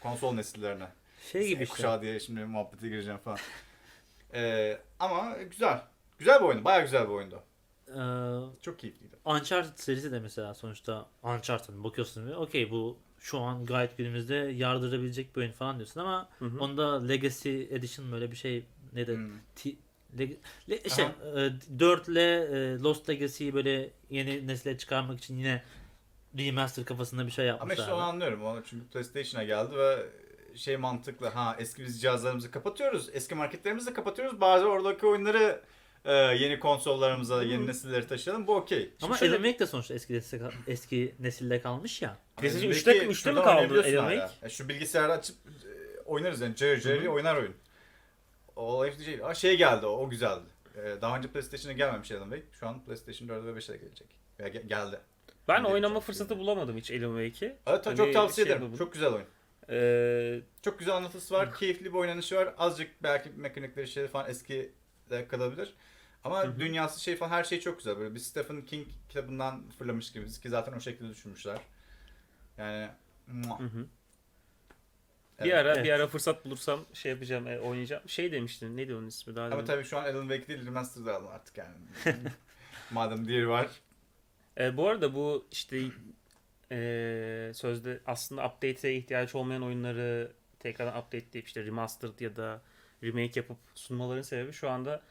konsol 0.00 0.32
nesillerine. 0.34 0.88
Şey 1.32 1.48
gibi 1.48 1.62
işte. 1.62 1.74
kuşağı 1.74 2.02
diye 2.02 2.20
şimdi 2.20 2.44
muhabbete 2.44 2.88
gireceğim 2.88 3.18
falan. 3.18 3.38
Ee, 4.34 4.78
ama 5.00 5.36
güzel. 5.50 5.82
Güzel 6.18 6.40
bir 6.40 6.44
oyundu. 6.44 6.64
Bayağı 6.64 6.82
güzel 6.82 7.04
bir 7.04 7.12
oyundu. 7.12 7.42
Ee, 7.88 8.62
Çok 8.62 8.78
keyifliydi. 8.78 9.16
Uncharted 9.24 9.76
serisi 9.78 10.12
de 10.12 10.18
mesela 10.20 10.54
sonuçta 10.54 11.06
Uncharted 11.22 11.74
bakıyorsun 11.84 12.26
ve 12.26 12.36
okey 12.36 12.70
bu 12.70 12.98
şu 13.18 13.38
an 13.38 13.66
gayet 13.66 13.98
günümüzde 13.98 14.34
yardırabilecek 14.34 15.36
bir 15.36 15.40
oyun 15.40 15.52
falan 15.52 15.76
diyorsun 15.76 16.00
ama 16.00 16.28
Hı 16.38 16.44
hı. 16.44 16.60
onda 16.60 17.02
Legacy 17.06 17.62
Edition 17.62 18.12
böyle 18.12 18.30
bir 18.30 18.36
şey 18.36 18.66
ne 18.92 19.06
de 19.06 19.14
Hmm. 19.14 19.30
Le- 20.18 20.78
işte 20.84 21.02
e, 21.72 21.78
4 21.78 22.08
ile 22.08 22.34
e, 22.34 22.78
Lost 22.78 23.08
Legacy'yi 23.08 23.54
böyle 23.54 23.90
yeni 24.10 24.46
nesile 24.46 24.78
çıkarmak 24.78 25.18
için 25.18 25.36
yine 25.36 25.62
remaster 26.38 26.84
kafasında 26.84 27.26
bir 27.26 27.30
şey 27.32 27.50
Ama 27.50 27.58
yapmışlar. 27.58 27.82
işte 27.84 27.92
onu 27.94 28.02
anlıyorum. 28.02 28.44
Onu 28.44 28.62
çünkü 28.70 28.86
PlayStation'a 28.86 29.44
geldi 29.44 29.76
ve 29.76 30.06
şey 30.54 30.76
mantıklı. 30.76 31.26
Ha 31.28 31.56
eski 31.58 31.84
biz 31.84 32.00
cihazlarımızı 32.02 32.50
kapatıyoruz. 32.50 33.08
Eski 33.12 33.34
marketlerimizi 33.34 33.86
de 33.86 33.92
kapatıyoruz. 33.92 34.40
Bazı 34.40 34.66
oradaki 34.66 35.06
oyunları 35.06 35.60
e, 36.04 36.12
yeni 36.14 36.60
konsollarımıza, 36.60 37.42
yeni 37.42 37.66
nesilleri 37.66 38.06
taşıyalım. 38.08 38.46
Bu 38.46 38.54
okey. 38.56 38.90
Ama 39.02 39.16
şöyle- 39.16 39.32
Alan 39.32 39.42
Wake 39.42 39.58
de 39.58 39.66
sonuçta 39.66 39.94
eski, 39.94 40.12
nesilde, 40.12 40.48
eski 40.66 41.14
nesilde 41.18 41.60
kalmış 41.60 42.02
ya. 42.02 42.18
PlayStation 42.36 42.70
Belki 42.72 42.90
3'te, 42.90 43.06
3'te 43.06 43.32
mi 43.32 43.42
kaldı 43.42 43.98
Alan. 44.00 44.10
Wake? 44.10 44.48
Şu 44.48 44.68
bilgisayarı 44.68 45.12
açıp 45.12 45.36
e, 45.46 46.00
oynarız 46.00 46.40
yani. 46.40 46.56
Cayır 46.56 47.06
oynar 47.06 47.36
oyun. 47.36 47.54
O 48.56 48.62
olay 48.62 48.98
şey, 48.98 49.20
Aa, 49.24 49.34
şey 49.34 49.56
geldi 49.56 49.86
o, 49.86 49.90
o 49.90 50.10
güzeldi. 50.10 50.44
Ee, 50.76 50.96
daha 51.02 51.16
önce 51.18 51.28
PlayStation'a 51.28 51.72
gelmemiş 51.72 52.12
Alan 52.12 52.30
Wake. 52.30 52.46
Şu 52.52 52.68
an 52.68 52.84
PlayStation 52.84 53.28
4 53.28 53.44
ve 53.44 53.50
5'e 53.50 53.74
de 53.74 53.76
gelecek. 53.76 54.06
Ya, 54.38 54.48
ge- 54.48 54.66
geldi. 54.66 55.00
Ben 55.48 55.56
Gelecek. 55.56 55.74
oynama 55.74 56.00
fırsatı 56.00 56.38
bulamadım 56.38 56.76
hiç 56.76 56.90
Alan 56.90 57.24
Wake'i. 57.26 57.56
Evet 57.66 57.86
Hani 57.86 57.96
çok 57.96 58.12
tavsiye 58.12 58.44
şey 58.44 58.52
ederim. 58.52 58.62
yapalım. 58.62 58.78
Çok 58.78 58.92
güzel 58.92 59.08
oyun. 59.12 59.26
Ee, 59.70 60.40
Çok 60.62 60.78
güzel 60.78 60.94
anlatısı 60.96 61.34
var. 61.34 61.54
Keyifli 61.54 61.84
bir 61.84 61.98
oynanışı 61.98 62.36
var. 62.36 62.54
Azıcık 62.58 63.02
belki 63.02 63.30
mekanikleri 63.30 63.88
şeyleri 63.88 64.10
falan 64.12 64.30
eski 64.30 64.72
kalabilir. 65.28 65.74
Ama 66.24 66.44
Hı 66.44 66.48
hı. 66.48 66.60
dünyası 66.60 67.02
şey 67.02 67.16
falan 67.16 67.30
her 67.30 67.44
şey 67.44 67.60
çok 67.60 67.78
güzel. 67.78 67.98
Böyle 67.98 68.14
bir 68.14 68.20
Stephen 68.20 68.62
King 68.62 68.86
kitabından 69.08 69.70
fırlamış 69.78 70.12
gibi. 70.12 70.26
Ki 70.26 70.48
zaten 70.48 70.72
o 70.72 70.80
şekilde 70.80 71.08
düşünmüşler. 71.08 71.58
Yani 72.58 72.88
hı 73.58 73.64
hı. 73.64 73.86
Evet. 75.38 75.46
Bir 75.48 75.52
ara 75.56 75.74
Evet. 75.74 75.84
bir 75.84 75.90
ara 75.90 76.06
fırsat 76.06 76.44
bulursam 76.44 76.80
şey 76.92 77.12
yapacağım, 77.12 77.46
e, 77.46 77.58
oynayacağım. 77.58 78.08
Şey 78.08 78.32
demiştin. 78.32 78.76
Neydi 78.76 78.94
onun 78.94 79.06
ismi 79.06 79.36
daha? 79.36 79.46
Ama 79.46 79.54
demin? 79.54 79.66
tabii 79.66 79.84
şu 79.84 79.98
an 79.98 80.04
Alan 80.04 80.28
Wake 80.28 80.48
değil 80.48 80.66
Remastered'ı 80.66 81.14
alın 81.14 81.26
artık 81.26 81.58
yani. 81.58 81.74
Madem 82.90 83.28
diğeri 83.28 83.48
var. 83.48 83.68
E, 84.60 84.76
bu 84.76 84.88
arada 84.88 85.14
bu 85.14 85.46
işte 85.52 85.82
e, 86.72 87.50
sözde 87.54 88.00
aslında 88.06 88.46
update'e 88.46 88.94
ihtiyaç 88.94 89.34
olmayan 89.34 89.62
oyunları 89.62 90.32
tekrardan 90.58 91.00
update'leyip 91.00 91.46
işte 91.46 91.64
remastered 91.64 92.20
ya 92.20 92.36
da 92.36 92.62
remake 93.02 93.40
yapıp 93.40 93.56
sunmaların 93.74 94.22
sebebi 94.22 94.52
şu 94.52 94.70
anda 94.70 95.02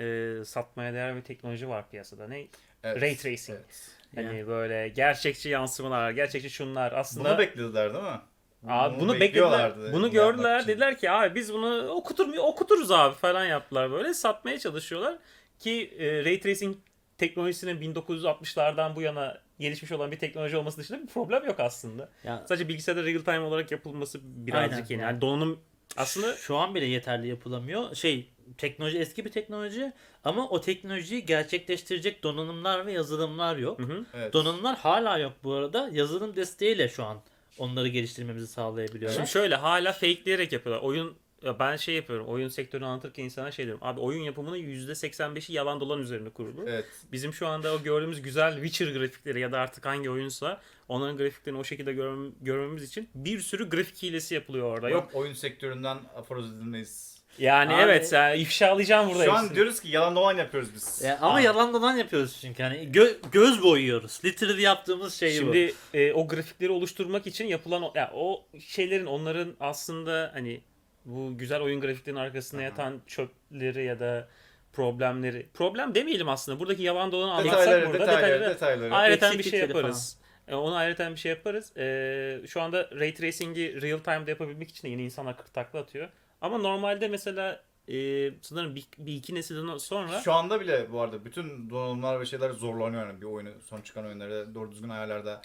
e, 0.00 0.34
satmaya 0.44 0.94
değer 0.94 1.16
bir 1.16 1.22
teknoloji 1.22 1.68
var 1.68 1.90
piyasada. 1.90 2.28
Ne? 2.28 2.46
Evet. 2.82 3.02
Ray 3.02 3.16
tracing. 3.16 3.58
Evet. 3.58 3.94
Hani 4.14 4.46
böyle 4.46 4.88
gerçekçi 4.88 5.48
yansımalar, 5.48 6.10
gerçekçi 6.10 6.50
şunlar 6.50 6.92
aslında. 6.92 7.28
Bunu 7.30 7.38
beklediler 7.38 7.94
değil 7.94 8.04
mi? 8.04 8.20
Abi 8.68 8.94
bunu 9.00 9.00
beklediler. 9.00 9.20
bekliyorlardı 9.20 9.92
Bunu 9.92 10.10
gördüler. 10.10 10.58
için. 10.58 10.68
Dediler 10.68 10.98
ki 10.98 11.10
abi 11.10 11.34
biz 11.34 11.52
bunu 11.52 11.88
okutur 11.88 12.26
mu? 12.26 12.40
Okuturuz 12.40 12.90
abi 12.90 13.14
falan 13.14 13.44
yaptılar 13.44 13.90
böyle. 13.90 14.14
Satmaya 14.14 14.58
çalışıyorlar 14.58 15.18
ki 15.58 15.94
e, 15.98 16.24
ray 16.24 16.40
tracing 16.40 16.76
teknolojisinin 17.18 17.94
1960'lardan 17.94 18.96
bu 18.96 19.02
yana 19.02 19.38
gelişmiş 19.60 19.92
olan 19.92 20.10
bir 20.12 20.18
teknoloji 20.18 20.56
olması 20.56 20.78
dışında 20.78 21.02
bir 21.02 21.06
problem 21.06 21.44
yok 21.46 21.60
aslında. 21.60 22.08
Ya 22.24 22.44
Sadece 22.48 22.68
bilgisayarda 22.68 23.04
real 23.04 23.18
time 23.22 23.40
olarak 23.40 23.70
yapılması 23.70 24.20
birazcık 24.22 24.72
Aynen. 24.78 24.86
yeni. 24.88 25.02
Yani 25.02 25.20
donanım 25.20 25.60
aslında 25.96 26.36
şu 26.36 26.56
an 26.56 26.74
bile 26.74 26.84
yeterli 26.84 27.28
yapılamıyor. 27.28 27.94
Şey 27.94 28.30
teknoloji 28.58 28.98
eski 28.98 29.24
bir 29.24 29.30
teknoloji 29.30 29.92
ama 30.24 30.48
o 30.48 30.60
teknolojiyi 30.60 31.26
gerçekleştirecek 31.26 32.22
donanımlar 32.22 32.86
ve 32.86 32.92
yazılımlar 32.92 33.56
yok. 33.56 33.78
Hı 33.78 33.82
hı. 33.82 34.04
Evet. 34.14 34.32
Donanımlar 34.32 34.76
hala 34.76 35.18
yok 35.18 35.32
bu 35.44 35.52
arada. 35.52 35.90
Yazılım 35.92 36.36
desteğiyle 36.36 36.88
şu 36.88 37.04
an 37.04 37.18
onları 37.58 37.88
geliştirmemizi 37.88 38.46
sağlayabiliyorlar. 38.46 39.16
Şimdi 39.16 39.28
şöyle 39.30 39.54
hala 39.54 39.92
fakeleyerek 39.92 40.52
yapıyorlar. 40.52 40.82
Oyun 40.84 41.14
ya 41.42 41.58
ben 41.58 41.76
şey 41.76 41.94
yapıyorum. 41.94 42.26
Oyun 42.26 42.48
sektörünü 42.48 42.86
anlatırken 42.86 43.24
insana 43.24 43.50
şey 43.50 43.64
diyorum. 43.64 43.80
Abi 43.84 44.00
oyun 44.00 44.22
yapımının 44.22 44.56
%85'i 44.56 45.54
yalan 45.54 45.80
dolan 45.80 46.00
üzerine 46.00 46.30
kurulu. 46.30 46.64
Evet. 46.68 46.84
Bizim 47.12 47.32
şu 47.32 47.46
anda 47.46 47.74
o 47.74 47.82
gördüğümüz 47.82 48.22
güzel 48.22 48.54
Witcher 48.54 48.92
grafikleri 48.96 49.40
ya 49.40 49.52
da 49.52 49.58
artık 49.60 49.86
hangi 49.86 50.10
oyunsa 50.10 50.60
onların 50.88 51.16
grafiklerini 51.16 51.58
o 51.60 51.64
şekilde 51.64 51.92
görmem- 51.92 52.32
görmemiz 52.42 52.82
için 52.82 53.08
bir 53.14 53.40
sürü 53.40 53.70
grafik 53.70 54.02
hilesi 54.02 54.34
yapılıyor 54.34 54.66
orada. 54.74 54.88
Yok 54.90 55.02
Yok 55.04 55.10
oyun 55.22 55.32
sektöründen 55.32 55.96
aforoz 56.16 56.50
edilmeyiz. 56.54 57.13
Yani 57.38 57.74
Abi- 57.74 57.82
evet 57.82 58.08
sen 58.08 58.38
ifşalayacağım 58.38 59.08
burada 59.10 59.24
Şu 59.24 59.32
an 59.32 59.36
hepsini. 59.42 59.54
diyoruz 59.56 59.80
ki 59.80 59.88
yalan 59.88 60.16
dolan 60.16 60.36
yapıyoruz 60.36 60.74
biz. 60.74 61.02
Ya 61.02 61.18
ama 61.22 61.34
Aa. 61.34 61.40
yalan 61.40 61.72
dolan 61.74 61.96
yapıyoruz 61.96 62.38
çünkü 62.40 62.62
hani 62.62 62.76
gö- 62.76 63.30
göz 63.32 63.62
boyuyoruz. 63.62 64.20
Literally 64.24 64.62
yaptığımız 64.62 65.14
şey 65.14 65.30
bu. 65.30 65.34
Şimdi 65.36 65.74
e, 65.94 66.12
o 66.12 66.28
grafikleri 66.28 66.72
oluşturmak 66.72 67.26
için 67.26 67.46
yapılan 67.46 67.82
o, 67.82 67.92
ya, 67.94 68.10
o 68.14 68.44
şeylerin 68.60 69.06
onların 69.06 69.54
aslında 69.60 70.30
hani 70.34 70.60
bu 71.04 71.38
güzel 71.38 71.60
oyun 71.60 71.80
grafiklerinin 71.80 72.20
arkasında 72.20 72.60
Aha. 72.60 72.64
yatan 72.68 73.00
çöpleri 73.06 73.84
ya 73.84 74.00
da 74.00 74.28
problemleri 74.72 75.46
problem 75.54 75.94
demeyelim 75.94 76.28
aslında 76.28 76.60
buradaki 76.60 76.82
yalan 76.82 77.12
dolanı 77.12 77.32
anlatsak 77.32 77.60
detayları, 77.60 77.86
burada 77.86 78.00
detayları, 78.00 78.22
detayları 78.40 78.50
detayları. 78.54 78.94
ayrıca 78.94 79.26
bir 79.26 79.30
şey 79.30 79.36
Eksiklikleri 79.38 79.76
yaparız. 79.76 80.16
E, 80.48 80.54
onu 80.54 80.74
ayrıca 80.74 81.10
bir 81.10 81.16
şey 81.16 81.30
yaparız. 81.30 81.76
E, 81.76 82.40
şu 82.48 82.60
anda 82.62 82.90
ray 83.00 83.14
tracing'i 83.14 83.82
real 83.82 83.98
time'da 83.98 84.30
yapabilmek 84.30 84.70
için 84.70 84.82
de 84.82 84.88
yeni 84.88 85.02
insanlar 85.02 85.36
40 85.36 85.54
takla 85.54 85.78
atıyor. 85.78 86.08
Ama 86.44 86.58
normalde 86.58 87.08
mesela 87.08 87.60
e, 87.88 87.94
sanırım 88.42 88.74
bir, 88.74 88.86
bir 88.98 89.14
iki 89.14 89.34
nesilden 89.34 89.78
sonra 89.78 90.20
Şu 90.20 90.32
anda 90.32 90.60
bile 90.60 90.92
bu 90.92 91.00
arada 91.00 91.24
bütün 91.24 91.70
donanımlar 91.70 92.20
ve 92.20 92.26
şeyler 92.26 92.50
zorlanıyor 92.50 93.06
yani 93.06 93.20
bir 93.20 93.26
oyunu 93.26 93.50
son 93.66 93.80
çıkan 93.80 94.04
oyunları 94.04 94.54
doğru 94.54 94.70
düzgün 94.72 94.88
ayarlarda 94.88 95.42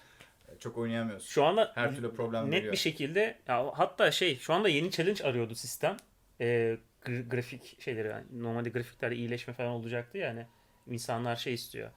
çok 0.59 0.77
oynayamıyoruz. 0.77 1.25
şu 1.25 1.43
anda 1.43 1.71
Her 1.75 1.95
türlü 1.95 2.15
problem 2.15 2.45
net 2.45 2.53
veriyor. 2.53 2.71
bir 2.71 2.77
şekilde 2.77 3.39
ya 3.47 3.71
hatta 3.75 4.11
şey 4.11 4.39
şu 4.39 4.53
anda 4.53 4.69
yeni 4.69 4.91
challenge 4.91 5.23
arıyordu 5.23 5.55
sistem. 5.55 5.97
Gra- 6.39 7.29
grafik 7.29 7.81
şeyleri 7.81 8.07
yani 8.07 8.25
normalde 8.33 8.69
grafiklerde 8.69 9.15
iyileşme 9.15 9.53
falan 9.53 9.69
olacaktı 9.69 10.17
yani 10.17 10.45
insanlar 10.87 11.35
şey 11.35 11.53
istiyor. 11.53 11.91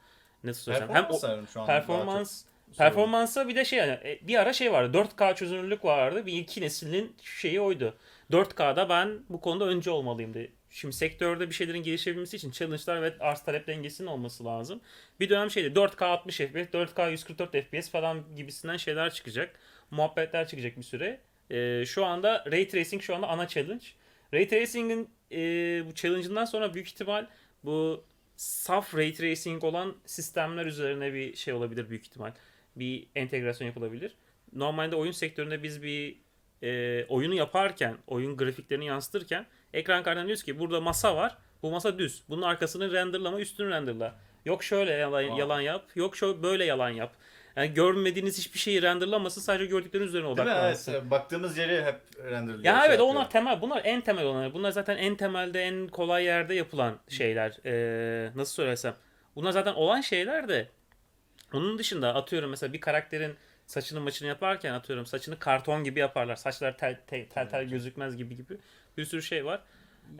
Nasıl 0.44 0.62
söylesem 0.62 0.88
hem 0.88 0.94
Performans 0.94 1.24
o 1.24 1.26
sanırım 1.26 1.46
şu 1.48 1.54
daha 1.54 1.66
performans 1.66 2.44
çok 2.66 2.76
performansa 2.78 3.48
bir 3.48 3.56
de 3.56 3.64
şey 3.64 3.78
yani 3.78 3.92
e, 3.92 4.20
bir 4.22 4.36
ara 4.36 4.52
şey 4.52 4.72
vardı 4.72 4.98
4K 4.98 5.34
çözünürlük 5.34 5.84
vardı. 5.84 6.26
Bir 6.26 6.32
iki 6.32 6.60
neslin 6.60 7.16
şeyi 7.22 7.60
oydu. 7.60 7.96
4K'da 8.32 8.88
ben 8.88 9.20
bu 9.28 9.40
konuda 9.40 9.64
önce 9.64 9.90
olmalıyım 9.90 10.34
diye. 10.34 10.50
Şimdi 10.70 10.94
sektörde 10.94 11.48
bir 11.48 11.54
şeylerin 11.54 11.82
gelişebilmesi 11.82 12.36
için 12.36 12.50
challenge'lar 12.50 13.02
ve 13.02 13.14
arz 13.20 13.42
talep 13.42 13.66
dengesinin 13.66 14.08
olması 14.08 14.44
lazım. 14.44 14.80
Bir 15.20 15.28
dönem 15.28 15.50
şeydi 15.50 15.78
4K 15.78 16.04
60 16.04 16.36
FPS, 16.36 16.68
4K 16.72 17.10
144 17.10 17.52
FPS 17.52 17.90
falan 17.90 18.24
gibisinden 18.36 18.76
şeyler 18.76 19.14
çıkacak. 19.14 19.58
Muhabbetler 19.90 20.48
çıkacak 20.48 20.76
bir 20.76 20.82
süre. 20.82 21.20
Ee, 21.50 21.84
şu 21.86 22.04
anda 22.04 22.44
Ray 22.52 22.68
Tracing 22.68 23.02
şu 23.02 23.14
anda 23.14 23.28
ana 23.28 23.48
challenge. 23.48 23.84
Ray 24.34 24.48
Tracing'in 24.48 25.10
e, 25.32 25.38
bu 25.86 25.94
challenge'ından 25.94 26.44
sonra 26.44 26.74
büyük 26.74 26.88
ihtimal 26.88 27.26
bu 27.64 28.04
saf 28.36 28.94
Ray 28.94 29.12
Tracing 29.12 29.64
olan 29.64 29.96
sistemler 30.06 30.66
üzerine 30.66 31.14
bir 31.14 31.36
şey 31.36 31.54
olabilir 31.54 31.90
büyük 31.90 32.06
ihtimal. 32.06 32.32
Bir 32.76 33.06
entegrasyon 33.14 33.68
yapılabilir. 33.68 34.16
Normalde 34.52 34.96
oyun 34.96 35.12
sektöründe 35.12 35.62
biz 35.62 35.82
bir 35.82 36.16
e, 36.62 37.04
oyunu 37.08 37.34
yaparken, 37.34 37.96
oyun 38.06 38.36
grafiklerini 38.36 38.86
yansıtırken 38.86 39.46
ekran 39.72 40.02
kartına 40.02 40.24
diyoruz 40.26 40.42
ki 40.42 40.58
burada 40.58 40.80
masa 40.80 41.16
var. 41.16 41.38
Bu 41.62 41.70
masa 41.70 41.98
düz. 41.98 42.22
Bunun 42.28 42.42
arkasını 42.42 42.92
renderlama, 42.92 43.40
üstünü 43.40 43.70
renderla. 43.70 44.14
Yok 44.44 44.64
şöyle 44.64 44.92
yalan, 44.92 45.28
Aa. 45.28 45.38
yalan 45.38 45.60
yap. 45.60 45.84
Yok 45.94 46.16
şöyle 46.16 46.42
böyle 46.42 46.64
yalan 46.64 46.90
yap. 46.90 47.12
Yani 47.56 47.74
görmediğiniz 47.74 48.38
hiçbir 48.38 48.58
şeyi 48.58 48.82
renderlamasın. 48.82 49.40
Sadece 49.40 49.66
gördükleriniz 49.66 50.08
üzerine 50.08 50.28
odaklansın. 50.28 50.92
Evet. 50.92 51.10
Baktığımız 51.10 51.58
yeri 51.58 51.84
hep 51.84 51.96
renderliyor. 52.24 52.64
Ya 52.64 52.72
şey 52.72 52.80
evet 52.80 52.98
yapıyor. 52.98 53.08
onlar 53.08 53.30
temel. 53.30 53.60
Bunlar 53.60 53.80
en 53.84 54.00
temel 54.00 54.24
olanlar. 54.24 54.54
Bunlar 54.54 54.70
zaten 54.70 54.96
en 54.96 55.14
temelde 55.14 55.62
en 55.62 55.88
kolay 55.88 56.24
yerde 56.24 56.54
yapılan 56.54 56.98
şeyler. 57.08 57.58
Ee, 57.66 58.30
nasıl 58.34 58.54
söylesem. 58.54 58.94
Bunlar 59.36 59.52
zaten 59.52 59.74
olan 59.74 60.00
şeyler 60.00 60.48
de 60.48 60.68
onun 61.52 61.78
dışında 61.78 62.14
atıyorum 62.14 62.50
mesela 62.50 62.72
bir 62.72 62.80
karakterin 62.80 63.36
saçını 63.66 64.00
maçını 64.00 64.28
yaparken 64.28 64.74
atıyorum 64.74 65.06
saçını 65.06 65.38
karton 65.38 65.84
gibi 65.84 66.00
yaparlar. 66.00 66.36
Saçlar 66.36 66.78
tel 66.78 67.00
tel, 67.06 67.28
tel, 67.28 67.48
tel 67.48 67.64
gözükmez 67.64 68.16
gibi 68.16 68.36
gibi. 68.36 68.58
Bir 68.96 69.04
sürü 69.04 69.22
şey 69.22 69.44
var. 69.44 69.62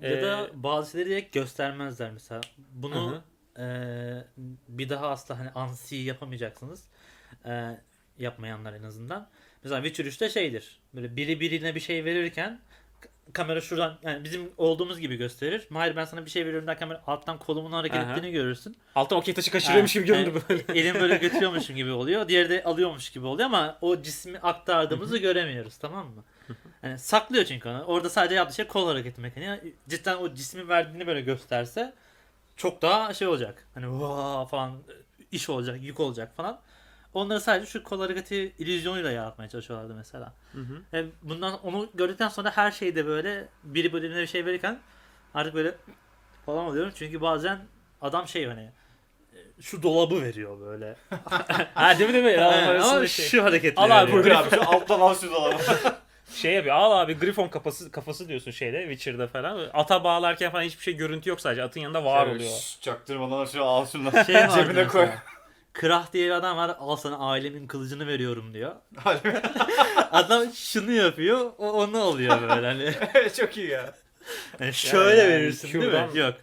Ya 0.03 0.21
da 0.21 0.51
Ee, 0.51 0.63
bazı 0.63 0.91
şeyleri 0.91 1.11
direkt 1.11 1.35
göstermezler 1.35 2.11
mesela. 2.11 2.41
Bunu 2.59 3.17
hı. 3.17 3.23
eee, 3.59 4.25
bir 4.69 4.89
daha 4.89 5.09
asla 5.11 5.39
hani 5.39 5.51
ansi 5.51 5.97
yapamayacaksınız. 5.97 6.89
Eee, 7.47 7.81
yapmayanlar 8.19 8.73
en 8.73 8.83
azından. 8.83 9.29
Mesela 9.65 9.83
Witcher 9.85 10.05
3'te 10.05 10.31
şeydir. 10.31 10.81
Böyle 10.95 11.17
biri 11.17 11.41
birine 11.41 11.75
bir 11.75 11.81
şey 11.81 12.05
verirken 12.05 12.61
kamera 13.33 13.61
şuradan 13.61 13.99
yani 14.03 14.25
bizim 14.25 14.51
olduğumuz 14.57 15.01
gibi 15.01 15.17
gösterir. 15.17 15.67
Mahir 15.71 15.97
ben 15.97 16.05
sana 16.05 16.25
bir 16.25 16.31
şey 16.31 16.47
veriyorum 16.47 16.67
derken 16.67 16.89
böyle 16.89 17.01
alttan 17.07 17.39
kolumun 17.39 17.73
hareket 17.73 17.99
Aha. 17.99 18.13
ettiğini 18.13 18.33
görürsün. 18.33 18.77
Alttan 18.95 19.19
okey 19.19 19.35
taşı 19.35 19.51
kaçırıyormuş 19.51 19.93
gibi 19.93 20.07
göründü 20.07 20.43
böyle. 20.49 20.65
Elim 20.81 20.95
böyle 21.01 21.17
götürüyormuşum 21.19 21.77
gibi 21.77 21.91
oluyor. 21.91 22.29
Diğeri 22.29 22.51
de 22.51 22.65
alıyormuş 22.65 23.11
gibi 23.11 23.27
oluyor 23.27 23.47
ama 23.47 23.79
o 23.81 24.03
cismi 24.03 24.39
aktardığımızı 24.39 25.19
göremiyoruz 25.19 25.77
tamam 25.77 26.07
mı? 26.07 26.25
Yani 26.83 26.99
saklıyor 26.99 27.45
çünkü 27.45 27.69
onu. 27.69 27.83
Orada 27.85 28.11
sadece 28.11 28.35
yaptığı 28.35 28.55
şey 28.55 28.67
kol 28.67 28.89
hareketi 28.89 29.21
mekaniği. 29.21 29.75
Cidden 29.89 30.17
o 30.17 30.35
cismi 30.35 30.69
verdiğini 30.69 31.07
böyle 31.07 31.21
gösterse 31.21 31.95
çok 32.57 32.83
daha 32.83 33.15
şey 33.15 33.29
olacak. 33.29 33.67
Hani 33.75 34.01
vaa 34.01 34.47
falan 34.47 34.83
iş 35.33 35.49
olacak, 35.49 35.79
yük 35.83 36.01
olacak 36.01 36.37
falan. 36.37 36.61
Onları 37.15 37.41
sadece 37.41 37.71
şu 37.71 37.83
kol 37.83 38.01
hareketi 38.01 38.53
illüzyonuyla 38.59 39.11
yaratmaya 39.11 39.49
çalışıyorlardı 39.49 39.95
mesela. 39.95 40.33
Hı 40.53 40.59
hı. 40.61 40.99
E 40.99 41.07
bundan 41.23 41.61
onu 41.67 41.89
gördükten 41.95 42.29
sonra 42.29 42.51
her 42.57 42.71
şeyde 42.71 43.07
böyle 43.07 43.49
biri 43.65 43.93
bölümüne 43.93 44.21
bir 44.21 44.27
şey 44.27 44.47
verirken 44.47 44.79
artık 45.35 45.55
böyle 45.55 45.75
falan 46.47 46.65
oluyorum. 46.65 46.93
Çünkü 46.95 47.21
bazen 47.21 47.59
adam 48.01 48.29
şey 48.29 48.47
hani 48.47 48.71
e, 49.33 49.63
şu 49.63 49.83
dolabı 49.83 50.23
veriyor 50.23 50.61
böyle. 50.61 50.97
ha 51.75 51.99
değil 51.99 52.11
mi 52.11 52.15
değil 52.15 52.25
mi? 52.25 52.33
Ya, 52.33 52.49
Aynen, 52.49 52.69
arasında 52.69 52.97
ama 52.97 53.07
şey. 53.07 53.27
şu 53.27 53.45
hareketleri 53.45 53.93
Al 53.93 54.03
abi, 54.03 54.13
veriyor. 54.13 54.25
Buyur 54.25 54.37
abi 54.37 54.51
şu 54.51 54.71
alttan 54.71 55.01
al 55.01 55.15
şu 55.15 55.31
dolabı. 55.31 55.57
Şey 56.35 56.53
yapıyor. 56.53 56.77
Al 56.77 56.93
abi 57.01 57.19
Griffon 57.19 57.49
kafası 57.49 57.91
kafası 57.91 58.29
diyorsun 58.29 58.51
şeyde 58.51 58.81
Witcher'da 58.81 59.27
falan. 59.27 59.71
Ata 59.73 60.05
bağlarken 60.05 60.53
falan 60.53 60.63
hiçbir 60.63 60.83
şey 60.83 60.97
görüntü 60.97 61.31
yok 61.31 61.41
sadece. 61.41 61.63
Atın 61.63 61.81
yanında 61.81 62.05
var 62.05 62.25
Şöyle, 62.27 62.37
oluyor. 62.37 62.51
şşş, 62.59 62.81
Çaktırmadan 62.81 63.45
şu 63.45 63.65
al 63.65 63.87
şunu. 63.87 64.11
Şey 64.25 64.35
Cebine 64.55 64.87
koy. 64.87 65.09
Krah 65.73 66.13
diye 66.13 66.27
bir 66.27 66.31
adam 66.31 66.57
var. 66.57 66.77
Al 66.79 66.97
sana 66.97 67.19
ailemin 67.19 67.67
kılıcını 67.67 68.07
veriyorum 68.07 68.55
diyor. 68.55 68.73
Adam 70.13 70.53
şunu 70.55 70.93
yapıyor. 70.93 71.53
O 71.59 71.73
onu 71.73 72.03
alıyor 72.03 72.43
böyle 72.43 72.67
hani. 72.67 72.95
Çok 73.37 73.57
iyi 73.57 73.69
ya. 73.69 73.95
hani 74.59 74.73
şöyle 74.73 75.21
yani 75.21 75.31
verirsin 75.31 75.81
değil 75.81 75.93
mi? 75.93 76.19
Yok. 76.19 76.35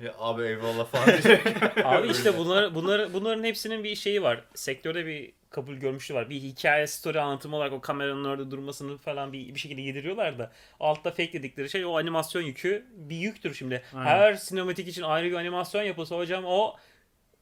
ya. 0.00 0.14
Abi 0.18 0.42
eyvallah 0.42 0.86
falan 0.86 1.06
diyecek. 1.06 1.46
Abi 1.84 2.08
işte 2.08 2.38
bunlar, 2.38 2.74
bunlar, 2.74 3.12
bunların 3.12 3.44
hepsinin 3.44 3.84
bir 3.84 3.96
şeyi 3.96 4.22
var. 4.22 4.44
Sektörde 4.54 5.06
bir 5.06 5.32
kabul 5.50 5.74
görmüşlüğü 5.74 6.14
var. 6.14 6.30
Bir 6.30 6.40
hikaye 6.40 6.86
story 6.86 7.20
anlatımı 7.20 7.56
olarak 7.56 7.72
o 7.72 7.80
kameranın 7.80 8.24
orada 8.24 8.50
durmasını 8.50 8.98
falan 8.98 9.32
bir, 9.32 9.54
bir 9.54 9.60
şekilde 9.60 9.80
yediriyorlar 9.80 10.38
da 10.38 10.52
altta 10.80 11.10
fake 11.10 11.32
dedikleri 11.32 11.70
şey 11.70 11.84
o 11.84 11.98
animasyon 11.98 12.42
yükü 12.42 12.86
bir 12.90 13.16
yüktür 13.16 13.54
şimdi. 13.54 13.82
Aynen. 13.94 14.06
Her 14.06 14.34
sinematik 14.34 14.88
için 14.88 15.02
ayrı 15.02 15.30
bir 15.30 15.36
animasyon 15.36 15.82
yapılsa 15.82 16.16
hocam 16.16 16.44
o 16.46 16.76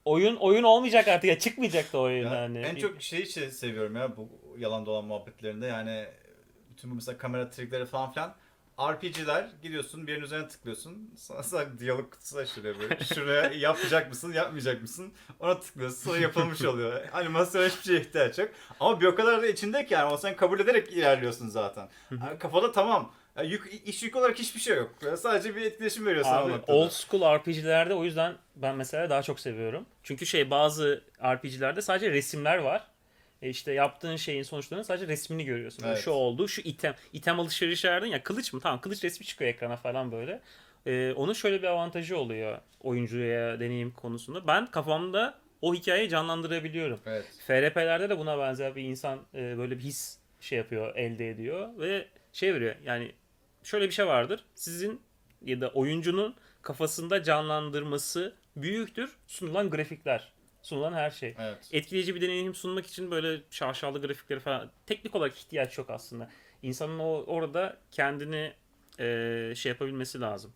oyun 0.05 0.37
oyun 0.37 0.63
olmayacak 0.63 1.09
artık 1.09 1.25
ya 1.31 1.39
çıkmayacak 1.39 1.93
da 1.93 1.99
oyun 1.99 2.27
Ya, 2.27 2.35
yani. 2.35 2.59
en 2.59 2.77
çok 2.77 3.03
şeyi 3.03 3.27
şey 3.27 3.51
seviyorum 3.51 3.97
ya 3.97 4.17
bu 4.17 4.29
yalan 4.59 4.87
dolan 4.87 5.05
muhabbetlerinde 5.05 5.67
yani 5.67 6.07
bütün 6.71 6.91
bu 6.91 6.95
mesela 6.95 7.19
kamera 7.19 7.51
trikleri 7.51 7.87
falan 7.87 8.13
filan 8.13 8.35
RPG'ler 8.81 9.49
gidiyorsun 9.63 10.07
birinin 10.07 10.25
üzerine 10.25 10.49
tıklıyorsun 10.49 11.11
sana 11.17 11.43
sadece 11.43 11.79
diyalog 11.85 12.11
kutusu 12.13 12.39
açılıyor 12.39 12.79
böyle. 12.81 13.05
Şuraya 13.05 13.53
yapacak 13.53 14.09
mısın 14.09 14.33
yapmayacak 14.33 14.83
mısın? 14.83 15.13
Ona 15.41 15.61
tıklıyorsun 15.61 16.05
sonra 16.05 16.19
yapılmış 16.19 16.63
oluyor. 16.65 17.09
Animasyon 17.13 17.69
hiçbir 17.69 17.83
şeye 17.83 18.01
ihtiyaç 18.01 18.39
yok. 18.39 18.49
Ama 18.81 19.01
bir 19.01 19.07
o 19.07 19.15
kadar 19.15 19.43
da 19.43 19.47
içinde 19.47 19.87
ki 19.87 19.95
yani 19.95 20.13
o 20.13 20.17
sen 20.17 20.37
kabul 20.37 20.61
ederek 20.61 20.93
ilerliyorsun 20.93 21.49
zaten. 21.49 21.89
Yani 22.11 22.39
kafada 22.39 22.73
tamam 22.73 23.13
yani 23.37 23.49
yük, 23.49 23.83
iş 23.87 24.03
yük 24.03 24.17
olarak 24.17 24.39
hiçbir 24.39 24.61
şey 24.61 24.77
yok 24.77 24.95
Yani 25.07 25.17
sadece 25.17 25.57
bir 25.57 25.63
etkileşim 25.63 26.07
veriyor 26.07 26.25
sana 26.25 26.39
Abi 26.39 26.53
old 26.67 26.91
school 26.91 27.39
RPG'lerde 27.39 27.95
o 27.95 28.05
yüzden 28.05 28.35
ben 28.57 28.77
mesela 28.77 29.11
daha 29.11 29.23
çok 29.23 29.41
seviyorum. 29.41 29.87
Çünkü 30.03 30.27
şey 30.27 30.51
bazı 30.51 31.05
RPG'lerde 31.23 31.83
sadece 31.83 32.11
resimler 32.11 32.59
var. 32.59 32.87
E 33.43 33.49
işte 33.49 33.73
yaptığın 33.73 34.17
şeyin 34.17 34.43
sonuçlarının 34.43 34.85
sadece 34.85 35.07
resmini 35.07 35.45
görüyorsun. 35.45 35.83
Böyle 35.83 35.95
Evet. 35.95 36.05
Şu 36.05 36.11
oldu, 36.11 36.49
şu 36.49 36.61
item. 36.61 36.95
item 37.13 37.41
alışverişi 37.41 37.89
verdin 37.89 38.07
ya 38.07 38.23
kılıç 38.23 38.53
mı? 38.53 38.61
Tamam 38.61 38.81
kılıç 38.81 39.05
resmi 39.05 39.27
çıkıyor 39.27 39.51
ekrana 39.51 39.77
falan 39.77 40.13
böyle. 40.13 40.41
E, 40.87 41.13
onun 41.17 41.33
şöyle 41.33 41.63
bir 41.63 41.67
avantajı 41.67 42.19
oluyor 42.19 42.59
oyuncuya 42.81 43.61
deneyim 43.61 43.91
konusunda. 43.91 44.47
Ben 44.47 44.67
kafamda 44.67 45.39
o 45.63 45.75
hikayeyi 45.75 46.09
canlandırabiliyorum. 46.09 47.01
Evet. 47.07 47.25
FRP'lerde 47.47 48.09
de 48.09 48.19
buna 48.19 48.39
benzer 48.39 48.77
bir 48.77 48.83
insan 48.83 49.19
e, 49.35 49.59
böyle 49.59 49.79
bir 49.79 49.83
his 49.83 50.19
şey 50.41 50.59
yapıyor, 50.59 50.97
elde 50.97 51.31
ediyor 51.31 51.69
ve 51.79 52.09
şey 52.33 52.55
veriyor. 52.55 52.75
Yani 52.85 53.13
şöyle 53.65 53.87
bir 53.87 53.93
şey 53.93 54.07
vardır. 54.07 54.45
Sizin 54.55 55.01
ya 55.43 55.61
da 55.61 55.69
oyuncunun 55.69 56.35
kafasında 56.63 57.23
canlandırması 57.23 58.35
büyüktür 58.57 59.17
sunulan 59.27 59.71
grafikler, 59.71 60.33
sunulan 60.63 60.93
her 60.93 61.11
şey. 61.11 61.35
Evet. 61.39 61.69
Etkileyici 61.73 62.15
bir 62.15 62.21
deneyim 62.21 62.55
sunmak 62.55 62.87
için 62.87 63.11
böyle 63.11 63.41
şaşalı 63.51 64.01
grafikleri 64.01 64.41
falan 64.41 64.71
teknik 64.87 65.15
olarak 65.15 65.37
ihtiyaç 65.39 65.79
yok 65.79 65.91
aslında. 65.91 66.31
İnsanın 66.63 66.99
o 66.99 67.25
orada 67.27 67.77
kendini 67.91 68.53
e, 69.01 69.53
şey 69.57 69.71
yapabilmesi 69.73 70.21
lazım. 70.21 70.53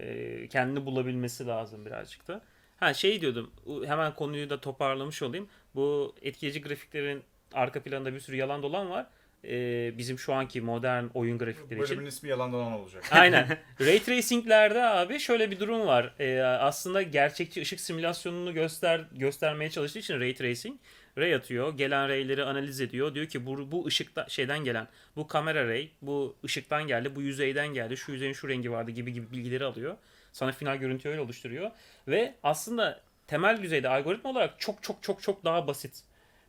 E, 0.00 0.48
kendini 0.48 0.86
bulabilmesi 0.86 1.46
lazım 1.46 1.86
birazcık 1.86 2.28
da. 2.28 2.40
Ha 2.76 2.94
şey 2.94 3.20
diyordum. 3.20 3.50
Hemen 3.86 4.14
konuyu 4.14 4.50
da 4.50 4.60
toparlamış 4.60 5.22
olayım. 5.22 5.48
Bu 5.74 6.14
etkileyici 6.22 6.62
grafiklerin 6.62 7.22
arka 7.52 7.82
planında 7.82 8.14
bir 8.14 8.20
sürü 8.20 8.36
yalan 8.36 8.62
dolan 8.62 8.90
var. 8.90 9.06
E, 9.48 9.98
bizim 9.98 10.18
şu 10.18 10.34
anki 10.34 10.60
modern 10.60 11.04
oyun 11.14 11.38
grafikleri 11.38 11.82
için. 11.82 11.96
Bölümün 11.96 12.06
ismi 12.10 12.28
yalan 12.28 12.52
dolan 12.52 12.72
olacak. 12.72 13.04
Aynen. 13.10 13.58
Ray 13.80 14.02
Tracing'lerde 14.02 14.82
abi 14.82 15.18
şöyle 15.18 15.50
bir 15.50 15.60
durum 15.60 15.86
var. 15.86 16.14
Ee, 16.18 16.40
aslında 16.40 17.02
gerçekçi 17.02 17.60
ışık 17.60 17.80
simülasyonunu 17.80 18.54
göster 18.54 19.04
göstermeye 19.12 19.70
çalıştığı 19.70 19.98
için 19.98 20.20
Ray 20.20 20.34
Tracing 20.34 20.76
ray 21.18 21.34
atıyor. 21.34 21.76
Gelen 21.76 22.08
rayleri 22.08 22.44
analiz 22.44 22.80
ediyor. 22.80 23.14
Diyor 23.14 23.26
ki 23.26 23.46
bu, 23.46 23.72
bu 23.72 23.86
ışıkta 23.86 24.26
şeyden 24.28 24.64
gelen 24.64 24.88
bu 25.16 25.26
kamera 25.26 25.68
ray 25.68 25.90
bu 26.02 26.36
ışıktan 26.44 26.86
geldi. 26.86 27.16
Bu 27.16 27.22
yüzeyden 27.22 27.68
geldi. 27.68 27.96
Şu 27.96 28.12
yüzeyin 28.12 28.32
şu 28.32 28.48
rengi 28.48 28.72
vardı 28.72 28.90
gibi 28.90 29.12
gibi 29.12 29.30
bilgileri 29.30 29.64
alıyor. 29.64 29.96
Sana 30.32 30.52
final 30.52 30.76
görüntüyü 30.76 31.12
öyle 31.12 31.22
oluşturuyor. 31.22 31.70
Ve 32.08 32.34
aslında 32.42 33.00
temel 33.26 33.62
düzeyde 33.62 33.88
algoritma 33.88 34.30
olarak 34.30 34.60
çok 34.60 34.82
çok 34.82 35.02
çok 35.02 35.22
çok 35.22 35.44
daha 35.44 35.66
basit. 35.66 36.02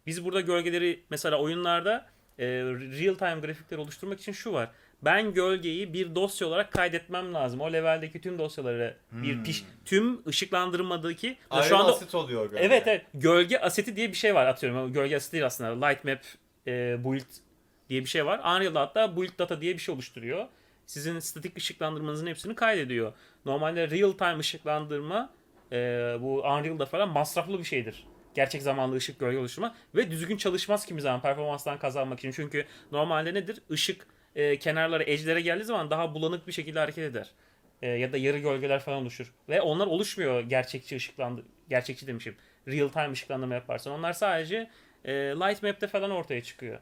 Biz 0.05 0.25
burada 0.25 0.41
gölgeleri 0.41 1.03
mesela 1.09 1.39
oyunlarda 1.39 2.05
e, 2.39 2.45
real 2.71 3.15
time 3.15 3.39
grafikler 3.39 3.77
oluşturmak 3.77 4.19
için 4.19 4.31
şu 4.31 4.53
var. 4.53 4.69
Ben 5.01 5.33
gölgeyi 5.33 5.93
bir 5.93 6.15
dosya 6.15 6.47
olarak 6.47 6.71
kaydetmem 6.71 7.33
lazım. 7.33 7.61
O 7.61 7.73
leveldeki 7.73 8.21
tüm 8.21 8.39
dosyaları 8.39 8.97
bir 9.11 9.43
piş 9.43 9.63
tüm 9.85 10.27
ışıklandırmadaki 10.27 11.37
Ayrı 11.49 11.69
şu 11.69 11.77
anda 11.77 11.91
asit 11.91 12.15
oluyor 12.15 12.45
galiba. 12.45 12.65
Evet 12.65 12.83
evet. 12.87 13.05
Gölge 13.13 13.57
aseti 13.57 13.95
diye 13.95 14.09
bir 14.09 14.17
şey 14.17 14.35
var 14.35 14.45
atıyorum. 14.45 14.93
Gölge 14.93 15.15
aseti 15.15 15.33
değil 15.33 15.45
aslında. 15.45 15.85
Light 15.85 16.03
map 16.03 16.19
e, 16.67 17.03
build 17.03 17.25
diye 17.89 18.01
bir 18.01 18.09
şey 18.09 18.25
var. 18.25 18.39
Unreal'da 18.39 18.81
hatta 18.81 19.17
build 19.17 19.39
data 19.39 19.61
diye 19.61 19.73
bir 19.73 19.79
şey 19.79 19.95
oluşturuyor. 19.95 20.45
Sizin 20.85 21.19
statik 21.19 21.57
ışıklandırmanızın 21.57 22.27
hepsini 22.27 22.55
kaydediyor. 22.55 23.13
Normalde 23.45 23.89
real 23.89 24.11
time 24.11 24.39
ışıklandırma 24.39 25.29
e, 25.71 25.77
bu 26.21 26.41
Unreal'da 26.41 26.85
falan 26.85 27.09
masraflı 27.09 27.59
bir 27.59 27.63
şeydir. 27.63 28.03
Gerçek 28.37 28.61
zamanlı 28.61 28.95
ışık 28.95 29.19
gölge 29.19 29.37
oluşturma 29.37 29.75
ve 29.95 30.11
düzgün 30.11 30.37
çalışmaz 30.37 30.85
kimi 30.85 31.01
zaman 31.01 31.21
performanstan 31.21 31.79
kazanmak 31.79 32.19
için. 32.19 32.31
Çünkü 32.31 32.65
normalde 32.91 33.33
nedir? 33.33 33.61
Işık 33.69 34.07
e, 34.35 34.59
kenarlara, 34.59 35.03
edge'lere 35.03 35.41
geldiği 35.41 35.63
zaman 35.63 35.89
daha 35.89 36.15
bulanık 36.15 36.47
bir 36.47 36.51
şekilde 36.51 36.79
hareket 36.79 37.03
eder. 37.03 37.31
E, 37.81 37.87
ya 37.87 38.13
da 38.13 38.17
yarı 38.17 38.37
gölgeler 38.37 38.79
falan 38.79 39.01
oluşur. 39.01 39.33
Ve 39.49 39.61
onlar 39.61 39.87
oluşmuyor 39.87 40.41
gerçekçi 40.41 40.95
ışıklandı 40.95 41.43
gerçekçi 41.69 42.07
demişim. 42.07 42.35
Real 42.67 42.89
time 42.89 43.11
ışıklandırma 43.11 43.53
yaparsan. 43.53 43.93
Onlar 43.93 44.13
sadece 44.13 44.69
e, 45.05 45.13
light 45.13 45.63
map'te 45.63 45.87
falan 45.87 46.11
ortaya 46.11 46.43
çıkıyor. 46.43 46.79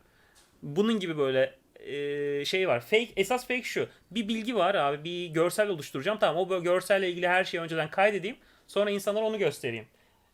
Bunun 0.64 1.00
gibi 1.00 1.18
böyle 1.18 1.54
e, 1.80 2.46
şey 2.46 2.68
var. 2.68 2.82
Fake 2.82 3.10
esas 3.16 3.48
fake 3.48 3.64
şu. 3.64 3.88
Bir 4.12 4.28
bilgi 4.28 4.56
var 4.56 4.76
abi. 4.76 5.04
Bir 5.04 5.28
görsel 5.34 5.70
oluşturacağım. 5.70 6.18
Tamam 6.20 6.52
o 6.52 6.64
görselle 6.64 7.10
ilgili 7.10 7.28
her 7.28 7.44
şeyi 7.44 7.62
önceden 7.62 7.90
kaydedeyim. 7.90 8.38
Sonra 8.68 8.90
insanlara 8.90 9.26
onu 9.26 9.38
göstereyim. 9.38 9.86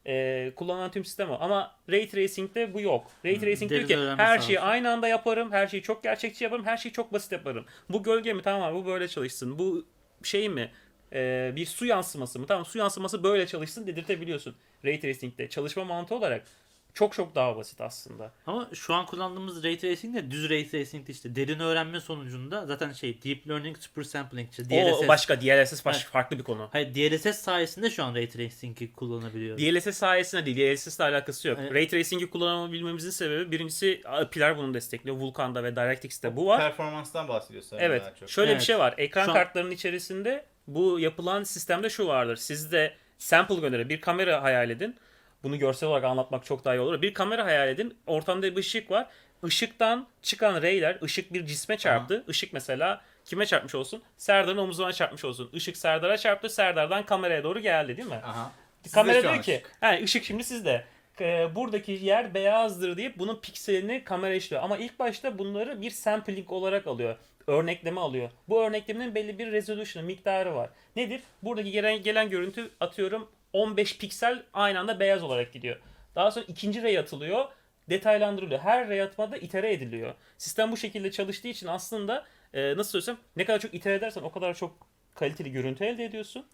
E, 0.08 0.52
kullanılan 0.56 0.92
tüm 0.92 1.06
sistem 1.06 1.32
o. 1.32 1.38
Ama 1.40 1.76
Ray 1.90 2.08
Tracing'de 2.08 2.74
bu 2.74 2.82
yok. 2.82 3.12
Ray 3.26 3.40
Tracing 3.40 3.72
diyor 3.72 3.88
ki 3.88 3.98
her 4.18 4.40
şeyi 4.40 4.60
aynı 4.60 4.92
anda 4.92 5.08
yaparım. 5.08 5.52
Her 5.52 5.68
şeyi 5.68 5.84
çok 5.84 6.04
gerçekçi 6.04 6.44
yaparım. 6.44 6.66
Her 6.66 6.78
şeyi 6.78 6.94
çok 6.94 7.14
basit 7.14 7.32
yaparım. 7.32 7.66
Bu 7.90 8.04
gölge 8.04 8.34
mi? 8.34 8.42
Tamam 8.42 8.76
bu 8.76 8.86
böyle 8.86 9.08
çalışsın. 9.08 9.60
Bu 9.60 9.86
şey 10.24 10.50
mi? 10.50 10.72
Ee, 11.14 11.52
bir 11.56 11.66
su 11.66 11.86
yansıması 11.86 12.40
mı? 12.40 12.46
Tamam 12.48 12.66
su 12.66 12.78
yansıması 12.78 13.24
böyle 13.24 13.48
çalışsın 13.48 13.88
dedirtebiliyorsun. 13.88 14.56
Ray 14.86 15.00
Tracing'de. 15.00 15.50
Çalışma 15.50 15.84
mantığı 15.84 16.16
olarak 16.16 16.48
çok 16.94 17.14
çok 17.14 17.36
daha 17.36 17.56
basit 17.58 17.82
aslında. 17.82 18.32
Ama 18.48 18.70
şu 18.74 18.94
an 18.94 19.06
kullandığımız 19.06 19.64
ray 19.64 19.78
tracing 19.78 20.16
de 20.16 20.32
düz 20.32 20.50
ray 20.50 20.68
tracing 20.70 21.08
de 21.08 21.12
işte 21.12 21.36
derin 21.36 21.60
öğrenme 21.60 22.00
sonucunda 22.00 22.66
zaten 22.66 22.92
şey 22.94 23.24
deep 23.24 23.48
learning 23.50 23.78
super 23.78 24.04
sampling 24.04 24.50
işte 24.52 24.66
DLSS. 24.70 25.04
O 25.04 25.08
başka 25.08 25.42
DLSS 25.42 25.86
baş, 25.86 25.96
Evet. 25.96 26.06
farklı 26.12 26.38
bir 26.40 26.44
konu. 26.44 26.70
Hayır 26.72 26.96
DLSS 26.96 27.36
sayesinde 27.42 27.90
şu 27.90 28.04
an 28.04 28.16
ray 28.16 28.30
tracing'i 28.30 28.92
kullanabiliyoruz. 28.94 29.62
DLSS 29.64 29.98
sayesinde 29.98 30.46
değil. 30.46 30.76
DLSS 30.76 30.96
ile 31.00 31.04
alakası 31.06 31.48
yok. 31.48 31.58
Evet. 31.62 31.74
Ray 31.74 31.88
Tracing'i 31.88 32.30
kullanabilmemizin 32.30 33.10
sebebi 33.10 33.52
birincisi 33.52 34.02
Pilar 34.32 34.58
bunu 34.58 34.74
destekliyor. 34.74 35.16
Vulkan'da 35.18 35.64
ve 35.64 35.76
DirectX'te 35.76 36.36
bu 36.36 36.46
var. 36.48 36.60
Performanstan 36.60 37.28
bahsediyorsun. 37.28 37.78
Evet. 37.80 38.02
Daha 38.02 38.16
çok. 38.16 38.30
Şöyle 38.30 38.50
bir 38.50 38.56
Evet. 38.56 38.64
şey 38.66 38.80
var. 38.80 38.94
Ekran 38.98 39.26
Şu 39.26 39.32
an- 39.32 39.36
kartlarının 39.36 39.72
içerisinde 39.72 40.46
bu 40.68 41.00
yapılan 41.00 41.44
sistemde 41.44 41.90
şu 41.90 42.08
vardır. 42.08 42.36
Sizde 42.36 42.94
sample 43.18 43.56
gönderir. 43.56 43.90
Bir 43.90 44.02
kamera 44.02 44.44
hayal 44.44 44.70
edin. 44.70 44.96
Bunu 45.44 45.60
görsel 45.60 45.90
olarak 45.90 46.04
anlatmak 46.04 46.46
çok 46.46 46.66
daha 46.66 46.76
iyi 46.76 46.80
olur. 46.80 47.02
Bir 47.02 47.14
kamera 47.14 47.46
hayal 47.46 47.68
edin. 47.68 47.98
Ortamda 48.08 48.52
bir 48.52 48.56
ışık 48.56 48.92
var. 48.92 49.08
Işıktan 49.48 50.08
çıkan 50.22 50.62
rayler, 50.62 50.98
ışık 51.04 51.34
bir 51.34 51.46
cisme 51.46 51.78
çarptı. 51.78 52.24
Işık 52.28 52.54
mesela 52.54 53.02
kime 53.26 53.46
çarpmış 53.46 53.76
olsun? 53.76 54.04
Serdar'ın 54.18 54.58
omuzuna 54.58 54.94
çarpmış 54.94 55.26
olsun. 55.26 55.50
Işık 55.54 55.78
Serdar'a 55.78 56.18
çarptı. 56.18 56.50
Serdar'dan 56.50 57.06
kameraya 57.06 57.44
doğru 57.44 57.60
geldi 57.60 57.98
değil 57.98 58.10
mi? 58.10 58.16
Aha. 58.16 58.52
Sizde 58.84 58.96
Kamera 58.96 59.22
diyor 59.22 59.42
ki, 59.42 59.64
he, 59.80 60.04
ışık 60.04 60.24
şimdi 60.24 60.44
sizde. 60.44 60.86
Ee, 61.22 61.56
buradaki 61.56 61.92
yer 61.92 62.34
beyazdır 62.34 62.98
deyip 62.98 63.20
bunun 63.20 63.36
pikselini 63.36 64.04
kamera 64.04 64.34
işliyor. 64.34 64.64
Ama 64.64 64.78
ilk 64.78 65.00
başta 65.00 65.38
bunları 65.38 65.82
bir 65.82 65.92
sampling 65.92 66.52
olarak 66.52 66.88
alıyor. 66.88 67.16
Örnekleme 67.48 68.02
alıyor. 68.02 68.30
Bu 68.50 68.64
örneklemenin 68.64 69.16
belli 69.16 69.40
bir 69.40 69.52
resolution'ı, 69.52 70.06
miktarı 70.06 70.56
var. 70.56 70.70
Nedir? 70.96 71.22
Buradaki 71.44 71.72
gelen, 71.72 72.04
gelen 72.04 72.30
görüntü 72.30 72.70
atıyorum 72.80 73.28
15 73.54 73.98
piksel 73.98 74.44
aynı 74.54 74.80
anda 74.80 75.00
beyaz 75.00 75.24
olarak 75.24 75.54
gidiyor. 75.54 75.80
Daha 76.16 76.32
sonra 76.32 76.46
ikinci 76.48 76.84
ray 76.84 76.98
atılıyor. 76.98 77.46
Detaylandırılıyor. 77.90 78.60
Her 78.60 78.90
ray 78.90 79.02
atmada 79.02 79.38
itere 79.38 79.74
ediliyor. 79.74 80.14
Sistem 80.38 80.72
bu 80.72 80.78
şekilde 80.78 81.12
çalıştığı 81.12 81.48
için 81.48 81.68
aslında 81.68 82.26
e, 82.54 82.78
nasıl 82.78 82.92
söylesem 82.92 83.18
ne 83.36 83.46
kadar 83.46 83.60
çok 83.60 83.74
itere 83.74 83.94
edersen 83.94 84.22
o 84.22 84.32
kadar 84.32 84.54
çok 84.54 84.88
kaliteli 85.16 85.52
görüntü 85.52 85.84
elde 85.84 86.06
ediyorsun. 86.06 86.46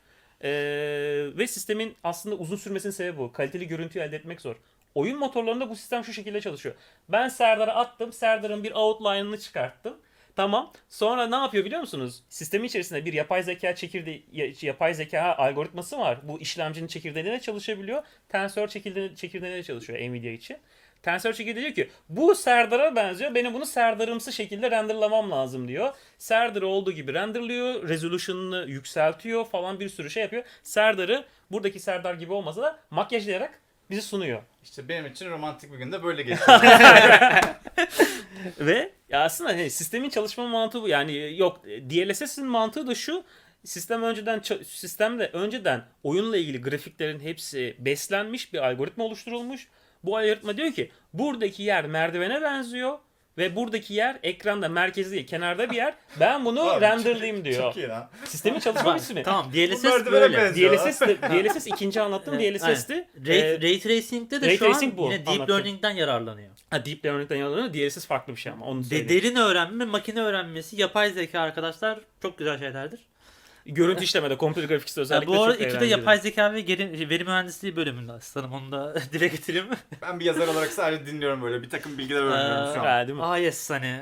Ee, 0.43 0.49
ve 1.37 1.47
sistemin 1.47 1.95
aslında 2.03 2.35
uzun 2.35 2.55
sürmesinin 2.55 2.93
sebebi 2.93 3.17
bu. 3.17 3.31
Kaliteli 3.31 3.67
görüntüyü 3.67 4.05
elde 4.05 4.15
etmek 4.15 4.41
zor. 4.41 4.55
Oyun 4.95 5.19
motorlarında 5.19 5.69
bu 5.69 5.75
sistem 5.75 6.03
şu 6.03 6.13
şekilde 6.13 6.41
çalışıyor. 6.41 6.75
Ben 7.09 7.29
Serdar'a 7.29 7.75
attım. 7.75 8.13
Serdar'ın 8.13 8.63
bir 8.63 8.71
outline'ını 8.71 9.39
çıkarttım. 9.39 9.97
Tamam. 10.38 10.71
Sonra 10.89 11.27
ne 11.27 11.35
yapıyor 11.35 11.65
biliyor 11.65 11.81
musunuz? 11.81 12.23
Sistemin 12.29 12.67
içerisinde 12.67 13.05
bir 13.05 13.13
yapay 13.13 13.43
zeka 13.43 13.75
çekirdeği, 13.75 14.25
ya- 14.31 14.51
yapay 14.61 14.93
zeka 14.93 15.21
algoritması 15.21 15.99
var. 15.99 16.19
Bu 16.23 16.39
işlemcinin 16.39 16.88
çekirdeğine 16.88 17.39
çalışabiliyor. 17.39 18.03
Tensör 18.29 18.67
çekirdeğine, 18.67 19.15
çekirdeğine 19.15 19.63
çalışıyor 19.63 19.99
Nvidia 19.99 20.31
için. 20.31 20.57
Tensör 21.03 21.33
çekirdeği 21.33 21.65
diyor 21.65 21.75
ki 21.75 21.89
bu 22.09 22.35
Serdar'a 22.35 22.95
benziyor. 22.95 23.35
Benim 23.35 23.53
bunu 23.53 23.65
Serdar'ımsı 23.65 24.33
şekilde 24.33 24.71
renderlamam 24.71 25.31
lazım 25.31 25.67
diyor. 25.67 25.93
Serdar 26.17 26.61
olduğu 26.61 26.91
gibi 26.91 27.13
renderlıyor. 27.13 27.89
Resolution'ını 27.89 28.65
yükseltiyor 28.71 29.45
falan 29.45 29.79
bir 29.79 29.89
sürü 29.89 30.09
şey 30.09 30.23
yapıyor. 30.23 30.43
Serdar'ı 30.63 31.25
buradaki 31.51 31.79
Serdar 31.79 32.13
gibi 32.13 32.33
olmasa 32.33 32.61
da 32.61 32.79
makyajlayarak 32.91 33.61
bizi 33.89 34.01
sunuyor. 34.01 34.43
İşte 34.63 34.89
benim 34.89 35.05
için 35.05 35.29
romantik 35.29 35.73
bir 35.73 35.77
günde 35.77 36.03
böyle 36.03 36.21
geçiyor. 36.23 36.59
Ve 38.59 38.91
ya 39.09 39.23
aslında 39.23 39.49
hani 39.49 39.69
sistemin 39.69 40.09
çalışma 40.09 40.47
mantığı 40.47 40.81
bu. 40.81 40.88
Yani 40.88 41.38
yok 41.38 41.65
DLSS'in 41.65 42.47
mantığı 42.47 42.88
da 42.88 42.95
şu. 42.95 43.23
Sistem 43.63 44.03
önceden 44.03 44.41
sistemde 44.65 45.27
önceden 45.33 45.85
oyunla 46.03 46.38
ilgili 46.38 46.61
grafiklerin 46.61 47.19
hepsi 47.19 47.75
beslenmiş 47.79 48.53
bir 48.53 48.67
algoritma 48.67 49.03
oluşturulmuş. 49.03 49.67
Bu 50.03 50.17
algoritma 50.17 50.57
diyor 50.57 50.71
ki 50.71 50.91
buradaki 51.13 51.63
yer 51.63 51.85
merdivene 51.85 52.41
benziyor 52.41 52.99
ve 53.38 53.55
buradaki 53.55 53.93
yer 53.93 54.19
ekranda 54.23 54.69
merkezde 54.69 55.11
değil 55.11 55.27
kenarda 55.27 55.69
bir 55.69 55.75
yer. 55.75 55.93
Ben 56.19 56.45
bunu 56.45 56.61
Abi, 56.69 56.81
renderlayayım 56.81 57.45
diyor. 57.45 57.61
Çok 57.63 57.77
iyi 57.77 57.88
lan. 57.88 58.09
Sistemin 58.25 58.59
çalışma 58.59 58.95
biçimi. 58.95 59.23
tamam 59.23 59.45
Bu 59.49 59.53
DLSS 59.57 59.83
merdivene 59.83 60.21
böyle. 60.21 60.55
DLSS 60.55 61.01
de, 61.01 61.17
DLSS 61.21 61.67
ikinci 61.67 62.01
anlattığım 62.01 62.33
Evet, 62.33 62.61
DLSS'ti. 62.61 63.07
Ray, 63.27 63.39
Ee, 63.39 63.61
ray 63.61 63.79
tracing'de 63.79 64.41
de 64.41 64.47
Ray 64.47 64.57
şu 64.57 64.65
an 64.65 64.71
tracing 64.71 64.97
bu, 64.97 65.03
yine 65.03 65.19
deep 65.19 65.27
anlattım. 65.27 65.55
learning'den 65.57 65.91
yararlanıyor. 65.91 66.49
ha, 66.69 66.85
Deep 66.85 67.05
Learning'den 67.05 67.35
yanılanıyor. 67.35 67.73
DLSS 67.73 68.05
farklı 68.05 68.35
bir 68.35 68.39
şey 68.41 68.51
ama 68.51 68.65
onu 68.65 68.89
De, 68.89 69.09
derin 69.09 69.35
öğrenme, 69.35 69.85
makine 69.85 70.21
öğrenmesi, 70.21 70.81
yapay 70.81 71.09
zeka 71.09 71.39
arkadaşlar 71.39 71.99
çok 72.21 72.38
güzel 72.38 72.59
şeylerdir. 72.59 72.99
Görüntü 73.68 74.03
işlemede, 74.03 74.38
computer 74.38 74.68
graphics'te 74.68 75.01
Ya 75.01 75.03
özellikle 75.03 75.28
bu 75.28 75.43
arada 75.43 75.53
çok 75.53 75.61
eğlenceli. 75.61 75.89
yapay 75.89 76.18
zeka 76.18 76.53
ve 76.53 76.61
geri, 76.61 77.09
veri 77.09 77.24
mühendisliği 77.24 77.76
bölümünde 77.76 78.11
asistanım. 78.11 78.53
Onu 78.53 78.72
da 78.72 78.95
dile 79.13 79.28
getireyim. 79.28 79.65
Ben 80.01 80.20
bir 80.20 80.26
yazar 80.26 80.47
olarak 80.47 80.70
sadece 80.72 81.05
dinliyorum 81.05 81.41
böyle. 81.41 81.61
Bir 81.61 81.70
takım 81.70 81.97
bilgiler 81.97 82.22
öğreniyorum 82.24 82.74
şu 82.74 82.82
an. 82.82 82.86
Ha, 82.86 83.07
değil 83.07 83.18
mi? 83.18 83.24
Aa 83.24 83.38
yes 83.38 83.70
hani. 83.70 84.01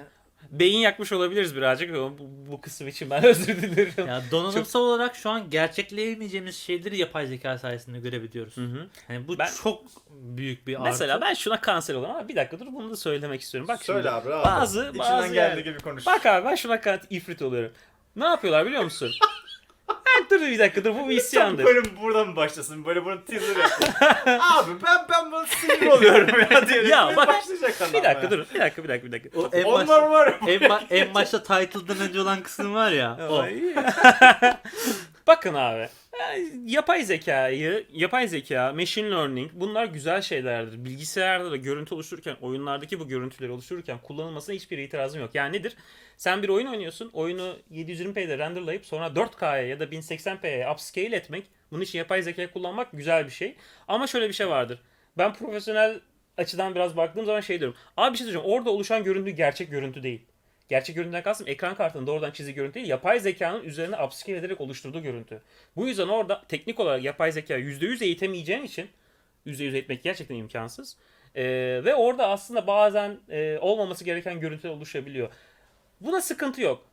Beyin 0.51 0.79
yakmış 0.79 1.11
olabiliriz 1.11 1.55
birazcık 1.55 1.95
ama 1.95 2.17
bu, 2.17 2.29
bu 2.51 2.61
kısım 2.61 2.87
için 2.87 3.09
ben 3.09 3.23
özür 3.25 3.61
dilerim. 3.61 4.07
Ya 4.07 4.21
donanımsal 4.31 4.79
olarak 4.79 5.15
şu 5.15 5.29
an 5.29 5.49
gerçekleyemeyeceğimiz 5.49 6.55
şeyleri 6.57 6.97
yapay 6.97 7.27
zeka 7.27 7.57
sayesinde 7.57 7.99
görebiliyoruz. 7.99 8.57
Hı 8.57 8.61
hı. 8.65 8.87
Yani 9.09 9.27
bu 9.27 9.39
Ben- 9.39 9.49
çok 9.63 9.81
büyük 10.09 10.67
bir 10.67 10.73
artı. 10.75 10.83
Mesela 10.83 11.21
ben 11.21 11.33
şuna 11.33 11.61
kanser 11.61 11.93
oldum 11.95 12.09
ama 12.09 12.27
bir 12.27 12.35
dakika 12.35 12.59
dur 12.59 12.65
bunu 12.73 12.89
da 12.91 12.95
söylemek 12.95 13.41
istiyorum. 13.41 13.67
Bak 13.67 13.83
Söyle 13.83 13.99
şimdi. 13.99 14.11
abi 14.11 14.29
rahat. 14.29 14.45
Bazı- 14.61 14.79
İçinden 14.89 14.99
bazı 14.99 15.33
geldiği 15.33 15.57
yani. 15.59 15.63
gibi 15.63 15.79
konuş. 15.79 16.05
Bak 16.05 16.25
abi 16.25 16.45
ben 16.45 16.55
şuna 16.55 16.81
kanser 16.81 17.07
ifrit 17.09 17.41
oluyorum. 17.41 17.71
Ne 18.15 18.25
yapıyorlar 18.25 18.65
biliyor 18.65 18.83
musun? 18.83 19.11
Dur 20.31 20.41
bir 20.41 20.59
dakika 20.59 20.83
dur 20.83 20.89
bu 20.89 20.95
bir 20.95 21.01
Tam 21.01 21.09
isyandır. 21.11 21.65
bölüm 21.65 21.83
buradan 22.01 22.27
mı 22.27 22.35
başlasın? 22.35 22.85
Böyle 22.85 23.05
bunu 23.05 23.25
teaser 23.25 23.55
yapın. 23.55 23.87
Abi 24.39 24.71
ben 24.85 25.05
ben 25.11 25.31
bunu 25.31 25.45
sinir 25.47 25.87
oluyorum 25.87 26.39
ya 26.51 26.67
diye. 26.67 26.83
Ya 26.83 27.13
bak, 27.15 27.27
başlayacak 27.27 27.73
adam 27.81 27.93
Bir 27.93 28.03
dakika 28.03 28.31
dur 28.31 28.45
bir 28.53 28.59
dakika 28.59 28.83
bir 28.83 28.89
dakika 28.89 29.07
bir 29.07 29.11
dakika. 29.11 29.39
o 29.39 29.49
en, 29.53 29.63
Onlar 29.63 29.87
başta, 29.87 30.09
var. 30.09 30.39
en, 30.47 30.59
ba- 30.61 30.83
en 30.89 31.13
başta 31.13 31.43
title'dan 31.43 31.99
önce 32.09 32.21
olan 32.21 32.41
kısım 32.43 32.73
var 32.73 32.91
ya. 32.91 33.17
o. 33.29 33.45
Bakın 35.27 35.53
abi. 35.53 35.89
Yani 36.19 36.71
yapay 36.71 37.03
zekayı, 37.03 37.85
yapay 37.93 38.27
zeka, 38.27 38.73
machine 38.73 39.11
learning 39.11 39.51
bunlar 39.53 39.85
güzel 39.85 40.21
şeylerdir. 40.21 40.85
Bilgisayarda 40.85 41.51
da 41.51 41.55
görüntü 41.55 41.95
oluştururken, 41.95 42.35
oyunlardaki 42.41 42.99
bu 42.99 43.07
görüntüleri 43.07 43.51
oluştururken 43.51 43.97
kullanılmasına 43.97 44.55
hiçbir 44.55 44.77
itirazım 44.77 45.21
yok. 45.21 45.35
Yani 45.35 45.57
nedir? 45.57 45.75
Sen 46.17 46.43
bir 46.43 46.49
oyun 46.49 46.67
oynuyorsun, 46.67 47.09
oyunu 47.13 47.57
720p'de 47.71 48.37
renderlayıp 48.37 48.85
sonra 48.85 49.07
4K'ya 49.07 49.67
ya 49.67 49.79
da 49.79 49.83
1080p'ye 49.83 50.71
upscale 50.71 51.15
etmek, 51.15 51.45
bunun 51.71 51.81
için 51.81 51.99
yapay 51.99 52.21
zeka 52.21 52.51
kullanmak 52.51 52.91
güzel 52.91 53.25
bir 53.25 53.31
şey. 53.31 53.55
Ama 53.87 54.07
şöyle 54.07 54.27
bir 54.27 54.33
şey 54.33 54.49
vardır. 54.49 54.79
Ben 55.17 55.33
profesyonel 55.33 55.99
açıdan 56.37 56.75
biraz 56.75 56.97
baktığım 56.97 57.25
zaman 57.25 57.41
şey 57.41 57.59
diyorum. 57.59 57.77
Abi 57.97 58.13
bir 58.13 58.17
şey 58.17 58.27
söyleyeceğim. 58.27 58.55
Orada 58.55 58.69
oluşan 58.69 59.03
görüntü 59.03 59.31
gerçek 59.31 59.71
görüntü 59.71 60.03
değil. 60.03 60.25
Gerçek 60.69 60.95
görüntüden 60.95 61.23
kastım 61.23 61.47
ekran 61.47 61.75
kartının 61.75 62.07
doğrudan 62.07 62.31
çizgi 62.31 62.53
görüntü 62.53 62.73
değil. 62.73 62.87
Yapay 62.87 63.19
zekanın 63.19 63.63
üzerine 63.63 64.03
upscale 64.03 64.37
ederek 64.37 64.61
oluşturduğu 64.61 65.01
görüntü. 65.01 65.41
Bu 65.75 65.87
yüzden 65.87 66.07
orada 66.07 66.43
teknik 66.47 66.79
olarak 66.79 67.03
yapay 67.03 67.31
zeka 67.31 67.59
%100 67.59 68.03
eğitemeyeceğin 68.03 68.63
için 68.63 68.89
%100 69.45 69.73
eğitmek 69.73 70.03
gerçekten 70.03 70.35
imkansız. 70.35 70.97
Ee, 71.35 71.43
ve 71.85 71.95
orada 71.95 72.29
aslında 72.29 72.67
bazen 72.67 73.19
e, 73.29 73.57
olmaması 73.61 74.03
gereken 74.03 74.39
görüntüler 74.39 74.73
oluşabiliyor. 74.73 75.29
Buna 76.01 76.21
sıkıntı 76.21 76.61
yok. 76.61 76.85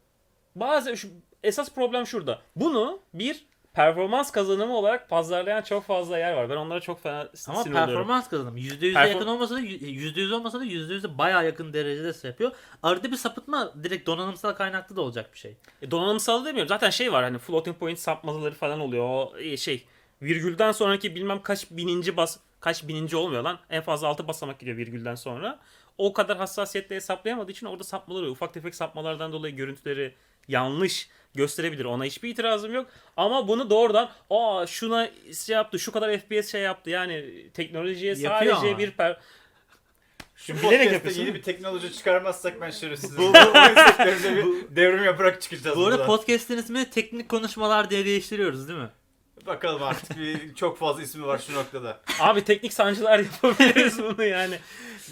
Bazı 0.56 0.96
şu, 0.96 1.08
esas 1.42 1.74
problem 1.74 2.06
şurada. 2.06 2.42
Bunu 2.56 3.00
bir 3.14 3.46
performans 3.74 4.30
kazanımı 4.30 4.76
olarak 4.76 5.08
pazarlayan 5.08 5.62
çok 5.62 5.84
fazla 5.84 6.18
yer 6.18 6.32
var. 6.32 6.50
Ben 6.50 6.56
onlara 6.56 6.80
çok 6.80 7.02
fena 7.02 7.18
Ama 7.20 7.28
sinir 7.34 7.56
oluyorum. 7.56 7.86
performans 7.86 8.28
kazanımı. 8.28 8.58
%100'e 8.58 8.92
Perform- 8.92 9.08
yakın 9.08 9.26
olmasa 9.26 9.54
da 9.54 9.60
%100 9.60 10.32
olmasa 10.32 10.60
da 10.60 10.64
%100'e 10.64 11.18
bayağı 11.18 11.44
yakın 11.44 11.72
derecede 11.72 12.12
şey 12.12 12.30
yapıyor. 12.30 12.52
Arada 12.82 13.10
bir 13.10 13.16
sapıtma 13.16 13.72
direkt 13.84 14.06
donanımsal 14.06 14.52
kaynaklı 14.52 14.96
da 14.96 15.00
olacak 15.00 15.30
bir 15.34 15.38
şey. 15.38 15.56
E, 15.82 15.90
donanımsal 15.90 16.44
demiyorum. 16.44 16.68
Zaten 16.68 16.90
şey 16.90 17.12
var 17.12 17.24
hani 17.24 17.38
floating 17.38 17.78
point 17.78 17.98
sapmaları 17.98 18.54
falan 18.54 18.80
oluyor. 18.80 19.04
O 19.04 19.32
e, 19.38 19.56
şey 19.56 19.84
virgülden 20.22 20.72
sonraki 20.72 21.14
bilmem 21.14 21.42
kaç 21.42 21.70
bininci 21.70 22.16
bas 22.16 22.38
kaç 22.60 22.88
bininci 22.88 23.16
olmuyor 23.16 23.42
lan. 23.42 23.58
En 23.70 23.82
fazla 23.82 24.08
6 24.08 24.28
basamak 24.28 24.58
gidiyor 24.58 24.76
virgülden 24.76 25.14
sonra. 25.14 25.58
O 25.98 26.12
kadar 26.12 26.36
hassasiyetle 26.38 26.96
hesaplayamadığı 26.96 27.50
için 27.52 27.66
orada 27.66 27.84
sapmalar 27.84 28.18
oluyor. 28.20 28.32
Ufak 28.32 28.54
tefek 28.54 28.74
sapmalardan 28.74 29.32
dolayı 29.32 29.56
görüntüleri 29.56 30.14
yanlış 30.48 31.08
gösterebilir. 31.34 31.84
Ona 31.84 32.04
hiçbir 32.04 32.28
itirazım 32.30 32.74
yok. 32.74 32.86
Ama 33.16 33.48
bunu 33.48 33.70
doğrudan 33.70 34.10
aa 34.30 34.66
şuna 34.66 35.10
şey 35.46 35.56
yaptı, 35.56 35.78
şu 35.78 35.92
kadar 35.92 36.18
FPS 36.18 36.52
şey 36.52 36.60
yaptı. 36.62 36.90
Yani 36.90 37.46
teknolojiye 37.54 38.14
Yapıyor 38.14 38.52
sadece 38.52 38.68
ama. 38.68 38.78
bir 38.78 38.90
per... 38.90 39.20
Şu 40.36 40.52
Bilerek 40.52 40.62
podcast'te 40.62 40.94
yapıyorsun 40.94 41.20
yeni 41.20 41.34
bir 41.34 41.42
teknoloji 41.42 41.92
çıkarmazsak 41.92 42.60
ben 42.60 42.70
şerefsizim. 42.70 43.18
Bu, 43.18 43.22
bu 43.22 43.34
bir 43.34 44.76
devrim 44.76 45.04
yaparak 45.04 45.42
çıkacağız 45.42 45.76
Bu 45.76 45.86
arada 45.86 45.98
buradan. 45.98 46.06
podcast'in 46.06 46.58
ismini 46.58 46.90
teknik 46.90 47.28
konuşmalar 47.28 47.90
diye 47.90 48.04
değiştiriyoruz 48.04 48.68
değil 48.68 48.78
mi? 48.78 48.88
Bakalım 49.46 49.82
artık 49.82 50.18
bir, 50.18 50.54
çok 50.54 50.78
fazla 50.78 51.02
ismi 51.02 51.26
var 51.26 51.42
şu 51.46 51.54
noktada. 51.54 52.00
Abi 52.20 52.44
teknik 52.44 52.72
sancılar 52.72 53.18
yapabiliriz 53.18 53.98
bunu 53.98 54.24
yani. 54.24 54.58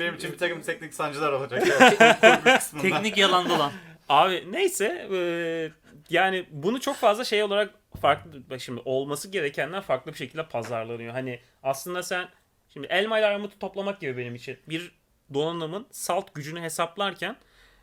Benim 0.00 0.14
için 0.14 0.32
bir 0.32 0.38
takım 0.38 0.62
teknik 0.62 0.94
sancılar 0.94 1.32
olacak. 1.32 1.62
Evet, 2.00 2.20
kurgu 2.20 2.56
kısmında. 2.58 2.82
Teknik 2.82 3.16
yalan 3.18 3.48
dolan. 3.48 3.72
Abi 4.08 4.44
neyse 4.52 5.08
eee, 5.10 5.72
yani 6.10 6.46
bunu 6.50 6.80
çok 6.80 6.96
fazla 6.96 7.24
şey 7.24 7.42
olarak 7.42 7.74
farklı 8.00 8.60
şimdi 8.60 8.82
olması 8.84 9.28
gerekenden 9.28 9.80
farklı 9.80 10.12
bir 10.12 10.16
şekilde 10.16 10.48
pazarlanıyor. 10.48 11.12
Hani 11.12 11.40
aslında 11.62 12.02
sen 12.02 12.28
şimdi 12.68 12.86
elma 12.86 13.18
ile 13.18 13.26
armutu 13.26 13.58
toplamak 13.58 14.00
gibi 14.00 14.16
benim 14.16 14.34
için 14.34 14.58
bir 14.68 14.92
donanımın 15.34 15.86
salt 15.90 16.34
gücünü 16.34 16.60
hesaplarken 16.60 17.36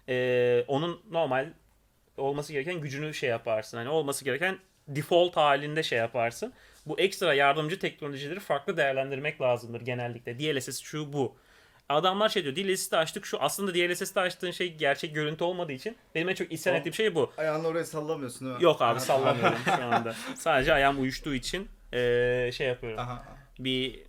eee, 0.08 0.66
onun 0.68 1.02
normal 1.12 1.54
olması 2.18 2.54
gereken 2.54 2.82
gücünü 2.82 3.14
şey 3.14 3.30
yaparsın. 3.30 3.78
Hani 3.78 3.90
olması 3.90 4.26
gereken 4.26 4.60
default 4.88 5.38
halinde 5.38 5.84
şey 5.84 6.00
yaparsın. 6.00 6.54
Bu 6.86 7.00
ekstra 7.00 7.34
yardımcı 7.34 7.80
teknolojileri 7.80 8.40
farklı 8.40 8.78
değerlendirmek 8.78 9.42
lazımdır 9.42 9.82
genellikle. 9.82 10.40
DLSS 10.40 10.80
şu 10.84 11.14
bu. 11.14 11.38
Adamlar 11.90 12.30
şey 12.30 12.44
diyor 12.44 12.56
DLSS'de 12.56 12.98
açtık 12.98 13.26
şu. 13.26 13.42
Aslında 13.42 13.74
DLSS'de 13.74 14.20
açtığın 14.20 14.52
şey 14.52 14.74
gerçek 14.74 15.16
görüntü 15.16 15.44
olmadığı 15.44 15.72
için 15.72 15.98
benim 16.16 16.30
en 16.30 16.36
çok 16.36 16.52
isyan 16.52 16.76
ettiğim 16.76 16.94
şey 16.94 17.16
bu. 17.16 17.32
Ayağını 17.38 17.68
oraya 17.68 17.86
sallamıyorsun 17.86 18.48
değil 18.48 18.58
mi? 18.58 18.64
Yok 18.64 18.82
abi 18.82 19.00
sallamıyorum 19.00 19.58
şu 19.66 19.86
anda. 19.86 20.16
Sadece 20.36 20.74
ayağım 20.74 21.02
uyuştuğu 21.02 21.34
için 21.34 21.68
eee, 21.94 22.50
şey 22.54 22.68
yapıyorum. 22.68 23.00
Aha. 23.00 23.24
Bir 23.60 24.00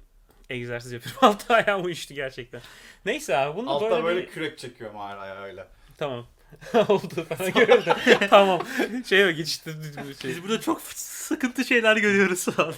egzersiz 0.50 0.92
yapıyorum. 0.92 1.20
Altta 1.28 1.54
ayağım 1.54 1.84
uyuştu 1.84 2.14
gerçekten. 2.14 2.60
Neyse 3.04 3.36
abi 3.36 3.56
bunu 3.56 3.70
Altta 3.70 3.90
böyle, 3.90 4.04
böyle 4.04 4.22
bir... 4.22 4.26
kürek 4.26 4.58
çekiyorum 4.58 4.96
hala 4.96 5.20
ayağıyla. 5.20 5.68
Tamam. 5.98 6.26
Oldu 6.88 7.26
falan 7.28 7.52
görüldü. 7.52 7.94
tamam. 8.30 8.60
Şey 9.08 9.20
yok 9.20 9.36
geçiştirdim 9.36 10.14
şey. 10.22 10.30
Biz 10.30 10.42
burada 10.42 10.60
çok 10.60 10.82
sıkıntı 10.82 11.64
şeyler 11.64 11.96
görüyoruz 11.96 12.44
falan. 12.44 12.74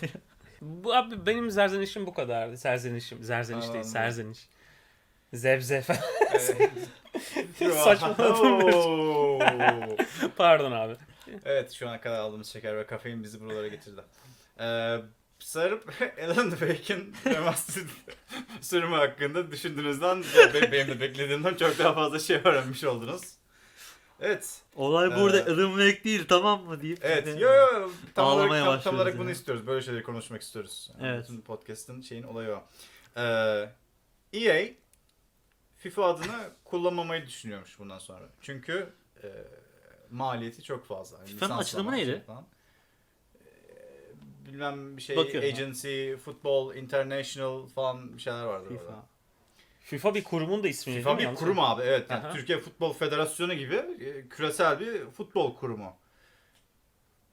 Bu 0.60 0.94
abi 0.94 1.26
benim 1.26 1.50
zerzenişim 1.50 2.06
bu 2.06 2.14
kadardı. 2.14 2.56
Serzenişim. 2.56 3.22
Zerzeniş 3.22 3.72
değil, 3.72 3.84
serzeniş. 3.84 4.38
Zevze 5.32 5.82
falan. 5.82 6.00
Evet. 6.32 6.70
Saçmaladım. 7.84 9.38
Pardon 10.36 10.72
abi. 10.72 10.96
Evet 11.44 11.72
şu 11.72 11.88
ana 11.88 12.00
kadar 12.00 12.18
aldığımız 12.18 12.48
şeker 12.48 12.76
ve 12.76 12.86
kafein 12.86 13.22
bizi 13.22 13.40
buralara 13.40 13.68
getirdi. 13.68 14.00
Ee, 14.60 14.96
sarıp 15.38 15.92
Alan 16.24 16.50
Wake'in 16.50 17.14
remastered 17.26 17.86
sürümü 18.60 18.96
hakkında 18.96 19.50
düşündüğünüzden 19.50 20.24
benim 20.72 20.88
de 20.88 21.00
beklediğimden 21.00 21.54
çok 21.54 21.78
daha 21.78 21.94
fazla 21.94 22.18
şey 22.18 22.40
öğrenmiş 22.44 22.84
oldunuz. 22.84 23.22
Evet. 24.20 24.58
Olay 24.74 25.16
burada 25.16 25.36
Evet. 25.36 25.48
Alan 25.48 25.68
Wake 25.78 26.04
değil 26.04 26.24
tamam 26.28 26.64
mı 26.64 26.82
deyip. 26.82 26.98
Evet. 27.02 27.26
de- 27.26 27.30
Yo 27.30 27.52
yo 27.52 27.90
tam 28.14 28.26
olarak, 28.26 28.64
tam, 28.64 28.80
tam 28.80 28.94
olarak 28.94 29.18
bunu 29.18 29.30
istiyoruz. 29.30 29.66
Böyle 29.66 29.82
şeyleri 29.82 30.02
konuşmak 30.02 30.42
istiyoruz. 30.42 30.90
Yani 31.00 31.12
Evet. 31.14 31.24
Bütün 31.28 31.40
podcast'ın 31.40 32.00
şeyin 32.00 32.22
olayı 32.22 32.50
o. 32.54 32.62
Ee, 33.20 33.68
EA 34.32 34.66
FIFA 35.80 36.04
adını 36.04 36.50
kullanmamayı 36.64 37.26
düşünüyormuş 37.26 37.78
bundan 37.78 37.98
sonra. 37.98 38.28
Çünkü 38.40 38.92
e, 39.22 39.28
maliyeti 40.10 40.62
çok 40.62 40.86
fazla. 40.86 41.18
Yani 41.18 41.26
FIFA'nın 41.28 41.58
lisanslama 41.58 41.90
açılımı 41.90 42.12
neydi? 42.12 42.22
falan. 42.26 42.46
Ee, 43.34 43.40
bilmem 44.46 44.96
bir 44.96 45.02
şey 45.02 45.16
Bakıyorum. 45.16 45.48
agency, 45.48 46.14
football, 46.14 46.74
international 46.74 47.66
falan 47.66 48.16
bir 48.16 48.22
şeyler 48.22 48.44
vardı 48.44 48.68
FIFA. 48.68 48.84
orada. 48.84 49.06
FIFA 49.80 50.14
bir 50.14 50.24
kurumun 50.24 50.62
da 50.62 50.68
ismi. 50.68 50.94
FIFA 50.94 51.18
değil 51.18 51.28
mi? 51.28 51.32
bir 51.32 51.38
kurum 51.38 51.58
abi 51.60 51.82
evet. 51.82 52.10
Yani 52.10 52.26
Aha. 52.26 52.32
Türkiye 52.32 52.58
Futbol 52.58 52.92
Federasyonu 52.92 53.54
gibi 53.54 53.74
e, 53.76 54.28
küresel 54.28 54.80
bir 54.80 55.10
futbol 55.10 55.56
kurumu. 55.56 55.96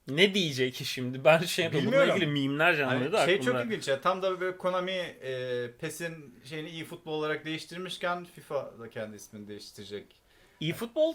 Ne 0.08 0.34
diyecek 0.34 0.74
ki 0.74 0.84
şimdi? 0.84 1.24
Ben 1.24 1.38
şey 1.38 1.64
yapıyorum. 1.64 1.92
Bununla 1.92 2.06
ilgili 2.06 2.26
mimler 2.26 2.76
canlandı 2.76 3.16
Hani 3.16 3.26
şey 3.26 3.34
aklımda. 3.34 3.58
çok 3.62 3.66
ilginç 3.66 3.88
ya. 3.88 4.00
Tam 4.00 4.22
da 4.22 4.40
böyle 4.40 4.56
Konami 4.58 4.90
e, 4.92 5.70
PES'in 5.80 6.34
şeyini 6.44 6.68
iyi 6.70 6.84
futbol 6.84 7.12
olarak 7.12 7.44
değiştirmişken 7.44 8.24
FIFA 8.24 8.70
da 8.80 8.90
kendi 8.90 9.16
ismini 9.16 9.48
değiştirecek. 9.48 10.04
İyi 10.60 10.72
futbol 10.72 11.14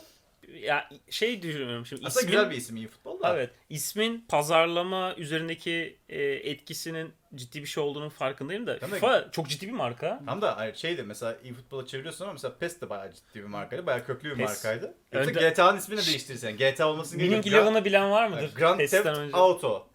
ya 0.62 0.90
şey 1.10 1.42
düşünüyorum 1.42 1.86
şimdi. 1.86 2.02
Aslında 2.08 2.22
ismin- 2.26 2.32
güzel 2.32 2.52
bir 2.52 2.56
isim 2.56 2.76
iyi 2.78 2.88
futbol 2.88 3.22
da. 3.22 3.36
Evet. 3.36 3.50
ismin 3.70 4.26
pazarlama 4.30 5.16
üzerindeki 5.16 6.00
e, 6.10 6.22
etkisinin 6.24 7.14
ciddi 7.36 7.62
bir 7.62 7.68
şey 7.68 7.84
olduğunun 7.84 8.10
farkındayım 8.10 8.68
da. 8.68 8.82
Değil 8.82 8.92
mi? 8.92 9.00
FIFA 9.00 9.32
çok 9.32 9.50
ciddi 9.50 9.68
bir 9.68 9.72
marka. 9.72 10.22
Tam 10.26 10.42
da 10.42 10.58
hayır, 10.58 10.76
şeydi 10.76 11.04
mesela 11.04 11.38
iyi 11.44 11.54
futbola 11.54 11.86
çeviriyorsun 11.86 12.24
ama 12.26 12.34
mesela 12.34 12.56
PES 12.60 12.82
de 12.82 12.90
bayağı 12.90 13.12
ciddi 13.14 13.36
bir 13.40 13.44
markaydı. 13.44 13.86
Bayağı 13.86 14.06
köklü 14.06 14.30
bir 14.32 14.36
PES. 14.36 14.50
markaydı. 14.50 14.94
Önde- 15.12 15.32
Yoksa 15.32 15.50
GTA'nın 15.50 15.78
ismini 15.78 16.06
değiştirsen. 16.06 16.58
GTA 16.58 16.90
olmasını. 16.90 17.28
Grand, 17.28 17.44
Eleven'ı 17.44 17.86
bilen 17.86 18.12
var 18.12 18.28
mıdır? 18.28 18.52
Grand 18.56 18.78
PES'ten 18.78 19.04
Theft 19.04 19.18
önce. 19.18 19.38
Auto. 19.38 19.88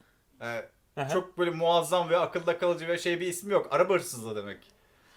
Ee, 0.42 0.68
Aha. 0.96 1.08
çok 1.08 1.38
böyle 1.38 1.50
muazzam 1.50 2.10
ve 2.10 2.16
akılda 2.16 2.58
kalıcı 2.58 2.88
ve 2.88 2.98
şey 2.98 3.20
bir 3.20 3.26
ismi 3.26 3.52
yok. 3.52 3.68
Araba 3.70 3.94
hırsızlığı 3.94 4.36
demek. 4.36 4.58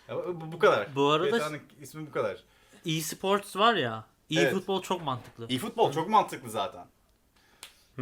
Ya 0.09 0.15
bu, 0.17 0.51
bu 0.51 0.59
kadar. 0.59 0.95
Bu 0.95 1.09
arada 1.11 1.37
GTA'nın 1.37 1.59
ismi 1.81 2.07
bu 2.07 2.11
kadar. 2.11 2.43
e-sports 2.85 3.55
var 3.55 3.73
ya. 3.75 4.05
İyi 4.31 4.39
Evet. 4.39 4.53
futbol 4.53 4.81
çok 4.81 5.01
mantıklı. 5.03 5.47
İyi 5.49 5.59
futbol 5.59 5.91
çok 5.91 6.09
mantıklı 6.09 6.49
zaten. 6.49 6.85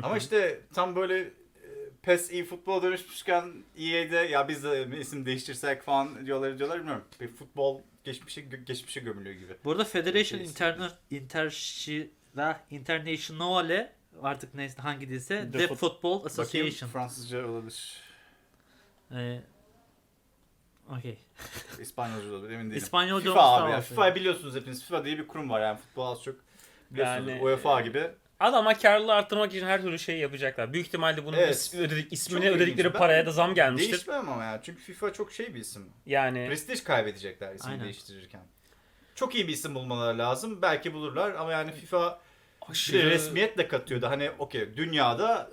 Ama 0.03 0.17
işte 0.17 0.61
tam 0.73 0.95
böyle 0.95 1.19
e, 1.19 1.31
PES 2.01 2.31
iyi 2.31 2.45
futbola 2.45 2.83
dönüşmüşken 2.83 3.53
EA'de 3.77 4.15
ya 4.15 4.47
biz 4.47 4.63
de 4.63 4.99
isim 4.99 5.25
değiştirsek 5.25 5.83
falan 5.83 6.25
diyorlar 6.25 6.57
diyorlar 6.57 6.79
bilmiyorum. 6.79 7.03
Bir 7.21 7.27
futbol 7.27 7.81
geçmişe 8.03 8.41
geçmişe 8.41 8.99
gömülüyor 8.99 9.35
gibi. 9.35 9.53
Burada 9.65 9.83
Federation 9.83 10.37
Şey- 10.39 10.47
Interna 10.47 10.91
Interşi 11.11 12.11
ve 12.37 12.55
Internationale 12.71 13.93
artık 14.21 14.53
neyse 14.53 14.81
hangi 14.81 15.09
dilse 15.09 15.49
The 15.51 15.57
The, 15.57 15.75
Football 15.75 16.11
Bakayım 16.23 16.25
Association. 16.25 16.89
Fransızca 16.89 17.47
olabilir. 17.47 17.97
Ee, 19.11 19.39
Okey. 20.97 21.17
İspanyolca 21.79 22.33
olabilir 22.33 22.53
emin 22.53 22.65
değilim. 22.65 22.77
İspanyolca 22.77 23.29
FIFA 23.31 23.55
abi 23.55 23.71
ya. 23.71 23.81
FIFA 23.81 24.15
biliyorsunuz 24.15 24.55
hepiniz. 24.55 24.83
FIFA 24.83 25.05
diye 25.05 25.17
bir 25.17 25.27
kurum 25.27 25.49
var 25.49 25.61
yani 25.61 25.77
futbol 25.77 26.11
az 26.11 26.23
çok 26.23 26.35
biliyorsunuz. 26.91 27.29
Yani, 27.29 27.41
UEFA 27.41 27.81
gibi. 27.81 28.11
Adama 28.39 28.73
karlılığı 28.73 29.13
arttırmak 29.13 29.53
için 29.53 29.65
her 29.65 29.81
türlü 29.81 29.99
şeyi 29.99 30.19
yapacaklar. 30.19 30.73
Büyük 30.73 30.87
ihtimalle 30.87 31.25
bunun 31.25 31.37
Evet. 31.37 31.55
ismi 31.55 31.79
ödedik, 31.79 32.11
Çok 32.11 32.31
ilginç. 32.31 32.55
ödedikleri 32.55 32.93
Ben 32.93 32.99
paraya 32.99 33.25
da 33.25 33.31
zam 33.31 33.53
gelmiştir. 33.53 33.91
Değişmem 33.91 34.29
ama 34.29 34.43
ya. 34.43 34.61
Çünkü 34.63 34.81
FIFA 34.81 35.13
çok 35.13 35.31
şey 35.31 35.55
bir 35.55 35.59
isim. 35.59 35.89
Yani 36.05 36.45
Prestij 36.47 36.83
kaybedecekler 36.83 37.55
ismi 37.55 37.71
Aynen. 37.71 37.83
değiştirirken. 37.83 38.41
Çok 39.15 39.35
iyi 39.35 39.47
bir 39.47 39.53
isim 39.53 39.75
bulmaları 39.75 40.17
lazım. 40.17 40.61
Belki 40.61 40.93
bulurlar 40.93 41.31
ama 41.35 41.51
yani 41.51 41.71
FIFA 41.71 42.19
aşırı 42.69 43.09
resmiyet 43.09 43.57
de 43.57 43.67
katıyordu. 43.67 44.07
Hani 44.07 44.31
okey 44.39 44.77
dünyada 44.77 45.51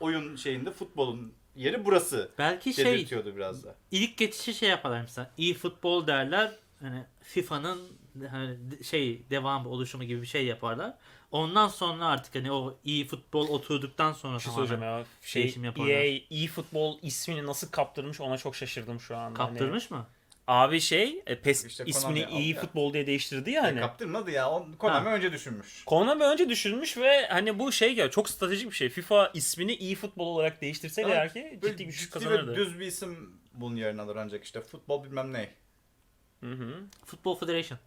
oyun 0.00 0.36
şeyinde 0.36 0.70
futbolun 0.70 1.34
yeri 1.56 1.84
burası. 1.84 2.30
Belki 2.38 2.74
şey 2.74 3.06
biraz 3.36 3.64
da. 3.64 3.74
ilk 3.90 4.16
geçişi 4.16 4.54
şey 4.54 4.68
yaparlar 4.68 5.00
mesela. 5.00 5.30
İyi 5.38 5.54
futbol 5.54 6.06
derler. 6.06 6.52
Hani 6.80 7.04
FIFA'nın 7.22 7.88
hani 8.30 8.56
şey 8.84 9.22
devam 9.30 9.66
oluşumu 9.66 10.04
gibi 10.04 10.22
bir 10.22 10.26
şey 10.26 10.46
yaparlar. 10.46 10.94
Ondan 11.30 11.68
sonra 11.68 12.06
artık 12.06 12.34
hani 12.34 12.52
o 12.52 12.78
iyi 12.84 13.06
futbol 13.06 13.48
oturduktan 13.48 14.12
sonra 14.12 14.38
şey 14.38 14.52
tamamen 14.52 14.66
söyleyeceğim 14.66 14.98
ya. 14.98 15.04
Şey, 15.22 15.42
değişim 15.42 15.64
yaparlar. 15.64 15.90
EA, 15.90 16.20
e-futbol 16.30 16.98
ismini 17.02 17.46
nasıl 17.46 17.70
kaptırmış 17.70 18.20
ona 18.20 18.38
çok 18.38 18.56
şaşırdım 18.56 19.00
şu 19.00 19.16
anda. 19.16 19.38
Hani- 19.38 19.48
kaptırmış 19.48 19.90
mı? 19.90 20.06
Abi 20.48 20.80
şey 20.80 21.22
e, 21.26 21.40
PES 21.40 21.64
İşte 21.64 21.84
ismini 21.86 22.24
Konami 22.24 22.36
aldı 22.36 22.42
ya. 22.42 22.50
e-futbol 22.50 22.92
diye 22.92 23.06
değiştirdi 23.06 23.50
ya 23.50 23.62
hani. 23.62 23.80
Kaptırmadı 23.80 24.30
ya. 24.30 24.50
O, 24.50 24.66
Konami 24.78 25.08
Ha. 25.08 25.14
önce 25.14 25.32
düşünmüş. 25.32 25.84
Konami 25.84 26.24
önce 26.24 26.48
düşünmüş 26.48 26.96
ve 26.96 27.26
hani 27.26 27.58
bu 27.58 27.72
şey 27.72 27.94
ya 27.94 28.10
çok 28.10 28.28
stratejik 28.30 28.70
bir 28.70 28.74
şey. 28.76 28.88
FIFA 28.88 29.30
ismini 29.34 29.72
e-futbol 29.72 30.26
olarak 30.26 30.60
değiştirseydi 30.60 31.08
Evet, 31.08 31.16
eğer 31.18 31.32
ki 31.32 31.60
ciddi 31.64 31.86
güç 31.86 31.98
ciddi 32.00 32.10
kazanırdı. 32.10 32.52
ve 32.52 32.56
düz 32.56 32.80
bir 32.80 32.86
isim 32.86 33.40
bunun 33.54 33.76
yerine 33.76 34.02
alır 34.02 34.16
ancak 34.16 34.44
işte 34.44 34.60
futbol 34.60 35.04
bilmem 35.04 35.32
ne. 35.32 35.50
Hı 36.40 36.52
hı. 36.52 36.80
Futbol 37.06 37.38
Federation. 37.38 37.78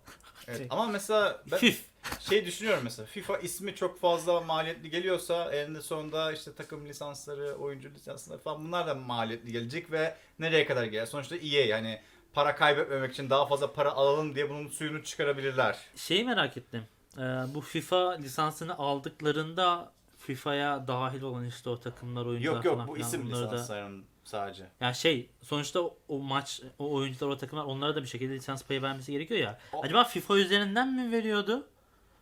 Evet. 0.48 0.58
Şey. 0.58 0.68
Ama 0.70 0.88
mesela 0.88 1.44
ben 1.52 1.58
FIF. 1.58 1.82
şey 2.20 2.46
düşünüyorum 2.46 2.82
mesela 2.84 3.06
FIFA 3.06 3.38
ismi 3.38 3.76
çok 3.76 4.02
fazla 4.02 4.42
maliyetli 4.42 4.90
geliyorsa 4.90 5.52
eninde 5.56 5.82
sonunda 5.82 6.32
işte 6.34 6.54
takım 6.56 6.86
lisansları, 6.90 7.56
oyuncu 7.56 7.90
lisansları 7.90 8.40
falan 8.40 8.66
bunlar 8.68 8.88
da 8.88 8.96
maliyetli 8.96 9.52
gelecek 9.52 9.92
ve 9.92 10.16
nereye 10.40 10.66
kadar 10.66 10.84
gelir? 10.84 11.06
Sonuçta 11.06 11.36
EA 11.36 11.66
yani 11.66 12.02
para 12.38 12.56
kaybetmemek 12.56 13.14
için 13.14 13.30
daha 13.30 13.46
fazla 13.46 13.74
para 13.74 13.92
alalım 13.92 14.36
diye 14.36 14.50
bunun 14.50 14.68
suyunu 14.68 15.04
çıkarabilirler. 15.04 15.78
Şeyi 15.96 16.24
merak 16.24 16.58
ettim. 16.58 16.84
Ee, 17.18 17.22
bu 17.56 17.62
FIFA 17.62 18.12
lisansını 18.12 18.78
aldıklarında 18.78 19.92
FIFA'ya 20.18 20.88
dahil 20.88 21.22
olan 21.22 21.46
işte 21.46 21.70
o 21.70 21.80
takımlar, 21.80 22.26
oyuncular 22.26 22.56
Yok 22.56 22.66
yok 22.66 22.76
falan 22.76 22.88
bu 22.88 22.94
filan 22.94 23.08
isim 23.08 23.28
onları 23.28 23.52
da 23.52 23.98
sadece. 24.24 24.68
yani 24.82 24.96
şey 24.96 25.30
sonuçta 25.42 25.82
o, 26.08 26.20
maç 26.20 26.62
o 26.80 26.92
oyuncular 26.94 27.32
o 27.32 27.38
takımlar 27.38 27.64
onlara 27.66 27.96
da 27.96 28.02
bir 28.02 28.08
şekilde 28.08 28.34
lisans 28.34 28.64
payı 28.64 28.82
vermesi 28.82 29.12
gerekiyor 29.12 29.40
ya. 29.40 29.60
O- 29.74 29.84
Acaba 29.84 30.04
FIFA 30.04 30.38
üzerinden 30.38 30.88
mi 30.94 31.12
veriyordu? 31.12 31.68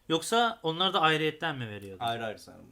Yoksa 0.09 0.59
onlar 0.63 0.93
da 0.93 1.01
ayrıyetten 1.01 1.57
mi 1.57 1.70
veriyordu? 1.70 2.03
Ayrı 2.03 2.26
ayrı 2.26 2.39
sanırım. 2.39 2.66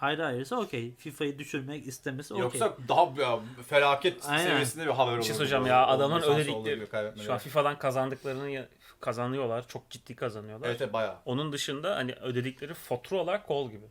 Ayrı 0.00 0.26
ayrıysa 0.26 0.56
okey. 0.56 0.94
FIFA'yı 0.94 1.38
düşürmek 1.38 1.86
istemesi 1.86 2.34
okey. 2.34 2.42
Yoksa 2.42 2.76
daha 2.88 3.22
ya, 3.22 3.40
felaket 3.68 4.24
Aynen. 4.28 4.46
seviyesinde 4.46 4.86
bir 4.86 4.90
haber 4.90 5.12
olur. 5.12 5.18
Bir 5.18 5.24
şey 5.24 5.34
söyleyeceğim 5.34 5.66
ya 5.66 5.86
adamın 5.86 6.22
ödedikleri 6.22 6.86
şu 7.24 7.32
an 7.32 7.38
FIFA'dan 7.38 7.78
kazandıklarını 7.78 8.66
kazanıyorlar. 9.00 9.68
Çok 9.68 9.90
ciddi 9.90 10.14
kazanıyorlar. 10.16 10.68
Evet 10.68 10.82
evet 10.82 10.92
bayağı. 10.92 11.16
Onun 11.24 11.52
dışında 11.52 11.96
hani 11.96 12.12
ödedikleri 12.12 12.74
faturalar 12.74 13.46
kol 13.46 13.70
gibi. 13.70 13.86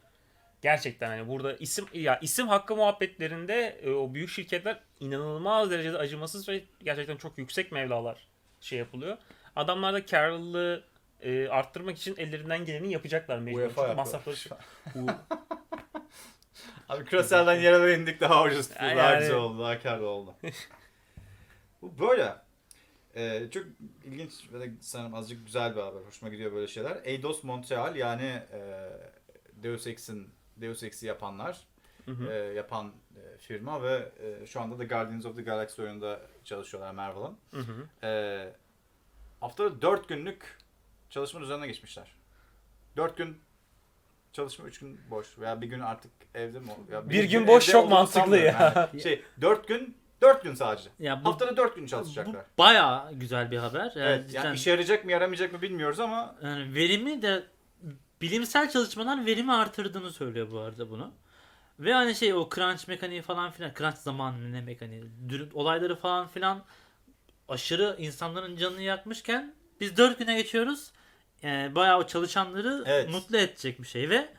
Gerçekten 0.62 1.10
hani 1.10 1.28
burada 1.28 1.54
isim 1.54 1.86
ya 1.94 2.20
isim 2.20 2.48
hakkı 2.48 2.76
muhabbetlerinde 2.76 3.80
e, 3.84 3.92
o 3.92 4.14
büyük 4.14 4.30
şirketler 4.30 4.80
inanılmaz 5.00 5.72
derecede 5.72 5.98
acımasız 5.98 6.50
ve 6.50 6.64
gerçekten 6.84 7.18
çok 7.18 7.38
yüksek 7.38 7.72
mevlalar 7.72 8.28
şey 8.62 8.80
yapılıyor. 8.80 9.18
Adamlar 9.56 9.94
da 9.94 10.06
karlılığı 10.06 10.84
e, 11.22 11.48
arttırmak 11.48 11.98
için 11.98 12.16
ellerinden 12.18 12.66
geleni 12.66 12.92
yapacaklar 12.92 13.40
mecbur. 13.40 13.60
UEFA 13.62 13.94
masrafları 13.94 14.36
Bu- 14.96 15.12
Abi 16.90 17.06
küreselden 17.06 17.56
yere 17.62 17.94
indik 17.94 18.22
daha 18.22 18.44
ucuz. 18.44 18.70
Yani- 18.82 18.98
daha 18.98 19.16
güzel 19.16 19.36
oldu. 19.36 19.60
Daha 19.64 19.80
karlı 19.80 20.08
oldu. 20.08 20.36
Bu 21.82 22.00
böyle. 22.00 22.36
Ee, 23.16 23.48
çok 23.52 23.64
ilginç 24.04 24.32
ve 24.54 24.60
de 24.60 24.72
sanırım 24.82 25.14
azıcık 25.14 25.46
güzel 25.46 25.76
bir 25.76 25.82
haber. 25.82 26.02
Hoşuma 26.02 26.32
gidiyor 26.32 26.54
böyle 26.54 26.68
şeyler. 26.68 26.98
Eidos 27.04 27.44
Montreal 27.44 27.96
yani 27.96 28.42
e, 28.54 28.90
Deus 29.64 29.88
Ex'in 29.88 30.30
Deus 30.58 30.84
Ex'i 30.84 31.08
yapanlar 31.08 31.68
Hı 32.06 32.12
hı. 32.12 32.32
e, 32.32 32.36
yapan 32.36 32.94
e, 33.16 33.38
firma 33.38 33.84
ve 33.84 34.12
e, 34.20 34.46
şu 34.46 34.62
anda 34.62 34.80
da 34.80 34.84
Guardians 34.84 35.26
of 35.26 35.36
the 35.36 35.42
Galaxy 35.42 35.82
oyununda 35.82 36.20
çalışıyorlar 36.44 36.92
Marvel'ın. 36.92 37.38
E, 38.04 38.54
haftada 39.40 39.82
4 39.82 40.10
günlük 40.10 40.58
çalışma 41.10 41.40
üzerine 41.40 41.68
geçmişler. 41.68 42.16
4 42.98 43.18
gün 43.18 43.38
çalışma 44.38 44.66
3 44.66 44.80
gün 44.80 45.00
boş 45.10 45.40
veya 45.40 45.62
bir 45.62 45.68
gün 45.68 45.80
artık 45.80 46.12
evde 46.36 46.60
mi? 46.60 46.72
ol- 46.72 46.92
Ya 46.94 47.10
Bir 47.10 47.24
gün 47.24 47.48
boş 47.48 47.64
evde 47.64 47.72
çok 47.72 47.82
olduğunu 47.86 47.94
mantıklı 47.96 48.20
sanmıyorum 48.20 48.60
ya. 48.60 48.74
Yani 48.94 49.02
şey 49.02 49.22
4 49.42 49.68
gün 49.68 49.98
4 50.22 50.44
gün 50.44 50.54
sadece. 50.54 50.90
ya 51.00 51.22
bu, 51.24 51.30
Haftada 51.30 51.58
4 51.58 51.76
gün 51.76 51.84
bu 51.84 51.88
çalışacaklar. 51.90 52.46
bayağı 52.58 53.14
güzel 53.14 53.52
bir 53.52 53.58
haber. 53.58 53.92
Yani 53.96 53.96
evet 54.10 54.30
cidden- 54.30 54.44
yani 54.46 54.56
işe 54.56 54.70
yarayacak 54.70 55.06
mı 55.06 55.12
yaramayacak 55.12 55.54
mı 55.54 55.62
bilmiyoruz 55.62 56.00
ama 56.00 56.36
Yani 56.44 56.74
verimi 56.74 57.22
de 57.22 57.44
bilimsel 58.22 58.70
çalışmalar 58.70 59.26
verimi 59.26 59.54
artırdığını 59.54 60.12
söylüyor 60.12 60.48
bu 60.52 60.60
arada 60.60 60.90
bunu. 60.90 61.12
Ve 61.80 61.94
hani 61.94 62.16
şey 62.16 62.34
o 62.34 62.50
crunch 62.56 62.88
mekaniği 62.88 63.22
falan 63.22 63.52
filan 63.52 63.72
crunch 63.78 63.96
zamanı 63.98 64.54
ne 64.54 64.62
mekaniği 64.62 65.04
dür- 65.30 65.52
olayları 65.54 65.96
falan 65.96 66.28
filan 66.28 66.64
aşırı 67.50 67.96
insanların 68.00 68.56
canını 68.56 68.82
yakmışken 68.82 69.56
biz 69.82 69.98
4 69.98 70.20
güne 70.20 70.36
geçiyoruz. 70.42 70.92
Yani 71.44 71.76
bayağı 71.76 71.98
o 71.98 72.08
çalışanları 72.08 72.84
Evet. 72.86 73.10
mutlu 73.10 73.38
edecek 73.38 73.82
bir 73.82 73.88
şey 73.88 74.10
ve 74.10 74.30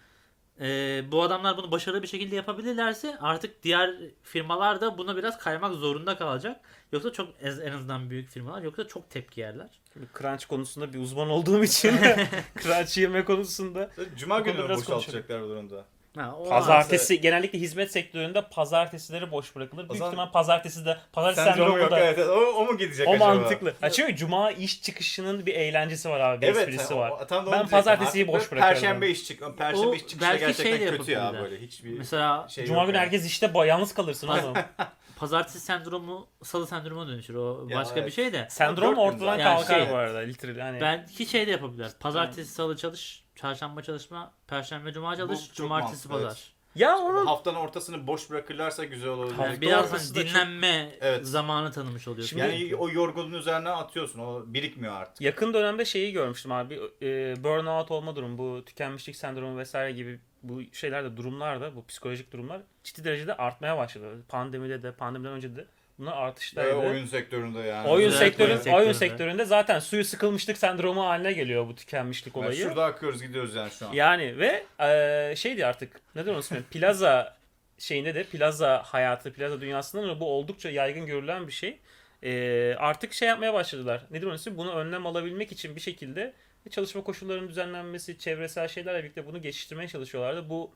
e, 0.60 1.02
bu 1.12 1.22
adamlar 1.22 1.56
bunu 1.56 1.70
başarılı 1.70 2.02
bir 2.02 2.08
şekilde 2.08 2.36
yapabilirlerse 2.36 3.18
artık 3.20 3.62
diğer 3.62 3.94
firmalar 4.22 4.80
da 4.80 4.98
buna 4.98 5.16
biraz 5.16 5.38
kaymak 5.38 5.74
zorunda 5.74 6.18
kalacak. 6.18 6.60
Yoksa 6.92 7.12
çok 7.12 7.28
en 7.42 7.72
azından 7.72 8.10
büyük 8.10 8.30
firmalar 8.30 8.62
yoksa 8.62 8.88
çok 8.88 9.10
tepki 9.10 9.40
yerler. 9.40 9.68
Şimdi 9.92 10.06
crunch 10.18 10.44
konusunda 10.46 10.92
bir 10.92 10.98
uzman 10.98 11.30
olduğum 11.30 11.64
için 11.64 11.96
crunch 12.62 12.98
yeme 12.98 13.24
konusunda 13.24 13.90
cuma 14.16 14.40
günü 14.40 14.62
mü 14.62 14.68
boşaltacaklar 14.68 15.42
bu 15.42 15.48
durumda. 15.48 15.84
Ha, 16.18 16.34
o 16.36 16.48
Pazartesi 16.48 17.20
genellikle 17.20 17.58
hizmet 17.58 17.92
sektöründe 17.92 18.42
pazartesileri 18.50 19.30
boş 19.30 19.56
bırakılır. 19.56 19.82
Büyük 19.88 19.98
zaman- 19.98 20.12
ihtimal 20.12 20.32
pazartesi 20.32 20.86
de 20.86 20.96
pazartesi 21.12 21.44
Sendromu 21.44 21.78
yok 21.78 21.90
da 21.90 21.98
evet, 22.00 22.18
evet. 22.18 22.28
O, 22.28 22.40
o 22.40 22.64
mu 22.64 22.78
gidecek 22.78 23.08
o 23.08 23.10
acaba? 23.10 23.34
mantıklı. 23.34 23.74
Ha 23.80 23.90
çünkü 23.90 24.16
cuma 24.16 24.50
iş 24.50 24.82
çıkışının 24.82 25.46
bir 25.46 25.54
eğlencesi 25.54 26.08
var 26.10 26.20
abi, 26.20 26.40
bir 26.42 26.46
Evet, 26.46 26.56
esprisi 26.68 26.94
o- 26.94 26.98
var. 26.98 27.10
o- 27.10 27.26
tam 27.26 27.46
da 27.46 27.52
Ben 27.52 27.68
pazartesiyi 27.68 28.24
Artık 28.24 28.34
boş 28.34 28.52
bırakıyorum. 28.52 28.74
Perşembe 28.74 29.08
iş 29.10 29.24
çık. 29.24 29.58
Perşembe 29.58 29.86
O 29.88 29.94
iş 29.94 30.00
çıkışı 30.00 30.20
belki 30.20 30.40
gerçekten 30.40 30.76
şey 30.76 30.88
kötü 30.90 31.10
ya 31.10 31.32
böyle 31.42 31.60
hiçbir 31.60 31.98
Mesela 31.98 32.48
şey 32.48 32.66
Cuma 32.66 32.84
günü 32.84 32.96
yani. 32.96 33.04
herkes 33.04 33.26
işte 33.26 33.50
yalnız 33.66 33.94
kalırsın 33.94 34.28
oğlum. 34.28 34.54
pazartesi 35.18 35.60
sendromu 35.60 36.28
salı 36.42 36.66
sendromuna 36.66 37.08
dönüşür. 37.08 37.34
O 37.34 37.66
Ya 37.68 37.78
başka 37.78 37.96
bir 37.96 38.02
evet. 38.02 38.12
şey 38.12 38.32
de. 38.32 38.46
Sendrom 38.50 38.98
ortadan. 38.98 39.38
Yani 39.38 39.42
kalkar 39.42 39.80
şey- 39.80 39.90
bu 39.90 39.96
arada. 39.96 40.18
Literal 40.18 40.60
hani. 40.60 40.80
Belki 40.80 41.26
şey 41.26 41.46
de 41.46 41.50
yapabilirler. 41.50 41.90
Pazartesi 42.00 42.52
salı 42.52 42.76
çalış, 42.76 43.24
çarşamba 43.36 43.82
çalışma, 43.82 44.32
perşembe 44.46 44.92
cuma 44.92 45.16
çalış, 45.16 45.46
çok 45.46 45.56
cumartesi 45.56 46.08
pazar. 46.08 46.52
Ya 46.78 46.98
onun 46.98 47.26
Haftanın 47.26 47.56
ortasını 47.56 48.06
boş 48.06 48.30
bırakırlarsa 48.30 48.84
güzel 48.84 49.08
olur. 49.08 49.32
Yani 49.42 49.60
biraz 49.60 49.92
hani 49.92 50.00
da 50.00 50.04
çok- 50.04 50.16
dinlenme 50.16 50.90
Evet. 51.00 51.26
zamanı 51.26 51.72
tanımış 51.72 52.08
oluyorsun. 52.08 52.28
Şimdi- 52.38 52.42
yani 52.62 52.76
o 52.76 52.90
yorgunluğun 52.90 53.38
üzerine 53.38 53.68
atıyorsun. 53.70 54.18
O 54.20 54.44
birikmiyor 54.46 54.94
artık. 54.94 55.20
yakın 55.20 55.54
dönemde 55.54 55.84
şeyi 55.84 56.12
görmüştüm 56.12 56.52
abi. 56.52 56.80
E, 57.02 57.34
burnout 57.44 57.90
olma 57.90 58.16
durumu, 58.16 58.38
bu 58.38 58.64
tükenmişlik 58.64 59.16
sendromu 59.16 59.58
vesaire 59.58 59.92
gibi 59.92 60.20
bu 60.42 60.60
şeylerde 60.72 61.16
durumlarda, 61.16 61.76
bu 61.76 61.86
psikolojik 61.86 62.32
durumlar 62.32 62.60
ciddi 62.84 63.04
derecede 63.04 63.36
artmaya 63.36 63.76
başladı. 63.78 64.24
Pandemide 64.28 64.82
de, 64.82 64.92
pandemiden 64.92 65.32
önce 65.32 65.56
de 65.56 65.66
bunlar 65.98 66.16
artıştaydı. 66.16 66.68
Ve 66.68 66.74
oyun 66.74 67.06
sektöründe 67.06 67.60
yani. 67.60 67.88
Oyun 67.88 68.08
Özellikle 68.08 68.26
sektörün 68.46 68.50
oyun 68.50 68.84
oyun 68.84 68.92
sektöründe. 68.92 68.94
sektöründe 69.18 69.44
zaten 69.44 69.78
suyu 69.78 70.04
sıkılmışlık 70.04 70.58
sendromu 70.58 71.06
haline 71.06 71.32
geliyor 71.32 71.66
bu 71.68 71.74
tükenmişlik 71.74 72.36
Yani 72.36 72.44
olayı. 72.46 72.58
şurada 72.58 72.84
akıyoruz 72.84 73.22
gidiyoruz 73.22 73.54
yani 73.54 73.70
şu 73.70 73.88
an. 73.88 73.92
Yani 73.92 74.38
ve 74.38 74.64
e, 74.80 75.36
şeydi 75.36 75.66
artık 75.66 76.00
nedir 76.14 76.30
onun 76.30 76.40
ismi? 76.40 76.62
Plaza 76.62 77.36
şeyinde 77.78 78.14
de 78.14 78.24
plaza 78.24 78.82
hayatı, 78.82 79.32
plaza 79.32 79.60
dünyasında 79.60 80.08
da 80.08 80.20
bu 80.20 80.26
oldukça 80.32 80.70
yaygın 80.70 81.06
görülen 81.06 81.46
bir 81.46 81.52
şey. 81.52 81.78
E, 82.22 82.74
artık 82.78 83.12
şey 83.12 83.28
yapmaya 83.28 83.54
başladılar. 83.54 84.02
Nedir 84.10 84.26
onun 84.26 84.34
ismi? 84.34 84.56
Bunu 84.56 84.72
önlem 84.74 85.06
alabilmek 85.06 85.52
için 85.52 85.76
bir 85.76 85.80
şekilde 85.80 86.32
çalışma 86.70 87.02
koşullarının 87.02 87.48
düzenlenmesi, 87.48 88.18
çevresel 88.18 88.68
şeylerle 88.68 88.98
birlikte 88.98 89.26
bunu 89.26 89.42
geçiştirmeye 89.42 89.88
çalışıyorlardı. 89.88 90.48
Bu 90.48 90.70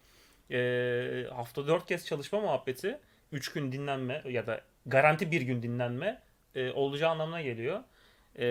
e, 0.51 1.27
hafta 1.35 1.67
dört 1.67 1.87
kez 1.87 2.07
çalışma 2.07 2.41
muhabbeti, 2.41 2.99
üç 3.33 3.53
gün 3.53 3.73
dinlenme 3.73 4.23
ya 4.29 4.47
da 4.47 4.61
garanti 4.87 5.31
bir 5.31 5.43
gün 5.43 5.63
dinlenme 5.63 6.23
e, 6.55 6.71
olacağı 6.71 7.11
anlamına 7.11 7.43
geliyor. 7.43 7.81
E, 8.39 8.45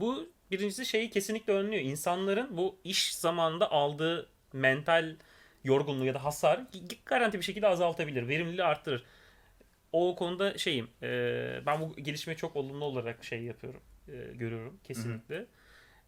bu 0.00 0.28
birincisi 0.50 0.86
şeyi 0.86 1.10
kesinlikle 1.10 1.52
önlüyor. 1.52 1.82
İnsanların 1.82 2.56
bu 2.56 2.78
iş 2.84 3.14
zamanında 3.14 3.70
aldığı 3.72 4.28
mental 4.52 5.16
yorgunluğu 5.64 6.04
ya 6.04 6.14
da 6.14 6.24
hasar 6.24 6.60
garanti 7.06 7.38
bir 7.38 7.44
şekilde 7.44 7.68
azaltabilir. 7.68 8.28
Verimliliği 8.28 8.64
arttırır. 8.64 9.04
O 9.92 10.16
konuda 10.16 10.58
şeyim. 10.58 10.88
e, 11.02 11.60
ben 11.66 11.80
bu 11.80 11.96
gelişmeyi 11.96 12.36
çok 12.36 12.56
olumlu 12.56 12.84
olarak 12.84 13.24
şey 13.24 13.42
yapıyorum. 13.42 13.80
e, 14.08 14.12
görüyorum 14.34 14.80
kesinlikle. 14.84 15.46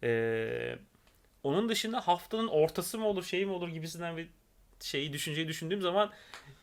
E, 0.03 0.75
onun 1.43 1.69
dışında 1.69 2.07
haftanın 2.07 2.47
ortası 2.47 2.97
mı 2.97 3.07
olur 3.07 3.23
şey 3.23 3.45
mi 3.45 3.51
olur 3.51 3.69
gibisinden 3.69 4.17
bir 4.17 4.29
şeyi 4.83 5.13
düşünceyi 5.13 5.47
düşündüğüm 5.47 5.81
zaman 5.81 6.09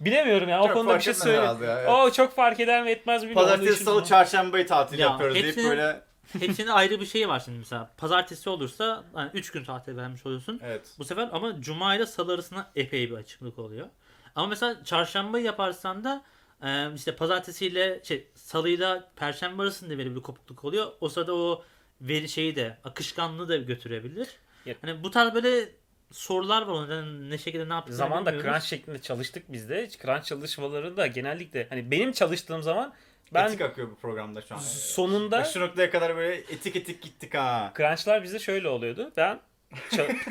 bilemiyorum 0.01 0.49
ya. 0.49 0.61
O 0.63 0.67
Çok 0.67 0.75
konuda 0.77 0.91
fark 0.91 1.01
bir 1.01 1.05
şey 1.05 1.15
söyle. 1.15 1.37
ya, 1.37 1.57
evet. 1.63 1.89
O 1.89 2.11
çok 2.13 2.37
fark 2.37 2.61
eder 2.61 2.83
mi 2.83 2.91
etmez 2.91 3.23
mi 3.23 3.29
bilmiyorum. 3.29 3.51
Pazartesi, 3.51 3.85
salı, 3.85 4.05
çarşambayı 4.05 4.67
tatil 4.67 4.99
Ya, 4.99 5.07
yapıyoruz 5.07 5.35
deyip 5.35 5.47
hepsinin- 5.47 5.71
böyle. 5.71 6.03
Hepsinin 6.41 6.69
ayrı 6.69 7.01
bir 7.01 7.07
şeyi 7.07 7.29
var 7.29 7.41
şimdi 7.45 7.59
mesela. 7.59 7.91
Pazartesi 7.97 8.51
olursa 8.51 9.05
hani 9.15 9.31
3 9.35 9.51
gün 9.51 9.65
tatil 9.65 9.97
vermiş 9.97 10.27
oluyorsun. 10.27 10.61
Evet. 10.65 10.87
Bu 10.99 11.05
sefer 11.05 11.29
ama 11.33 11.61
cuma 11.61 11.95
ile 11.95 12.07
salı 12.07 12.35
arasında 12.35 12.71
epey 12.77 13.11
bir 13.11 13.17
açıklık 13.17 13.59
oluyor. 13.59 13.87
Ama 14.35 14.47
mesela 14.47 14.85
çarşambayı 14.85 15.45
yaparsan 15.45 16.05
da 16.05 16.25
Ee, 16.65 16.89
işte 16.95 17.17
pazartesiyle 17.17 18.01
şey 18.05 18.27
salıyla 18.35 19.09
perşembe 19.17 19.63
arasında 19.63 19.99
böyle 19.99 20.17
bir 20.17 20.21
kopukluk 20.23 20.65
oluyor. 20.65 20.87
O 21.01 21.09
sırada 21.09 21.35
o 21.35 21.65
veri 22.01 22.29
şeyi 22.29 22.57
de 22.57 22.77
akışkanlığı 22.85 23.49
da 23.49 23.57
götürebilir. 23.57 24.29
Ya- 24.67 24.75
Hani 24.81 25.03
bu 25.05 25.11
tarz 25.11 25.35
böyle 25.35 25.69
sorular 26.13 26.63
var 26.63 26.73
onların 26.73 27.31
ne 27.31 27.39
şekilde 27.39 27.69
ne 27.69 27.73
yaptıklarını 27.73 27.97
Zamanda 28.09 28.33
bilmiyoruz. 28.33 28.53
crunch 28.53 28.65
şeklinde 28.71 28.99
çalıştık 28.99 29.53
biz 29.53 29.69
de. 29.69 29.89
Crunch 30.03 30.25
çalışmalarında 30.25 31.07
genellikle 31.07 31.67
hani 31.71 31.91
benim 31.91 32.13
çalıştığım 32.13 32.63
zaman 32.63 32.95
ben 33.35 33.47
Etik 33.47 33.61
akıyor 33.61 33.91
bu 33.91 33.97
programda 33.97 34.43
şu 34.43 34.55
an. 34.55 34.59
sonunda 34.59 35.45
Şu 35.45 35.61
noktaya 35.61 35.91
kadar 35.91 36.17
böyle 36.17 36.35
etik 36.37 36.77
etik 36.77 37.03
gittik 37.03 37.35
ha. 37.35 37.73
crunchlar 37.77 38.23
bizde 38.23 38.39
şöyle 38.39 38.69
oluyordu. 38.69 39.13
Ben 39.17 39.41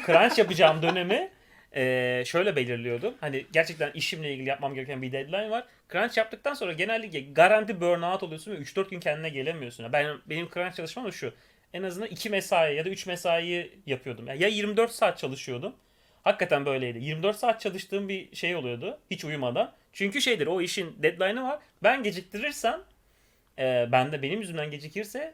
crunch 0.06 0.38
yapacağım 0.40 0.82
dönemi 0.82 1.32
eee, 1.76 2.24
şöyle 2.26 2.56
belirliyordum. 2.56 3.14
Hani 3.22 3.46
gerçekten 3.52 3.92
işimle 3.92 4.34
ilgili 4.34 4.50
yapmam 4.50 4.74
gereken 4.74 5.02
bir 5.02 5.12
deadline 5.12 5.50
var. 5.50 5.66
Crunch 5.92 6.18
yaptıktan 6.18 6.54
sonra 6.54 6.74
genellikle 6.74 7.20
garanti 7.20 7.82
burnout 7.82 8.24
oluyorsun 8.24 8.52
ve 8.52 8.56
3-4 8.58 8.90
gün 8.90 9.00
kendine 9.00 9.30
gelemiyorsun. 9.30 9.94
Ben 9.94 10.18
benim 10.26 10.50
crunch 10.54 10.76
çalışmam 10.76 11.06
da 11.06 11.12
şu. 11.12 11.34
En 11.74 11.84
azından 11.84 12.10
2 12.10 12.30
mesai 12.30 12.76
ya 12.76 12.86
da 12.86 12.90
3 12.90 13.06
mesai 13.06 13.72
yapıyordum. 13.86 14.28
Yani 14.28 14.44
ya 14.44 14.48
24 14.48 14.92
saat 14.92 15.18
çalışıyordum. 15.18 15.76
Hakikaten 16.24 16.66
böyleydi. 16.66 17.00
24 17.00 17.36
saat 17.36 17.62
çalıştığım 17.62 18.10
bir 18.10 18.36
şey 18.36 18.56
oluyordu. 18.56 18.98
Hiç 19.12 19.26
uyumadan. 19.26 19.74
Çünkü 19.94 20.22
şeydir 20.22 20.48
o 20.48 20.62
işin 20.62 20.96
deadline'ı 21.04 21.44
var. 21.44 21.60
Ben 21.84 22.04
geciktirirsem 22.04 22.82
e, 23.60 23.88
ben 23.92 24.12
de 24.12 24.22
benim 24.22 24.42
yüzümden 24.42 24.72
gecikirse 24.72 25.34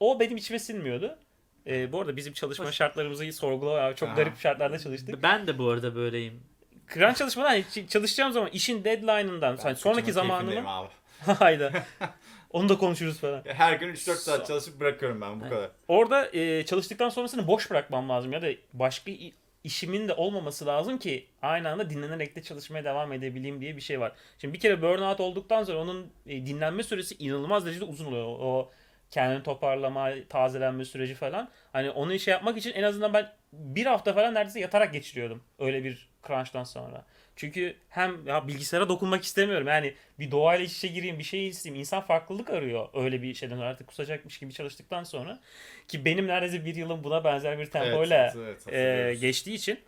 o 0.00 0.20
benim 0.20 0.36
içime 0.36 0.58
sinmiyordu. 0.58 1.18
E, 1.66 1.92
bu 1.92 2.00
arada 2.00 2.16
bizim 2.16 2.32
çalışma 2.32 2.72
şartlarımızı 2.72 3.32
sorgulama 3.32 3.96
çok 3.96 4.08
Aha. 4.08 4.16
garip 4.16 4.38
şartlarda 4.38 4.78
çalıştık. 4.78 5.22
Ben 5.22 5.46
de 5.46 5.58
bu 5.58 5.68
arada 5.68 5.94
böyleyim. 5.94 6.40
Crunch 6.94 7.16
çalışmadan 7.16 7.62
çalışacağım 7.88 8.32
zaman 8.32 8.50
işin 8.50 8.84
deadline'ından 8.84 9.56
hani 9.56 9.76
sonraki 9.76 10.12
zamanımı 10.12 10.88
hayda. 11.38 11.72
Onu 12.54 12.68
da 12.68 12.78
konuşuruz 12.78 13.18
falan. 13.20 13.42
Her 13.46 13.72
gün 13.72 13.88
3-4 13.88 13.94
saat 14.16 14.46
çalışıp 14.46 14.80
bırakıyorum 14.80 15.20
ben 15.20 15.40
bu 15.40 15.48
kadar. 15.48 15.70
Orada 15.88 16.28
e, 16.32 16.64
çalıştıktan 16.66 17.08
sonrasını 17.08 17.46
boş 17.46 17.70
bırakmam 17.70 18.08
lazım 18.08 18.32
ya 18.32 18.42
da 18.42 18.46
başka 18.72 19.10
i- 19.10 19.32
işimin 19.64 20.08
de 20.08 20.12
olmaması 20.12 20.66
lazım 20.66 20.98
ki 20.98 21.26
aynı 21.42 21.68
anda 21.70 21.90
dinlenerek 21.90 22.36
de 22.36 22.42
çalışmaya 22.42 22.84
devam 22.84 23.12
edebileyim 23.12 23.60
diye 23.60 23.76
bir 23.76 23.80
şey 23.80 24.00
var. 24.00 24.12
Şimdi 24.38 24.54
bir 24.54 24.60
kere 24.60 24.82
burnout 24.82 25.20
olduktan 25.20 25.64
sonra 25.64 25.78
onun 25.78 26.12
e, 26.26 26.46
dinlenme 26.46 26.82
süresi 26.82 27.14
inanılmaz 27.18 27.66
derecede 27.66 27.84
uzun 27.84 28.06
oluyor. 28.06 28.24
O 28.26 28.70
kendini 29.10 29.42
toparlama, 29.42 30.10
tazelenme 30.28 30.84
süreci 30.84 31.14
falan. 31.14 31.48
Hani 31.72 31.90
onu 31.90 32.18
şey 32.18 32.32
yapmak 32.32 32.56
için 32.58 32.72
en 32.72 32.82
azından 32.82 33.14
ben 33.14 33.32
bir 33.58 33.86
hafta 33.86 34.14
falan 34.14 34.34
neredeyse 34.34 34.60
yatarak 34.60 34.92
geçiriyordum. 34.92 35.42
Öyle 35.58 35.84
bir 35.84 36.08
crunch'tan 36.26 36.64
sonra. 36.64 37.04
Çünkü 37.36 37.76
hem 37.88 38.26
ya 38.26 38.48
bilgisayara 38.48 38.88
dokunmak 38.88 39.24
istemiyorum. 39.24 39.66
Yani 39.66 39.94
bir 40.18 40.30
doğayla 40.30 40.64
iç 40.64 40.76
içe 40.76 40.88
gireyim, 40.88 41.18
bir 41.18 41.24
şey 41.24 41.48
isteyeyim. 41.48 41.80
İnsan 41.80 42.00
farklılık 42.00 42.50
arıyor 42.50 42.88
öyle 42.94 43.22
bir 43.22 43.34
şeyden. 43.34 43.58
Artık 43.58 43.86
kusacakmış 43.86 44.38
gibi 44.38 44.52
çalıştıktan 44.52 45.04
sonra. 45.04 45.40
Ki 45.88 46.04
benim 46.04 46.26
neredeyse 46.26 46.64
bir 46.64 46.74
yılım 46.74 47.04
buna 47.04 47.24
benzer 47.24 47.58
bir 47.58 47.66
tempoyla 47.66 48.32
evet, 48.36 48.58
evet, 48.68 49.10
e, 49.10 49.14
geçtiği 49.14 49.54
için. 49.54 49.78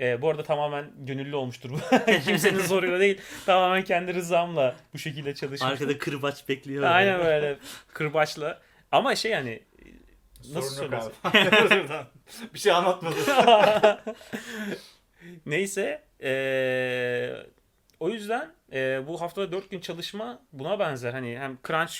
E, 0.00 0.22
bu 0.22 0.28
arada 0.28 0.42
tamamen 0.42 0.84
gönüllü 0.98 1.36
olmuştur 1.36 1.70
bu. 1.70 1.96
Kimsenin 2.24 2.58
zoruyor 2.58 3.00
değil. 3.00 3.20
Tamamen 3.46 3.84
kendi 3.84 4.14
rızamla 4.14 4.76
bu 4.94 4.98
şekilde 4.98 5.34
çalışmıştım. 5.34 5.68
Arkada 5.68 5.98
kırbaç 5.98 6.48
bekliyor. 6.48 6.82
Aynen 6.82 7.18
böyle 7.18 7.56
kırbaçla. 7.94 8.60
Ama 8.92 9.16
şey 9.16 9.32
yani 9.32 9.60
nasıl 10.54 10.60
Sorun 10.74 10.92
yok 10.94 11.02
söylesem? 11.02 11.12
abi. 11.24 12.04
bir 12.54 12.58
şey 12.58 12.72
anlatmadım. 12.72 13.18
Neyse 15.46 16.02
eee, 16.20 17.46
o 18.00 18.08
yüzden 18.10 18.50
eee, 18.72 19.02
bu 19.06 19.20
haftada 19.20 19.52
4 19.52 19.70
gün 19.70 19.80
çalışma 19.80 20.42
buna 20.52 20.78
benzer. 20.78 21.12
Hani 21.12 21.38
hem 21.38 21.58
crunch 21.66 21.94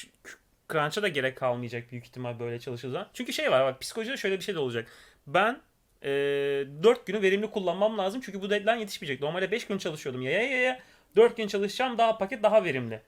crunch'a 0.73 1.03
da 1.03 1.09
gerek 1.09 1.37
kalmayacak 1.37 1.91
büyük 1.93 2.07
ihtimal 2.07 2.39
böyle 2.41 2.61
çalışırız 2.61 2.93
zaman. 2.93 3.09
Çünkü 3.15 3.33
şey 3.33 3.51
var 3.51 3.65
bak 3.73 3.81
psikolojide 3.81 4.17
şöyle 4.17 4.37
bir 4.39 4.45
şey 4.45 4.55
de 4.55 4.59
olacak. 4.59 4.89
Ben 5.27 5.61
eee 6.03 6.11
4 6.83 7.07
günü 7.07 7.23
verimli 7.23 7.51
kullanmam 7.51 7.99
lazım 7.99 8.21
çünkü 8.25 8.43
bu 8.43 8.51
deadline 8.51 8.81
yetişmeyecek. 8.81 9.21
Normalde 9.21 9.51
5 9.51 9.67
gün 9.67 9.79
çalışıyordum 9.79 10.23
ya 10.23 10.31
ya 10.31 10.43
ya 10.43 10.59
ya 10.63 10.81
4 11.17 11.37
gün 11.37 11.49
çalışacağım 11.49 11.99
daha 11.99 12.19
paket 12.19 12.43
daha 12.43 12.65
verimli. 12.65 13.01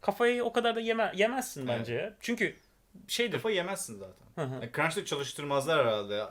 Kafayı 0.00 0.44
o 0.44 0.52
kadar 0.52 0.76
da 0.76 0.80
yeme, 0.80 1.12
yemezsin 1.16 1.68
bence 1.68 1.94
ya. 1.94 2.12
Çünkü 2.20 2.56
şeydir. 3.08 3.32
Kafa 3.36 3.50
yemezsin 3.50 3.98
zaten. 3.98 4.26
Hı 4.44 4.50
hı. 4.50 4.54
Yani 4.54 4.70
Crunch'ta 4.76 5.04
çalıştırmazlar 5.04 5.86
herhalde. 5.86 6.24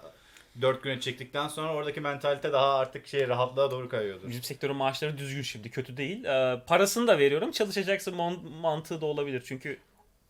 4 0.62 0.84
güne 0.84 1.00
çektikten 1.00 1.48
sonra 1.48 1.74
oradaki 1.74 2.02
mentalite 2.02 2.54
daha 2.54 2.78
artık 2.80 3.08
şey 3.08 3.28
rahatlığa 3.28 3.72
doğru 3.72 3.90
kayıyordur. 3.90 4.30
Bizim 4.30 4.44
sektörün 4.44 4.76
maaşları 4.76 5.18
düzgün 5.18 5.42
şimdi. 5.42 5.72
Kötü 5.72 5.98
değil. 5.98 6.24
Ee, 6.26 6.62
parasını 6.68 7.08
da 7.08 7.20
veriyorum. 7.20 7.52
Çalışacaksın 7.52 8.16
man- 8.16 8.46
mantığı 8.52 9.02
da 9.02 9.06
olabilir. 9.06 9.44
Çünkü 9.46 9.80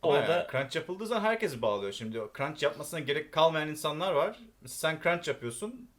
Ama 0.04 0.14
orada 0.14 0.32
yani 0.32 0.46
crunch 0.52 0.76
yapıldığı 0.76 1.06
zaman 1.08 1.22
herkesi 1.22 1.62
bağlıyor. 1.62 1.92
Şimdi 1.94 2.20
crunch 2.38 2.64
yapmasına 2.64 3.00
gerek 3.00 3.32
kalmayan 3.32 3.68
insanlar 3.70 4.12
var. 4.12 4.40
Sen 4.66 5.00
crunch 5.04 5.28
yapıyorsun. 5.28 5.90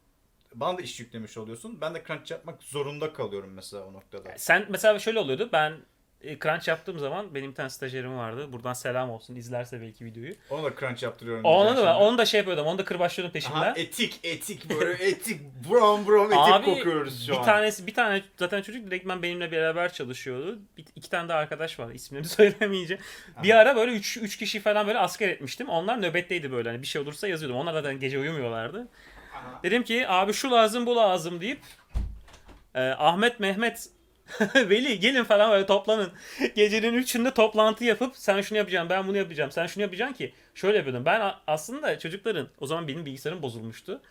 Bana 0.54 0.78
da 0.78 0.82
iş 0.82 1.00
yüklemiş 1.00 1.36
oluyorsun. 1.38 1.80
Ben 1.80 1.94
de 1.94 2.02
crunch 2.06 2.30
yapmak 2.30 2.62
zorunda 2.62 3.12
kalıyorum 3.12 3.50
mesela 3.54 3.84
o 3.84 3.92
noktada. 3.92 4.28
sen 4.36 4.66
mesela 4.68 4.98
şöyle 4.98 5.18
oluyordu. 5.18 5.48
Ben 5.52 5.74
e, 6.22 6.38
crunch 6.38 6.68
yaptığım 6.68 6.98
zaman 6.98 7.34
benim 7.34 7.50
bir 7.50 7.54
tane 7.54 7.70
stajyerim 7.70 8.18
vardı. 8.18 8.52
Buradan 8.52 8.72
selam 8.72 9.10
olsun. 9.10 9.36
izlerse 9.36 9.80
belki 9.80 10.04
videoyu. 10.04 10.34
Onu 10.50 10.64
da 10.64 10.70
crunch 10.80 11.02
yaptırıyorum. 11.02 11.44
Onu 11.44 11.64
diyeceğim 11.64 11.88
da 11.88 11.94
ben, 11.94 12.00
onu 12.00 12.18
da 12.18 12.26
şey 12.26 12.38
yapıyordum. 12.38 12.66
Onu 12.66 12.78
da 12.78 12.84
kırbaçlıyordum 12.84 13.32
peşinden. 13.32 13.56
Aha, 13.56 13.74
etik 13.76 14.20
etik 14.22 14.70
böyle 14.70 14.92
etik 15.04 15.40
brom 15.70 16.06
brom 16.06 16.26
etik 16.26 16.38
Abi 16.38 16.64
kokuyoruz 16.64 17.26
şu 17.26 17.32
bir 17.32 17.36
an. 17.38 17.44
tanesi 17.44 17.86
bir 17.86 17.94
tane 17.94 18.22
zaten 18.36 18.62
çocuk 18.62 18.86
direktmen 18.86 19.22
benimle 19.22 19.52
beraber 19.52 19.92
çalışıyordu. 19.92 20.58
Bir, 20.78 20.84
iki 20.96 21.10
tane 21.10 21.28
de 21.28 21.34
arkadaş 21.34 21.78
var. 21.78 21.90
İsimlerini 21.90 22.28
söylemeyeceğim. 22.28 23.02
Bir 23.42 23.50
Aha. 23.50 23.58
ara 23.58 23.76
böyle 23.76 23.92
3 23.92 24.16
3 24.16 24.36
kişi 24.36 24.60
falan 24.60 24.86
böyle 24.86 24.98
asker 24.98 25.28
etmiştim. 25.28 25.68
Onlar 25.68 26.02
nöbetteydi 26.02 26.52
böyle. 26.52 26.68
Hani 26.68 26.82
bir 26.82 26.86
şey 26.86 27.02
olursa 27.02 27.28
yazıyordum. 27.28 27.58
Onlar 27.58 27.72
zaten 27.72 28.00
gece 28.00 28.18
uyumuyorlardı. 28.18 28.88
Aha. 29.34 29.60
Dedim 29.62 29.82
ki 29.82 30.08
abi 30.08 30.32
şu 30.32 30.50
lazım 30.50 30.86
bu 30.86 30.96
lazım 30.96 31.40
deyip 31.40 31.58
e, 32.74 32.80
Ahmet 32.80 33.40
Mehmet 33.40 33.88
Veli 34.54 35.00
gelin 35.00 35.24
falan 35.24 35.50
böyle 35.50 35.66
toplanın. 35.66 36.12
Gecenin 36.54 36.94
üçünde 36.94 37.34
toplantı 37.34 37.84
yapıp 37.84 38.16
sen 38.16 38.40
şunu 38.40 38.58
yapacaksın 38.58 38.90
ben 38.90 39.08
bunu 39.08 39.16
yapacağım 39.16 39.52
sen 39.52 39.66
şunu 39.66 39.82
yapacaksın 39.82 40.14
ki 40.14 40.34
şöyle 40.54 40.76
yapıyordum. 40.76 41.04
Ben 41.04 41.34
aslında 41.46 41.98
çocukların 41.98 42.48
o 42.60 42.66
zaman 42.66 42.88
benim 42.88 43.06
bilgisayarım 43.06 43.42
bozulmuştu. 43.42 44.02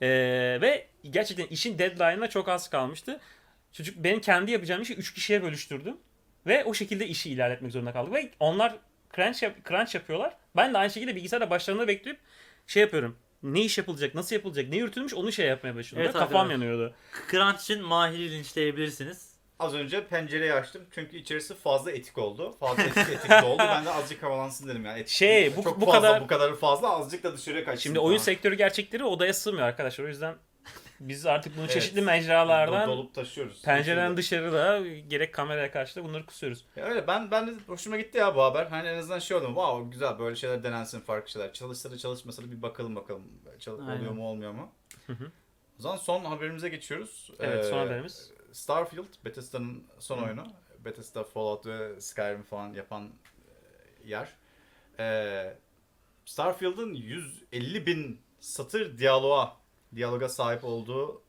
E, 0.00 0.08
ve 0.60 0.86
gerçekten 1.10 1.46
işin 1.46 1.78
deadline'ına 1.78 2.28
çok 2.28 2.48
az 2.48 2.70
kalmıştı. 2.70 3.20
Çocuk 3.72 3.96
benim 3.96 4.20
kendi 4.20 4.50
yapacağım 4.50 4.82
işi 4.82 4.94
3 4.94 5.14
kişiye 5.14 5.42
bölüştürdüm. 5.42 5.96
Ve 6.46 6.64
o 6.64 6.74
şekilde 6.74 7.06
işi 7.06 7.30
ilerletmek 7.30 7.72
zorunda 7.72 7.92
kaldık. 7.92 8.14
Ve 8.14 8.30
onlar 8.40 8.74
crunch, 9.16 9.42
yap- 9.42 9.68
crunch 9.68 9.94
yapıyorlar. 9.94 10.36
Ben 10.56 10.74
de 10.74 10.78
aynı 10.78 10.90
şekilde 10.90 11.16
bilgisayarda 11.16 11.50
başlarında 11.50 11.88
bekleyip 11.88 12.18
şey 12.66 12.80
yapıyorum. 12.80 13.18
Ne 13.42 13.60
iş 13.60 13.78
yapılacak, 13.78 14.14
nasıl 14.14 14.36
yapılacak, 14.36 14.68
ne 14.68 14.76
yürütülmüş 14.76 15.14
onu 15.14 15.32
şey 15.32 15.46
yapmaya 15.46 15.76
başladım. 15.76 16.02
Evet, 16.02 16.14
Ve 16.14 16.18
Kafam 16.18 16.50
evet. 16.50 16.52
yanıyordu. 16.52 16.94
Crunch'ın 17.30 17.84
mahiri 17.84 18.30
linçleyebilirsiniz. 18.32 19.27
Az 19.58 19.74
önce 19.74 20.06
pencereyi 20.06 20.52
açtım 20.54 20.82
çünkü 20.90 21.16
içerisi 21.16 21.54
fazla 21.54 21.90
etik 21.92 22.18
oldu. 22.18 22.56
Fazla 22.60 22.82
etik 22.82 22.98
etik 23.08 23.30
doldu. 23.30 23.58
Ben 23.58 23.84
de 23.84 23.90
azıcık 23.90 24.22
havalansın 24.22 24.68
dedim 24.68 24.84
yani. 24.84 24.98
Etik, 25.00 25.14
Şey, 25.14 25.56
bu- 25.56 25.62
çok 25.62 25.80
bu 25.80 25.84
fazla, 25.86 26.00
kadar- 26.00 26.22
bu 26.22 26.26
kadar 26.26 26.54
fazla 26.56 26.90
azıcık 26.90 27.24
da 27.24 27.36
dışarıya 27.36 27.64
kaçsın. 27.64 27.82
Şimdi 27.82 27.98
oyun 27.98 28.16
falan. 28.16 28.24
sektörü 28.24 28.54
gerçekleri 28.54 29.04
odaya 29.04 29.34
sığmıyor 29.34 29.66
arkadaşlar. 29.66 30.04
O 30.04 30.08
yüzden 30.08 30.34
biz 31.00 31.26
artık 31.26 31.56
bunu 31.56 31.64
Evet. 31.64 31.72
çeşitli 31.74 32.00
mecralardan 32.02 32.88
dolup 32.88 33.14
taşıyoruz. 33.14 33.62
pencereden 33.62 34.16
dışarıda 34.16 34.80
gerek 35.08 35.34
kameraya 35.34 35.70
karşı 35.72 35.96
da 35.96 36.04
bunları 36.04 36.26
kusuyoruz. 36.26 36.64
Ya 36.76 36.84
öyle 36.84 37.06
ben 37.06 37.30
ben 37.30 37.46
de 37.46 37.52
hoşuma 37.66 37.96
gitti 37.96 38.18
ya 38.18 38.34
bu 38.36 38.42
haber. 38.42 38.66
Hani 38.66 38.88
en 38.88 38.98
azından 38.98 39.18
şey 39.18 39.36
oldum. 39.36 39.54
Wow 39.54 39.90
güzel 39.90 40.18
böyle 40.18 40.36
şeyler 40.36 40.64
denensin 40.64 41.00
farklı 41.00 41.30
şeyler. 41.30 41.52
Çalışsa 41.52 41.90
da 41.90 41.98
çalışmasa 41.98 42.42
da 42.42 42.52
bir 42.52 42.62
bakalım 42.62 42.96
bakalım. 42.96 43.22
Çal- 43.60 43.80
Aynen. 43.80 43.98
oluyor 43.98 44.12
mu 44.12 44.28
olmuyor 44.28 44.52
mu? 44.52 44.72
Hı 45.06 45.12
hı. 45.12 45.24
O 45.78 45.82
zaman 45.82 45.96
son 45.96 46.24
haberimize 46.24 46.68
geçiyoruz. 46.68 47.30
Evet 47.40 47.64
son 47.66 47.76
Ee, 47.76 47.80
haberimiz. 47.80 48.30
Starfield, 48.52 49.24
Bethesda'nın 49.24 49.84
son 49.98 50.18
Hı. 50.18 50.24
oyunu. 50.24 50.46
Bethesda, 50.84 51.24
Fallout 51.24 51.66
ve 51.66 52.00
Skyrim 52.00 52.42
falan 52.42 52.72
yapan 52.72 53.04
e, 53.04 54.08
yer. 54.08 54.28
Ee, 55.00 55.54
Starfield'ın 56.24 56.94
150 56.94 57.86
bin 57.86 58.20
satır 58.40 58.98
diyaloğa, 58.98 59.56
diyaloga 59.94 60.28
sahip 60.28 60.64
olduğunu 60.64 61.20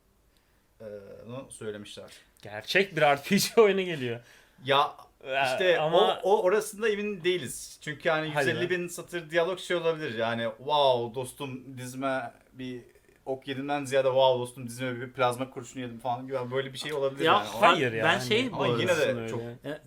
söylemişler. 1.49 2.11
Gerçek 2.41 2.95
bir 2.95 3.01
RPG 3.01 3.57
oyunu 3.57 3.81
geliyor. 3.81 4.19
Ya 4.65 4.97
işte 5.23 5.65
Ee, 5.65 5.77
ama 5.77 6.19
o, 6.23 6.31
o 6.33 6.43
orasında 6.43 6.89
emin 6.89 7.23
değiliz. 7.23 7.77
Çünkü 7.81 8.07
yani 8.07 8.31
Hadi 8.33 8.49
150 8.49 8.69
be. 8.69 8.69
bin 8.69 8.87
satır 8.87 9.29
diyalog 9.29 9.59
şey 9.59 9.77
olabilir. 9.77 10.17
Yani 10.17 10.43
wow 10.57 11.15
dostum 11.15 11.77
dizime 11.77 12.33
bir 12.53 12.83
ok 13.29 13.47
yedimden 13.47 13.85
ziyade 13.85 14.07
wow 14.07 14.39
dostum 14.41 14.67
dizime 14.67 15.01
bir 15.01 15.13
plazma 15.13 15.49
kurşunu 15.49 15.81
yedim 15.83 15.99
falan 15.99 16.25
gibi 16.27 16.37
böyle 16.51 16.73
bir 16.73 16.77
şey 16.77 16.93
olabilir 16.93 17.25
Ya, 17.25 17.33
yani. 17.33 17.47
Hayır 17.59 17.93
Ben 17.93 18.13
ya. 18.13 18.19
şey 18.19 18.41
hani 18.41 18.51
bu 18.51 18.63
Ama 18.63 18.67
yine 18.81 18.97
de 18.97 19.01
öyle. 19.05 19.29
çok 19.29 19.41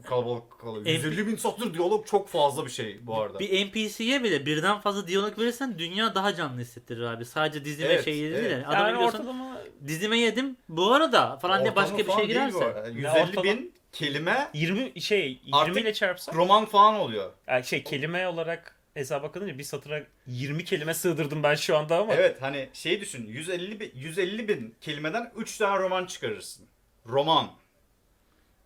kalabalık 0.04 0.58
kalıyor. 0.60 0.86
En- 0.86 0.92
150 0.92 1.26
bin 1.26 1.36
satır 1.36 1.74
diyalog 1.74 2.06
çok 2.06 2.28
fazla 2.28 2.64
bir 2.66 2.70
şey 2.70 3.06
bu 3.06 3.20
arada. 3.20 3.38
Bir 3.38 3.66
NPC'ye 3.66 4.22
bile 4.24 4.46
birden 4.46 4.80
fazla 4.80 5.06
diyalog 5.08 5.38
verirsen 5.38 5.78
dünya 5.78 6.14
daha 6.14 6.34
canlı 6.34 6.60
hissettirir 6.60 7.02
abi. 7.02 7.24
Sadece 7.24 7.64
dizime 7.64 7.88
Evet, 7.92 8.04
şey 8.04 8.14
değil. 8.14 8.32
evet. 8.34 8.52
Yani. 8.52 8.66
Adama 8.66 8.88
yani 8.88 8.98
ortalama 8.98 9.56
dizime 9.86 10.18
yedim 10.18 10.56
bu 10.68 10.92
arada 10.92 11.36
falan 11.36 11.62
diye 11.62 11.76
başka 11.76 11.94
Ortalama 11.96 12.18
bir 12.20 12.26
şey 12.26 12.34
girerse. 12.34 12.64
arada. 12.64 12.78
Ya 12.78 12.86
150 12.94 13.08
ortalama- 13.10 13.44
bin 13.44 13.74
kelime 13.92 14.48
20 14.54 15.00
şey 15.00 15.28
20 15.44 15.56
Artık 15.56 15.76
ile 15.82 15.92
çarpsak 15.94 16.34
roman 16.34 16.64
falan 16.64 16.94
oluyor. 16.94 17.30
yani 17.46 17.64
şey 17.64 17.82
kelime 17.84 18.28
olarak 18.28 18.76
hesaba 18.94 19.22
bakınca 19.28 19.58
bir 19.58 19.62
satıra 19.64 20.02
20 20.26 20.64
kelime 20.64 20.94
sığdırdım 20.94 21.42
ben 21.42 21.54
şu 21.54 21.76
anda 21.76 21.96
ama 21.98 22.14
Evet 22.14 22.42
hani 22.42 22.68
şey 22.72 23.00
düşün 23.00 23.26
150 23.26 23.80
bin, 23.80 23.92
150 23.94 24.48
bin 24.48 24.74
kelimeden 24.80 25.32
3 25.36 25.58
tane 25.58 25.78
roman 25.82 26.06
çıkarırsın. 26.06 26.66
Roman. 27.06 27.50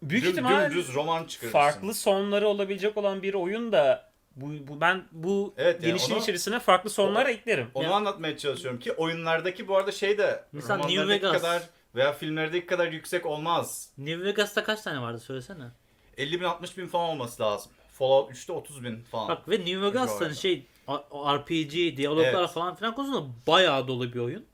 büyük 0.03 0.25
Düm- 0.25 0.31
ihtimal 0.31 0.71
dümdüz 0.71 0.95
roman 0.95 1.25
çıkarırsın. 1.25 1.53
farklı 1.59 1.95
sonları 1.95 2.49
olabilecek 2.49 2.97
olan 2.97 3.23
bir 3.23 3.35
oyun 3.35 3.73
da 3.73 4.13
bu, 4.37 4.69
bu 4.69 4.81
ben 4.81 5.05
bu 5.13 5.55
Evet, 5.57 5.75
yani 5.83 5.87
genişliğin 5.91 6.15
onu- 6.15 6.23
içerisine 6.23 6.61
farklı 6.61 6.91
sonlar 6.91 7.27
eklerim. 7.27 7.71
Onu 7.75 7.85
Ya- 7.85 7.93
anlatmaya 7.93 8.39
çalışıyorum 8.39 8.81
ki 8.81 8.93
oyunlardaki 8.93 9.69
bu 9.69 9.77
arada 9.77 9.93
şey 9.93 10.19
de 10.19 10.45
Mesela 10.53 10.77
New 10.77 10.93
romanlardaki 10.93 11.25
Vegas. 11.27 11.43
kadar 11.43 11.63
veya 11.95 12.13
filmlerdeki 12.13 12.67
kadar 12.67 12.93
yüksek 12.93 13.27
olmaz. 13.27 13.89
New 13.99 14.25
Vegas'ta 14.25 14.65
kaç 14.65 14.81
tane 14.83 15.01
vardı 15.03 15.19
söylesene. 15.21 15.65
50 16.17 16.41
bin 16.41 16.45
60 16.45 16.79
bin 16.79 16.87
falan 16.87 17.09
olması 17.11 17.43
lazım. 17.43 17.73
Fallout 17.99 18.31
3'te 18.33 18.53
30 18.53 18.85
bin 18.85 19.03
falan. 19.03 19.29
Bak 19.29 19.49
ve 19.49 19.59
New 19.59 19.83
Vegas'ta 19.83 20.19
Civarında. 20.19 20.35
şey 20.35 20.67
RPG, 21.13 21.97
diyaloglar 21.97 22.39
Evet. 22.41 22.51
falan 22.51 22.75
filan 22.75 22.95
konusunda 22.95 23.27
bayağı 23.47 23.89
dolu 23.89 24.13
bir 24.13 24.19
oyun. 24.19 24.45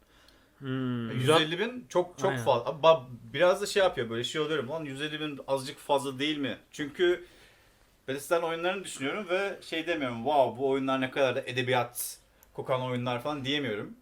Hmm. 0.58 1.10
150 1.10 1.58
bin 1.58 1.86
çok 1.88 2.18
çok 2.18 2.30
Aynen. 2.30 2.44
fazla. 2.44 3.02
Biraz 3.32 3.62
da 3.62 3.66
şey 3.66 3.82
yapıyor 3.82 4.10
böyle 4.10 4.24
şey 4.24 4.40
oluyorum. 4.40 4.68
Lan 4.68 4.84
150 4.84 5.20
bin 5.20 5.40
azıcık 5.46 5.78
fazla 5.78 6.18
değil 6.18 6.38
mi? 6.38 6.58
Çünkü 6.70 7.24
Bethesda'nın 8.08 8.42
oyunlarını 8.42 8.84
düşünüyorum 8.84 9.26
ve 9.28 9.58
şey 9.62 9.86
demiyorum. 9.86 10.16
Wow 10.24 10.58
bu 10.62 10.68
oyunlar 10.68 11.00
ne 11.00 11.10
kadar 11.10 11.36
da 11.36 11.40
edebiyat 11.40 12.18
kokan 12.54 12.82
oyunlar 12.82 13.22
falan 13.22 13.44
diyemiyorum. 13.44 13.96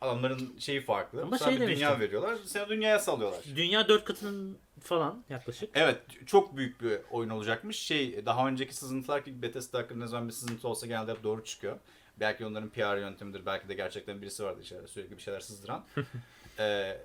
Adamların 0.00 0.58
şeyi 0.58 0.80
farklı. 0.80 1.22
Ama 1.22 1.38
Sana 1.38 1.50
şey 1.50 1.60
bir 1.60 1.76
dünya 1.76 2.00
veriyorlar. 2.00 2.36
Seni 2.44 2.68
dünyaya 2.68 2.98
salıyorlar. 2.98 3.40
Dünya 3.56 3.88
dört 3.88 4.04
katının 4.04 4.58
falan 4.80 5.24
yaklaşık. 5.28 5.70
Evet 5.74 6.00
çok 6.26 6.56
büyük 6.56 6.82
bir 6.82 7.00
oyun 7.10 7.30
olacakmış. 7.30 7.78
Şey 7.78 8.26
daha 8.26 8.48
önceki 8.48 8.76
sızıntılar 8.76 9.24
ki 9.24 9.42
Bethesda 9.42 9.78
hakkında 9.78 10.04
ne 10.04 10.06
zaman 10.06 10.28
bir 10.28 10.32
sızıntı 10.32 10.68
olsa 10.68 10.86
genelde 10.86 11.12
hep 11.12 11.22
doğru 11.24 11.44
çıkıyor. 11.44 11.78
Belki 12.20 12.46
onların 12.46 12.68
PR 12.68 12.96
yöntemidir. 12.96 13.46
Belki 13.46 13.68
de 13.68 13.74
gerçekten 13.74 14.22
birisi 14.22 14.44
vardı 14.44 14.60
içeride 14.62 14.86
sürekli 14.86 15.16
bir 15.16 15.22
şeyler 15.22 15.40
sızdıran. 15.40 15.84
ee, 16.58 16.98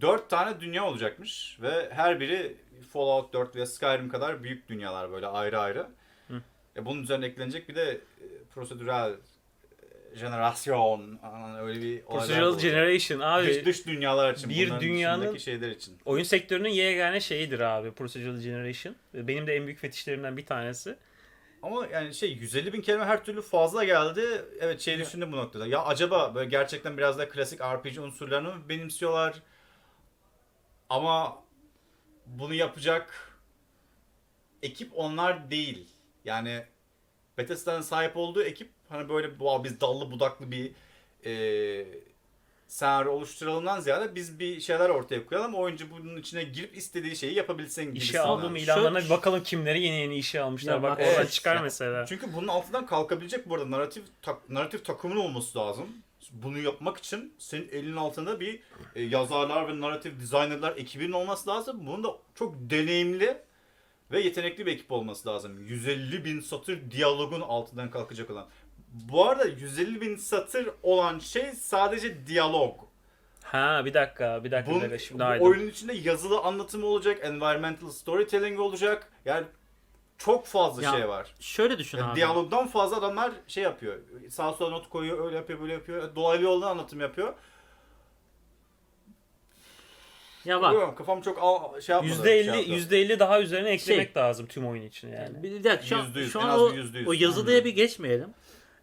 dört 0.00 0.30
tane 0.30 0.60
dünya 0.60 0.84
olacakmış 0.84 1.58
ve 1.62 1.90
her 1.92 2.20
biri 2.20 2.56
Fallout 2.92 3.32
4 3.32 3.56
ve 3.56 3.66
Skyrim 3.66 4.08
kadar 4.08 4.42
büyük 4.42 4.68
dünyalar 4.68 5.12
böyle 5.12 5.26
ayrı 5.26 5.60
ayrı. 5.60 5.86
Hı. 6.28 6.42
E, 6.76 6.86
bunun 6.86 7.02
üzerine 7.02 7.26
eklenecek 7.26 7.68
bir 7.68 7.74
de 7.74 7.90
e, 7.92 8.26
prosedürel 8.54 9.16
jenerasyon 10.14 11.20
öyle 11.60 11.82
bir 11.82 12.02
Procedural. 12.02 12.58
Generation 12.58 13.20
abi. 13.20 13.46
Dış, 13.46 13.64
dış 13.64 13.86
dünyalar 13.86 14.34
için. 14.34 14.50
bir 14.50 14.80
dünyanın- 14.80 15.36
şeyler 15.36 15.70
için. 15.70 15.98
Oyun 16.04 16.24
sektörünün 16.24 16.68
yegane 16.68 17.20
şeyidir 17.20 17.60
abi 17.60 17.92
Procedural 17.92 18.40
Generation. 18.40 18.96
Benim 19.14 19.46
de 19.46 19.56
en 19.56 19.66
büyük 19.66 19.78
fetişlerimden 19.78 20.36
bir 20.36 20.46
tanesi. 20.46 20.96
Ama 21.62 21.86
yani 21.86 22.14
şey 22.14 22.32
150 22.32 22.72
bin 22.72 22.80
kelime 22.82 23.04
her 23.04 23.24
türlü 23.24 23.42
fazla 23.42 23.84
geldi. 23.84 24.44
Evet 24.60 24.80
şey 24.80 24.98
düşündüm 24.98 25.32
bu 25.32 25.36
noktada. 25.36 25.66
Ya 25.66 25.84
acaba 25.84 26.34
böyle 26.34 26.50
gerçekten 26.50 26.98
biraz 26.98 27.18
da 27.18 27.28
klasik 27.28 27.60
RPG 27.60 27.98
unsurlarını 27.98 28.54
mı 28.56 28.68
benimsiyorlar? 28.68 29.42
Ama 30.90 31.42
bunu 32.26 32.54
yapacak 32.54 33.32
ekip 34.62 34.90
onlar 34.94 35.50
değil. 35.50 35.88
Yani 36.24 36.64
Bethesda'nın 37.38 37.80
sahip 37.82 38.16
olduğu 38.16 38.42
ekip 38.42 38.70
hani 38.92 39.08
böyle 39.08 39.28
wow, 39.28 39.64
biz 39.64 39.80
dallı 39.80 40.10
budaklı 40.10 40.50
bir 40.50 40.72
e, 41.24 41.86
senaryo 42.72 43.12
oluşturalımdan 43.12 43.80
ziyade 43.80 44.14
biz 44.14 44.38
bir 44.38 44.60
şeyler 44.60 44.88
ortaya 44.88 45.26
koyalım. 45.26 45.54
Oyuncu 45.54 45.90
bunun 45.90 46.16
içine 46.16 46.42
girip 46.42 46.76
istediği 46.76 47.16
şeyi 47.16 47.34
yapabilsin 47.34 47.84
gibi. 47.84 47.98
İşe 47.98 48.20
aldığım 48.20 48.56
ilanlarına 48.56 49.04
bir 49.04 49.10
bakalım 49.10 49.42
kimleri 49.42 49.82
yeni 49.82 49.96
yeni 49.96 50.16
işe 50.16 50.40
almışlar. 50.40 50.74
Ya 50.74 50.82
Bak 50.82 50.90
bak, 50.90 50.98
oradan 50.98 51.14
evet. 51.14 51.32
çıkar 51.32 51.56
Ya, 51.56 51.62
mesela. 51.62 52.06
Çünkü 52.06 52.32
bunun 52.32 52.48
altından 52.48 52.86
kalkabilecek 52.86 53.48
bu 53.48 53.54
arada 53.54 53.70
narratif 53.70 54.04
tak, 54.22 54.50
narratif 54.50 54.84
takımın 54.84 55.16
olması 55.16 55.58
lazım. 55.58 55.86
Bunu 56.30 56.58
yapmak 56.58 56.98
için 56.98 57.34
senin 57.38 57.68
elinin 57.68 57.96
altında 57.96 58.40
bir 58.40 58.60
e, 58.94 59.02
yazarlar 59.02 59.68
ve 59.68 59.80
narratif 59.80 60.20
designerlar 60.20 60.76
ekibinin 60.76 61.12
olması 61.12 61.50
lazım. 61.50 61.86
Bunun 61.86 62.04
da 62.04 62.16
çok 62.34 62.54
deneyimli 62.58 63.38
ve 64.12 64.20
yetenekli 64.20 64.66
bir 64.66 64.72
ekip 64.72 64.92
olması 64.92 65.28
lazım. 65.28 65.66
150 65.66 66.24
bin 66.24 66.40
satır 66.40 66.90
diyalogun 66.90 67.40
altından 67.40 67.90
kalkacak 67.90 68.30
olan. 68.30 68.46
Bu 68.92 69.28
arada 69.28 69.44
150 69.44 70.00
bin 70.00 70.16
satır 70.16 70.68
olan 70.82 71.18
şey 71.18 71.52
sadece 71.52 72.26
diyalog. 72.26 72.80
Ha 73.42 73.82
bir 73.84 73.94
dakika 73.94 74.44
bir 74.44 74.50
dakika 74.50 74.70
bir 74.70 74.74
Bunun, 74.74 74.90
dakika 74.90 74.98
şimdi 74.98 75.40
bu 75.40 75.44
oyunun 75.44 75.68
içinde 75.68 75.92
yazılı 75.92 76.40
anlatımı 76.40 76.86
olacak, 76.86 77.18
environmental 77.22 77.90
storytelling 77.90 78.60
olacak. 78.60 79.12
Yani 79.24 79.46
çok 80.18 80.46
fazla 80.46 80.82
Ya, 80.82 80.90
şey 80.92 81.08
var. 81.08 81.34
Şöyle 81.40 81.78
düşün 81.78 81.98
Yani 81.98 82.10
abi. 82.10 82.16
diyalogdan 82.16 82.66
fazla 82.66 82.96
adamlar 82.96 83.32
şey 83.48 83.64
yapıyor. 83.64 83.98
Sağa 84.30 84.52
sola 84.52 84.70
not 84.70 84.88
koyuyor, 84.88 85.24
öyle 85.26 85.36
yapıyor, 85.36 85.60
böyle 85.60 85.72
yapıyor. 85.72 86.14
Dolaylı 86.14 86.44
yoldan 86.44 86.70
anlatım 86.70 87.00
yapıyor. 87.00 87.34
Ya 90.44 90.62
bak 90.62 90.70
Bilmiyorum, 90.70 90.94
kafam 90.94 91.20
çok 91.20 91.38
al, 91.40 91.80
şey 91.80 91.92
yapmadı. 91.94 92.14
%50 92.14 92.24
şey 92.24 92.44
yaptı. 92.46 92.94
%50 92.94 93.18
daha 93.18 93.40
üzerine 93.40 93.68
eklemek 93.70 94.12
Şey- 94.14 94.22
lazım 94.22 94.46
tüm 94.46 94.66
oyun 94.66 94.82
için 94.82 95.12
yani. 95.12 95.42
Bir 95.42 95.64
dakika 95.64 95.82
şu 95.86 95.96
an, 95.96 96.04
Yüzde 96.04 96.20
yüz, 96.20 96.32
şu 96.32 96.38
en 96.40 96.42
an 96.44 96.60
o, 96.60 96.70
bir 96.72 96.76
yüzde 96.76 96.98
yüz. 96.98 97.08
o 97.08 97.12
yazılıya 97.12 97.64
bir 97.64 97.74
geçmeyelim. 97.74 98.34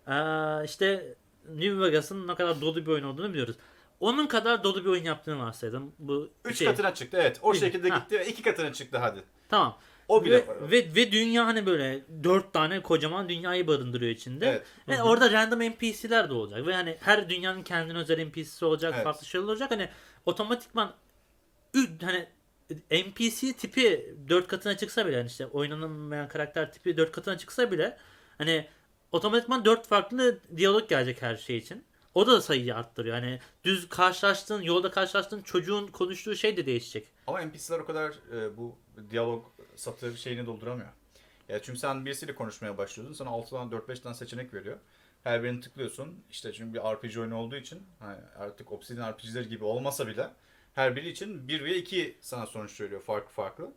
Ee, 0.09 0.65
işte 0.65 1.15
New 1.49 1.79
Vegas'ın 1.79 2.27
ne 2.27 2.35
kadar 2.35 2.61
dolu 2.61 2.75
bir 2.85 2.87
oyun 2.91 3.03
olduğunu 3.03 3.29
biliyoruz. 3.29 3.55
Onun 3.99 4.27
kadar 4.27 4.63
dolu 4.63 4.85
bir 4.85 4.89
oyun 4.89 5.03
yaptığını 5.03 5.39
varsayalım. 5.39 5.91
Bu 5.99 6.29
Üç 6.45 6.57
şey. 6.57 6.67
katına 6.67 6.93
çıktı 6.93 7.17
evet. 7.21 7.39
O 7.41 7.53
Bir- 7.53 7.59
şekilde 7.59 7.89
ha. 7.89 7.97
gitti 7.97 8.19
ve 8.19 8.27
iki 8.27 8.41
katına 8.43 8.73
çıktı 8.73 8.97
hadi. 8.97 9.23
Tamam. 9.49 9.77
O 10.07 10.25
bile 10.25 10.35
Ve, 10.35 10.71
ve, 10.71 10.95
ve 10.95 11.11
dünya 11.11 11.47
hani 11.47 11.65
böyle 11.65 12.03
dört 12.23 12.53
tane 12.53 12.81
kocaman 12.81 13.29
dünyayı 13.29 13.67
barındırıyor 13.67 14.11
içinde. 14.11 14.47
Evet. 14.49 14.63
Ve 14.87 15.03
orada 15.03 15.31
random 15.31 15.59
NPC'ler 15.59 16.29
de 16.29 16.33
olacak. 16.33 16.67
Ve 16.67 16.73
hani 16.73 16.97
her 16.99 17.29
dünyanın 17.29 17.63
kendine 17.63 17.97
özel 17.97 18.25
NPC'si 18.25 18.65
olacak. 18.65 18.93
Evet. 18.95 19.03
Farklı 19.03 19.25
şeyler 19.25 19.45
olacak. 19.45 19.71
Hani 19.71 19.89
otomatikman 20.25 20.93
hani 22.01 22.27
NPC 22.91 23.53
tipi 23.53 24.15
dört 24.29 24.47
katına 24.47 24.77
çıksa 24.77 25.07
bile 25.07 25.15
hani 25.17 25.27
işte 25.27 25.45
oynanamayan 25.45 26.27
karakter 26.27 26.71
tipi 26.71 26.97
dört 26.97 27.11
katına 27.11 27.37
çıksa 27.37 27.71
bile 27.71 27.97
hani 28.37 28.67
otomatikman 29.11 29.65
dört 29.65 29.87
farklı 29.87 30.39
diyalog 30.57 30.89
gelecek 30.89 31.21
her 31.21 31.37
şey 31.37 31.57
için. 31.57 31.85
O 32.15 32.27
da 32.27 32.41
sayıyı 32.41 32.75
arttırıyor. 32.75 33.15
Hani 33.15 33.39
düz 33.63 33.89
karşılaştığın, 33.89 34.61
yolda 34.61 34.91
karşılaştığın 34.91 35.41
çocuğun 35.41 35.87
konuştuğu 35.87 36.35
şey 36.35 36.57
de 36.57 36.65
değişecek. 36.65 37.07
Ama 37.27 37.41
NPC'ler 37.41 37.79
o 37.79 37.85
kadar 37.85 38.13
e, 38.35 38.57
bu 38.57 38.77
diyalog 39.11 39.45
satır 39.75 40.17
şeyini 40.17 40.45
dolduramıyor. 40.45 40.89
Ya 41.49 41.61
çünkü 41.61 41.79
sen 41.79 42.05
birisiyle 42.05 42.35
konuşmaya 42.35 42.77
başlıyorsun. 42.77 43.13
Sana 43.13 43.29
6 43.29 43.49
tane 43.49 43.75
4-5 43.75 44.01
tane 44.01 44.15
seçenek 44.15 44.53
veriyor. 44.53 44.77
Her 45.23 45.43
birini 45.43 45.61
tıklıyorsun. 45.61 46.23
İşte 46.29 46.53
çünkü 46.53 46.73
bir 46.73 46.79
RPG 46.79 47.17
oyunu 47.17 47.35
olduğu 47.35 47.55
için 47.55 47.83
hani 47.99 48.17
artık 48.37 48.71
Obsidian 48.71 49.11
RPG'ler 49.11 49.43
gibi 49.43 49.63
olmasa 49.63 50.07
bile 50.07 50.29
her 50.75 50.95
biri 50.95 51.09
için 51.09 51.47
1 51.47 51.63
ve 51.63 51.75
2 51.75 52.17
sana 52.21 52.45
sonuç 52.45 52.71
söylüyor 52.71 53.01
farklı 53.01 53.31
farklı. 53.31 53.71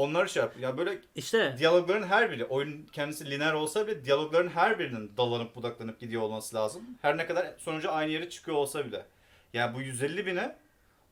Onları 0.00 0.28
şey 0.28 0.42
yap. 0.42 0.54
Ya 0.60 0.78
böyle 0.78 0.98
İşte 1.14 1.54
diyalogların 1.58 2.06
her 2.06 2.30
biri, 2.30 2.44
oyun 2.44 2.86
kendisi 2.92 3.30
lineer 3.30 3.52
olsa 3.52 3.86
bile 3.86 4.04
diyalogların 4.04 4.48
her 4.48 4.78
birinin 4.78 5.12
dalanıp 5.16 5.56
budaklanıp 5.56 6.00
gidiyor 6.00 6.22
olması 6.22 6.56
lazım. 6.56 6.82
Her 7.02 7.16
ne 7.16 7.26
kadar 7.26 7.54
sonucu 7.58 7.90
aynı 7.92 8.10
yere 8.12 8.30
çıkıyor 8.30 8.56
olsa 8.56 8.86
bile. 8.86 9.06
Yani 9.52 9.74
bu 9.74 9.80
150 9.82 10.26
bine 10.26 10.56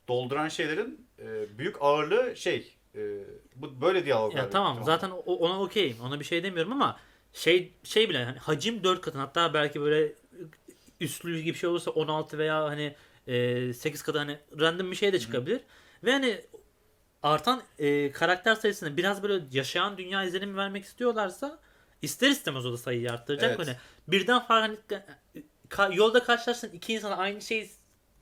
dolduran 0.09 0.49
şeylerin 0.49 1.07
e, 1.19 1.59
büyük 1.59 1.77
ağırlığı 1.81 2.37
şey, 2.37 2.75
e, 2.95 3.01
bu 3.57 3.81
böyle 3.81 4.05
diyaloglar. 4.05 4.39
Ya 4.39 4.51
tamam 4.51 4.85
zaten 4.85 5.11
o- 5.11 5.37
ona 5.37 5.61
okeyim. 5.63 5.97
Ona 6.03 6.21
bir 6.21 6.25
şey 6.25 6.43
demiyorum 6.43 6.73
ama 6.73 7.01
şey 7.33 7.73
şey 7.85 8.09
bile 8.09 8.25
hani 8.25 8.39
hacim 8.39 8.85
4 8.85 9.01
katın 9.01 9.19
hatta 9.19 9.55
belki 9.55 9.81
böyle 9.81 10.13
üstlü 11.01 11.39
gibi 11.41 11.55
bir 11.55 11.59
şey 11.59 11.69
olursa 11.71 11.91
16 11.91 12.39
veya 12.39 12.65
hani 12.65 12.95
e, 13.27 13.73
8 13.73 14.03
katı 14.03 14.19
hani 14.19 14.39
random 14.61 14.91
bir 14.91 14.97
şey 14.97 15.13
de 15.13 15.19
çıkabilir. 15.19 15.61
Ve 16.05 16.13
hani 16.13 16.41
artan 17.23 17.63
e, 17.79 18.13
karakter 18.13 18.55
sayısını 18.55 18.97
biraz 18.97 19.23
böyle 19.23 19.45
yaşayan 19.53 19.99
dünya 19.99 20.25
izlenimi 20.25 20.57
vermek 20.57 20.85
istiyorlarsa 20.85 21.59
ister 22.03 22.31
istemez 22.31 22.67
o 22.67 22.73
da 22.73 22.77
sayıyı 22.77 23.13
arttıracak. 23.13 23.51
Evet. 23.57 23.69
Hani 23.69 23.77
birden 24.09 24.47
farklı 24.47 25.03
hani, 25.35 25.45
ka- 25.69 25.97
yolda 25.97 26.25
karşılaştığın 26.25 26.71
iki 26.71 26.95
insana 26.95 27.17
aynı 27.17 27.43
şey 27.43 27.71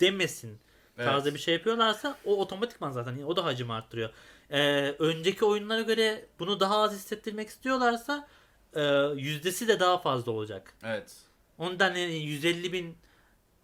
demesin 0.01 0.59
tarzı 1.05 1.35
bir 1.35 1.39
şey 1.39 1.55
yapıyorlarsa 1.55 2.17
o 2.25 2.41
otomatikman 2.41 2.91
zaten 2.91 3.23
o 3.23 3.37
da 3.37 3.45
hacim 3.45 3.71
arttırıyor. 3.71 4.11
Ee, 4.51 4.91
önceki 4.99 5.45
oyunlara 5.45 5.81
göre 5.81 6.27
bunu 6.39 6.61
daha 6.61 6.77
az 6.83 6.95
hissettirmek 6.95 7.49
istiyorlarsa 7.49 8.29
e, 8.75 8.83
yüzdesi 9.17 9.69
de 9.69 9.81
daha 9.81 9.99
fazla 9.99 10.33
olacak. 10.33 10.75
Evet. 10.85 11.17
Ondan 11.59 11.95
yani 11.95 12.17
150 12.17 12.73
bin 12.73 12.99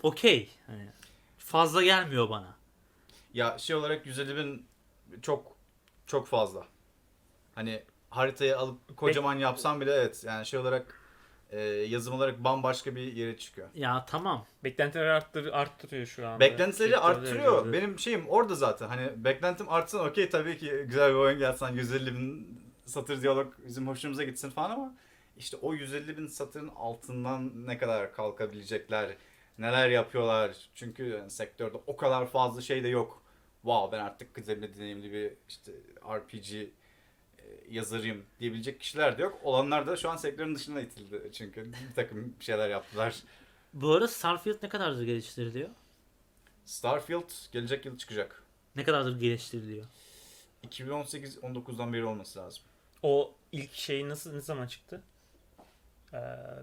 okey. 0.03 0.51
Hani 0.67 0.89
fazla 1.39 1.83
gelmiyor 1.83 2.31
bana. 2.31 2.55
Ya 3.35 3.59
şey 3.59 3.77
olarak 3.77 4.07
150 4.07 4.37
bin 4.37 4.67
çok 5.23 5.57
çok 6.07 6.27
fazla. 6.27 6.67
Hani 7.55 7.83
haritayı 8.11 8.59
alıp 8.59 8.97
kocaman 8.97 9.35
yapsam 9.35 9.81
bile 9.81 9.93
evet 9.93 10.25
yani 10.27 10.47
şey 10.47 10.61
olarak 10.61 11.01
e, 11.51 11.61
yazım 11.63 12.15
olarak 12.15 12.45
bambaşka 12.45 12.97
bir 12.97 13.13
yere 13.13 13.37
çıkıyor. 13.37 13.69
Ya 13.75 14.07
tamam. 14.09 14.47
Beklentileri 14.65 15.11
arttır, 15.11 15.47
arttırıyor 15.53 16.07
şu 16.07 16.29
anda. 16.29 16.41
Beklentileri 16.41 16.97
arttırıyor. 16.99 17.67
öyle. 17.67 17.73
Benim 17.73 17.99
şeyim 17.99 18.29
orada 18.29 18.55
zaten. 18.55 18.89
Hani 18.89 19.25
beklentim 19.25 19.69
artsın 19.69 19.99
okey 19.99 20.29
tabii 20.31 20.59
ki 20.59 20.85
güzel 20.87 21.11
bir 21.11 21.19
oyun 21.19 21.39
gelsen 21.39 21.73
150 21.73 22.15
bin 22.15 22.59
satır 22.87 23.23
diyalog 23.23 23.53
bizim 23.67 23.89
hoşumuza 23.89 24.25
gitsin 24.25 24.51
falan 24.51 24.71
ama 24.71 24.95
işte 25.37 25.57
o 25.57 25.75
150 25.75 26.17
bin 26.19 26.27
satırın 26.27 26.69
altından 26.77 27.67
ne 27.67 27.79
kadar 27.79 28.13
kalkabilecekler, 28.13 29.17
neler 29.59 29.89
yapıyorlar. 29.89 30.57
Çünkü 30.75 31.05
yani 31.05 31.31
sektörde 31.31 31.79
o 31.87 31.97
kadar 31.97 32.27
fazla 32.27 32.61
şey 32.61 32.85
de 32.85 32.89
yok. 32.89 33.22
Wow 33.63 33.99
ben 33.99 34.05
artık 34.05 34.35
kıdemli 34.35 34.77
deneyimli 34.77 35.13
bir 35.13 35.33
işte 35.49 35.73
RPG 36.05 36.53
e, 36.55 36.69
yazarıyım 37.71 38.25
diyebilecek 38.41 38.81
kişiler 38.81 39.19
de 39.19 39.23
yok. 39.23 39.41
Olanlar 39.43 39.87
da 39.87 39.97
şu 39.97 40.11
an 40.11 40.17
sektörün 40.17 40.55
dışına 40.55 40.81
itildi 40.81 41.31
çünkü 41.33 41.73
bir 41.73 41.95
takım 41.95 42.35
şeyler 42.41 42.69
yaptılar. 42.69 43.23
Bu 43.73 43.93
arada 43.93 44.09
Starfield 44.09 44.63
ne 44.63 44.69
kadardır 44.69 45.03
geliştiriliyor? 45.03 45.69
Starfield 46.65 47.31
gelecek 47.53 47.87
yıl 47.87 47.99
çıkacak. 47.99 48.43
Ne 48.77 48.85
kadardır 48.85 49.21
geliştiriliyor? 49.21 49.87
2018-19'dan 50.67 51.93
beri 51.93 52.05
olması 52.05 52.39
lazım. 52.39 52.63
O 53.03 53.35
ilk 53.53 53.73
şey 53.73 54.09
nasıl 54.09 54.33
ne 54.33 54.41
zaman 54.41 54.67
çıktı? 54.67 55.03
Ee, 56.13 56.19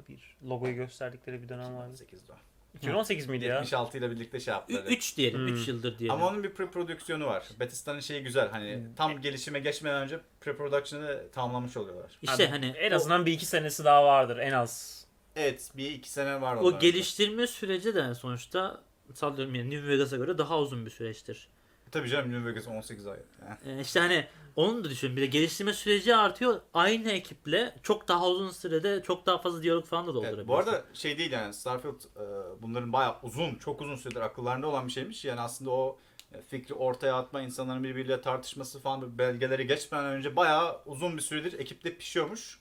bir 0.09 0.37
logoyu 0.43 0.75
gösterdikleri 0.75 1.43
bir 1.43 1.49
dönem 1.49 1.75
vardı. 1.75 1.93
2018'de. 1.93 2.33
2018 2.75 3.27
miydi 3.27 3.45
ya? 3.45 3.55
76 3.55 3.97
ile 3.97 4.11
birlikte 4.11 4.39
şey 4.39 4.53
yaptılar. 4.53 4.83
3 4.87 5.17
diyelim. 5.17 5.39
Hmm. 5.39 5.47
3 5.47 5.67
yıldır 5.67 5.99
diyelim. 5.99 6.15
Ama 6.15 6.27
onun 6.27 6.43
bir 6.43 6.49
pre-prodüksiyonu 6.49 7.25
var. 7.25 7.43
Bethesda'nın 7.59 7.99
şeyi 7.99 8.23
güzel. 8.23 8.49
Hani 8.49 8.75
Hmm. 8.75 8.95
tam 8.95 9.21
gelişime 9.21 9.59
geçmeden 9.59 10.01
önce 10.01 10.19
pre-production'ı 10.41 11.31
tamamlamış 11.31 11.77
oluyorlar. 11.77 12.11
işte 12.21 12.35
Abi, 12.43 12.45
hani 12.51 12.65
en 12.65 12.91
o- 12.91 12.95
azından 12.95 13.25
bir 13.25 13.31
iki 13.31 13.45
senesi 13.45 13.83
daha 13.83 14.05
vardır 14.05 14.37
en 14.37 14.51
az. 14.51 14.99
Evet, 15.35 15.71
bir 15.77 15.91
iki 15.91 16.09
sene 16.09 16.41
var 16.41 16.55
o, 16.55 16.79
geliştirme 16.79 17.47
süreci 17.47 17.95
de 17.95 18.15
sonuçta 18.15 18.81
sallıyorum 19.13 19.55
yani 19.55 19.69
New 19.71 19.87
Vegas'a 19.87 20.17
göre 20.17 20.37
daha 20.37 20.59
uzun 20.59 20.85
bir 20.85 20.91
süreçtir. 20.91 21.49
Tabii 21.91 22.09
canım 22.09 22.31
New 22.31 22.49
Vegas 22.49 22.67
18 22.67 23.07
ay. 23.07 23.17
Yani. 23.41 23.79
Ee, 23.79 23.81
işte 23.81 23.99
hani 23.99 24.27
onu 24.55 24.83
da 24.83 24.89
düşün. 24.89 25.15
Bir 25.15 25.21
de 25.21 25.25
geliştirme 25.25 25.73
süreci 25.73 26.15
artıyor. 26.15 26.61
Aynı 26.73 27.11
ekiple 27.11 27.75
çok 27.83 28.07
daha 28.07 28.27
uzun 28.27 28.49
sürede 28.51 29.03
çok 29.03 29.25
daha 29.25 29.37
fazla 29.37 29.63
diyalog 29.63 29.85
falan 29.85 30.03
da 30.07 30.11
Evet, 30.11 30.15
doldurabiliyorsun. 30.15 30.47
bu 30.47 30.57
arada 30.57 30.85
şey 30.93 31.17
değil 31.17 31.31
yani 31.31 31.53
Starfield 31.53 32.01
e, 32.01 32.61
bunların 32.61 32.93
bayağı 32.93 33.15
uzun, 33.23 33.55
çok 33.55 33.81
uzun 33.81 33.95
süredir 33.95 34.21
akıllarında 34.21 34.67
olan 34.67 34.87
bir 34.87 34.91
şeymiş. 34.91 35.25
Yani 35.25 35.41
aslında 35.41 35.71
o 35.71 35.97
e, 36.33 36.41
fikri 36.41 36.73
ortaya 36.75 37.15
atma, 37.15 37.41
insanların 37.41 37.83
birbiriyle 37.83 38.21
tartışması 38.21 38.79
falan 38.79 39.17
belgeleri 39.17 39.67
geçmeden 39.67 40.05
önce 40.05 40.35
bayağı 40.35 40.81
uzun 40.85 41.17
bir 41.17 41.21
süredir 41.21 41.59
ekipte 41.59 41.97
pişiyormuş. 41.97 42.59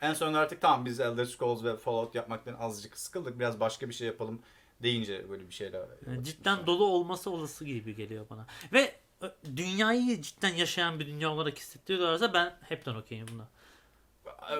En 0.00 0.12
sonunda 0.14 0.38
artık 0.38 0.60
tamam 0.60 0.84
biz 0.84 1.00
Elder 1.00 1.24
Scrolls 1.24 1.64
ve 1.64 1.76
Fallout 1.76 2.14
yapmaktan 2.14 2.54
azıcık 2.60 2.98
sıkıldık. 2.98 3.38
Biraz 3.38 3.60
başka 3.60 3.88
bir 3.88 3.94
şey 3.94 4.06
yapalım 4.06 4.40
deyince 4.82 5.30
böyle 5.30 5.48
bir 5.48 5.54
şeyle. 5.54 5.80
Yani 6.06 6.24
cidden 6.24 6.66
dolu 6.66 6.84
olması 6.84 7.30
olası 7.30 7.64
gibi 7.64 7.96
geliyor 7.96 8.26
bana. 8.30 8.46
Ve 8.72 8.94
e, 9.22 9.26
dünyayı 9.56 10.22
cidden 10.22 10.54
yaşayan 10.54 11.00
bir 11.00 11.06
dünya 11.06 11.30
olarak 11.30 11.58
hissettiriyorlarsa 11.58 12.34
ben 12.34 12.58
hepten 12.62 12.94
okeyim 12.94 13.26
buna. 13.32 13.48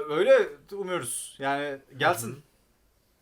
Öyle 0.08 0.48
umuyoruz. 0.72 1.36
Yani 1.38 1.78
gelsin. 1.96 2.42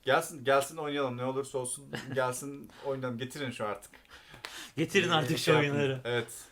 Gelsin, 0.03 0.45
gelsin 0.45 0.77
oynayalım 0.77 1.17
ne 1.17 1.25
olursa 1.25 1.59
olsun 1.59 1.85
gelsin 2.15 2.71
oynayalım 2.85 3.19
getirin 3.19 3.51
şu 3.51 3.67
artık. 3.67 3.91
Getirin 4.77 5.09
artık 5.11 5.39
Şey 5.39 5.39
şu 5.39 5.51
yapın. 5.53 5.69
oyunları. 5.71 6.01
Evet. 6.05 6.45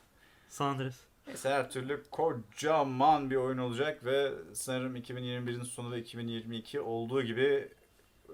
San 0.48 0.66
Andreas. 0.66 0.96
Neyse 1.26 1.48
her 1.50 1.70
türlü 1.70 2.02
kocaman 2.10 3.30
bir 3.30 3.36
oyun 3.36 3.58
olacak 3.58 4.04
ve 4.04 4.32
sanırım 4.54 4.96
2021'in 4.96 5.62
sonu 5.62 5.90
da 5.90 5.98
2022 5.98 6.80
olduğu 6.80 7.22
gibi 7.22 7.68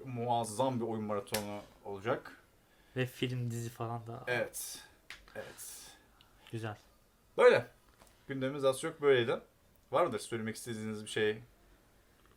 muazzam 0.05 0.79
bir 0.79 0.85
oyun 0.85 1.03
maratonu 1.03 1.59
olacak. 1.89 2.31
Ve 2.95 3.05
film 3.05 3.51
dizi 3.51 3.69
falan 3.69 4.07
da 4.07 4.23
Evet. 4.27 4.77
Evet. 5.35 5.87
güzel. 6.51 6.75
Böyle. 7.37 7.65
Gündemimiz 8.27 8.65
az 8.65 8.79
çok 8.81 9.01
böyleydi. 9.01 9.39
Var 9.91 10.05
mıdır 10.05 10.19
söylemek 10.19 10.55
istediğiniz 10.55 11.05
bir 11.05 11.09
şey? 11.09 11.37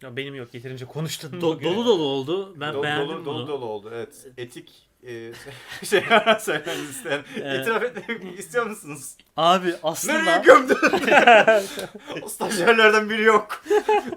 Ya 0.03 0.16
benim 0.16 0.34
yok 0.34 0.55
yeterince 0.55 0.84
konuştun 0.86 1.28
Do- 1.32 1.62
dolu 1.64 1.86
dolu 1.86 2.03
oldu. 2.03 2.61
Ben 2.61 2.74
dolu, 2.74 2.82
beğendim 2.82 3.09
dolu, 3.09 3.24
bunu. 3.24 3.26
dolu 3.26 3.48
dolu 3.48 3.64
oldu. 3.64 3.90
Evet. 3.94 4.26
Etik 4.36 4.88
e, 5.03 5.32
şey 5.84 6.00
söylemenizi 6.40 6.90
isteyen. 6.90 7.24
Evet. 7.36 7.61
İtiraf 7.61 7.82
etmek 7.82 8.38
istiyor 8.38 8.66
musunuz? 8.66 9.16
Abi 9.36 9.64
Nereye 9.66 9.78
aslında 9.82 10.36
gömdün? 10.36 10.76
o 12.22 12.28
stajyerlerden 12.28 13.11
biri 13.11 13.22
yok. 13.22 13.64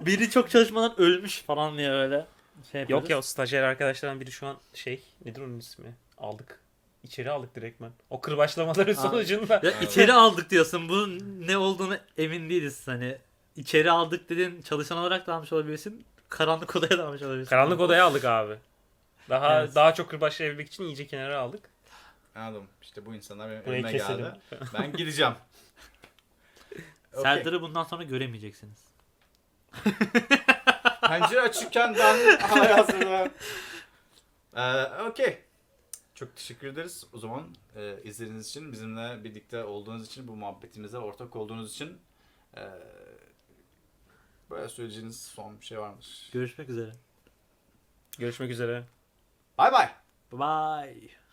biri 0.02 0.30
çok 0.30 0.50
çalışmadan 0.50 1.00
ölmüş 1.00 1.42
falan 1.42 1.78
diye 1.78 1.92
öyle 1.92 2.26
şey 2.72 2.82
Yok 2.82 2.90
yapıyoruz. 2.90 3.10
ya 3.10 3.18
o 3.18 3.22
stajyer 3.22 3.64
arkadaşlardan 3.64 4.20
biri 4.22 4.32
şu 4.32 4.48
an 4.48 4.58
şey 4.74 5.04
nedir 5.26 5.42
onun 5.42 5.60
ismi? 5.60 5.94
Aldık. 6.18 6.60
İçeri 7.04 7.32
aldık 7.32 7.56
direktmen. 7.56 7.92
O 8.10 8.22
kırbaçlamaların 8.22 8.94
Abi. 8.94 9.02
sonucunda. 9.02 9.62
Ya 9.64 9.80
içeri 9.82 10.14
aldık 10.14 10.50
diyorsun. 10.50 10.90
Bunun 10.90 11.20
ne 11.48 11.58
olduğunu 11.58 11.98
emin 12.18 12.50
değiliz 12.50 12.88
hani. 12.88 13.18
İçeri 13.56 13.92
aldık 13.92 14.30
dedin 14.30 14.62
çalışan 14.62 14.98
olarak 14.98 15.28
da 15.28 15.34
almış 15.34 15.54
olabilirsin. 15.54 16.06
Karanlık 16.30 16.76
odaya 16.76 16.98
da 16.98 17.08
almış 17.08 17.22
olabilirsin. 17.22 17.50
Karanlık 17.50 17.80
odaya 17.80 18.06
aldık 18.06 18.26
abi. 18.26 18.56
Daha 19.30 19.60
Evet. 19.62 19.76
daha 19.76 19.94
çok 19.94 20.10
kırbaçlayabilmek 20.10 20.68
için 20.68 20.84
iyice 20.84 21.08
kenara 21.08 21.40
aldık. 21.40 21.70
Anladım. 22.36 22.68
İşte 22.82 23.06
bu 23.06 23.16
insanlar 23.16 23.50
benim 23.52 23.66
Burayı 23.66 23.84
önüme 23.84 23.98
keselim. 23.98 24.26
geldi. 24.26 24.40
Ben 24.74 24.94
gideceğim. 24.94 25.34
Okey. 27.14 27.24
Serdar'ı 27.24 27.62
bundan 27.62 27.84
sonra 27.84 28.04
göremeyeceksiniz. 28.04 28.78
Pencere 31.08 31.42
açıkken 31.42 31.96
ben 31.96 32.38
hazırım. 32.76 33.32
Ee, 34.56 34.84
Okey. 35.10 35.42
Çok 36.16 36.36
teşekkür 36.36 36.68
ederiz. 36.68 37.06
O 37.14 37.18
zaman 37.18 37.44
e, 37.76 38.04
izlediğiniz 38.04 38.48
için, 38.48 38.72
bizimle 38.72 39.24
birlikte 39.24 39.64
olduğunuz 39.64 40.06
için, 40.08 40.28
bu 40.28 40.36
muhabbetimize 40.36 40.98
ortak 40.98 41.36
olduğunuz 41.36 41.72
için 41.72 41.98
e, 42.58 42.62
böyle 44.50 44.70
söyleyeceğiniz 44.70 45.24
son 45.24 45.60
bir 45.62 45.66
şey 45.66 45.80
var 45.80 45.90
mıdır? 45.90 46.30
Görüşmek 46.34 46.70
üzere. 46.70 46.92
Görüşmek 48.18 48.52
üzere. 48.52 48.84
Bay 49.58 49.72
bay. 49.72 49.90
Bye. 50.32 51.25